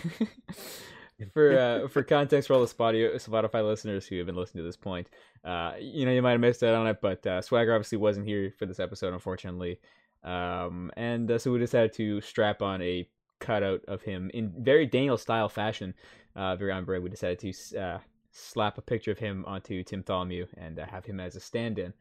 for 1.32 1.58
uh, 1.58 1.88
for 1.88 2.02
context 2.02 2.48
for 2.48 2.54
all 2.54 2.60
the 2.60 2.66
Spotify, 2.66 3.66
listeners 3.66 4.06
who 4.06 4.18
have 4.18 4.26
been 4.26 4.36
listening 4.36 4.62
to 4.62 4.68
this 4.68 4.76
point, 4.76 5.08
uh, 5.44 5.72
you 5.80 6.04
know 6.04 6.12
you 6.12 6.22
might 6.22 6.32
have 6.32 6.40
missed 6.40 6.62
out 6.62 6.74
on 6.74 6.86
it, 6.86 6.98
but 7.00 7.26
uh, 7.26 7.40
Swagger 7.40 7.74
obviously 7.74 7.98
wasn't 7.98 8.26
here 8.26 8.52
for 8.58 8.66
this 8.66 8.80
episode, 8.80 9.12
unfortunately, 9.12 9.78
um, 10.24 10.90
and 10.96 11.30
uh, 11.30 11.38
so 11.38 11.52
we 11.52 11.58
decided 11.58 11.92
to 11.94 12.20
strap 12.20 12.62
on 12.62 12.82
a 12.82 13.08
cutout 13.40 13.80
of 13.88 14.02
him 14.02 14.30
in 14.34 14.52
very 14.58 14.86
Daniel 14.86 15.18
style 15.18 15.48
fashion, 15.48 15.94
uh, 16.36 16.56
very 16.56 16.72
on 16.72 16.84
brand. 16.84 17.02
We 17.02 17.10
decided 17.10 17.38
to 17.40 17.78
uh, 17.78 17.98
slap 18.30 18.78
a 18.78 18.82
picture 18.82 19.10
of 19.12 19.18
him 19.18 19.44
onto 19.46 19.82
Tim 19.82 20.02
Tholomew 20.02 20.46
and 20.56 20.78
have 20.78 21.04
him 21.04 21.20
as 21.20 21.36
a 21.36 21.40
stand-in. 21.40 21.92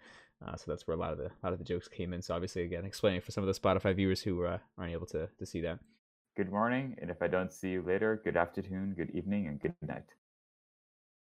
So 0.57 0.63
that's 0.71 0.87
where 0.87 0.97
a 0.97 0.99
lot 0.99 1.11
of 1.11 1.19
the 1.19 1.25
a 1.25 1.41
lot 1.43 1.53
of 1.53 1.59
the 1.59 1.65
jokes 1.65 1.87
came 1.87 2.13
in. 2.13 2.21
So 2.23 2.33
obviously, 2.33 2.63
again, 2.63 2.83
explaining 2.83 3.21
for 3.21 3.31
some 3.31 3.47
of 3.47 3.53
the 3.53 3.59
Spotify 3.59 3.95
viewers 3.95 4.23
who 4.23 4.43
aren't 4.43 4.91
able 4.91 5.05
to 5.07 5.29
to 5.37 5.45
see 5.45 5.61
that. 5.61 5.77
Good 6.37 6.49
morning, 6.51 6.95
and 7.01 7.09
if 7.11 7.21
I 7.21 7.27
don't 7.27 7.51
see 7.51 7.69
you 7.71 7.81
later, 7.81 8.19
good 8.23 8.37
afternoon, 8.37 8.93
good 8.95 9.09
evening, 9.11 9.47
and 9.47 9.59
good 9.59 9.75
night. 9.81 10.05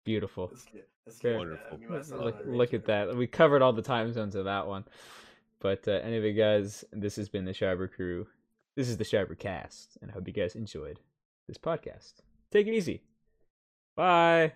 Beautiful. 0.06 0.50
Let's 0.52 0.66
get- 0.66 0.90
let's 1.06 1.20
Very 1.22 1.34
get, 1.34 1.40
wonderful. 1.80 2.18
look, 2.24 2.36
look 2.46 2.74
at 2.74 2.86
that. 2.86 3.16
We 3.16 3.26
covered 3.28 3.62
all 3.62 3.74
the 3.74 3.82
time 3.82 4.12
zones 4.14 4.36
of 4.36 4.46
that 4.46 4.68
one. 4.68 4.86
But 5.60 5.88
uh, 5.88 5.92
anyway, 5.92 6.34
guys, 6.34 6.86
this 6.92 7.16
has 7.16 7.30
been 7.30 7.46
the 7.46 7.54
Shower 7.54 7.88
Brew. 7.88 8.28
This 8.76 8.90
is 8.90 8.98
the 8.98 9.04
Shower 9.04 9.26
Brew 9.26 9.36
Cast, 9.36 9.98
and 10.02 10.12
I 10.12 10.14
hope 10.14 10.28
you 10.28 10.34
guys 10.34 10.56
enjoyed 10.56 11.00
this 11.48 11.58
podcast. 11.58 12.14
Take 12.52 12.68
it 12.68 12.74
easy. 12.74 13.02
Bye. 13.96 14.54